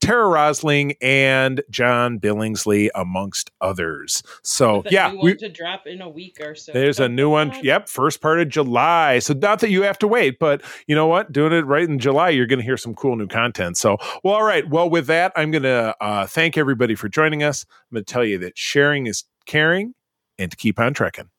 Tara 0.00 0.28
Rosling 0.28 0.94
and 1.00 1.62
John 1.70 2.18
Billingsley, 2.18 2.88
amongst 2.94 3.50
others. 3.60 4.22
So 4.42 4.82
yeah, 4.90 5.12
we 5.12 5.34
to 5.36 5.48
drop 5.48 5.86
in 5.86 6.00
a 6.00 6.08
week 6.08 6.38
or 6.40 6.54
so. 6.54 6.72
There's 6.72 7.00
a 7.00 7.08
new 7.08 7.28
one. 7.30 7.52
Yep, 7.62 7.88
first 7.88 8.20
part 8.20 8.40
of 8.40 8.48
July. 8.48 9.18
So 9.18 9.34
not 9.34 9.60
that 9.60 9.70
you 9.70 9.82
have 9.82 9.98
to 9.98 10.08
wait, 10.08 10.38
but 10.38 10.62
you 10.86 10.94
know 10.94 11.06
what? 11.06 11.32
Doing 11.32 11.52
it 11.52 11.66
right 11.66 11.88
in 11.88 11.98
July, 11.98 12.30
you're 12.30 12.46
going 12.46 12.60
to 12.60 12.64
hear 12.64 12.76
some 12.76 12.94
cool 12.94 13.16
new 13.16 13.26
content. 13.26 13.76
So 13.76 13.96
well, 14.22 14.34
all 14.34 14.44
right. 14.44 14.68
Well, 14.68 14.88
with 14.88 15.06
that, 15.08 15.32
I'm 15.36 15.50
going 15.50 15.64
to 15.64 15.94
uh, 16.00 16.26
thank 16.26 16.56
everybody 16.56 16.94
for 16.94 17.08
joining 17.08 17.42
us. 17.42 17.66
I'm 17.90 17.96
going 17.96 18.04
to 18.04 18.12
tell 18.12 18.24
you 18.24 18.38
that 18.38 18.56
sharing 18.56 19.06
is 19.06 19.24
caring, 19.46 19.94
and 20.38 20.50
to 20.50 20.56
keep 20.56 20.78
on 20.78 20.94
trekking. 20.94 21.30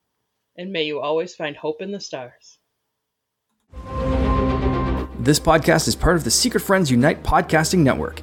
And 0.56 0.72
may 0.72 0.84
you 0.84 1.00
always 1.00 1.34
find 1.34 1.56
hope 1.56 1.80
in 1.80 1.90
the 1.90 2.00
stars. 2.00 2.58
This 5.18 5.38
podcast 5.38 5.86
is 5.86 5.94
part 5.94 6.16
of 6.16 6.24
the 6.24 6.30
Secret 6.30 6.60
Friends 6.60 6.90
Unite 6.90 7.22
podcasting 7.22 7.80
network. 7.80 8.22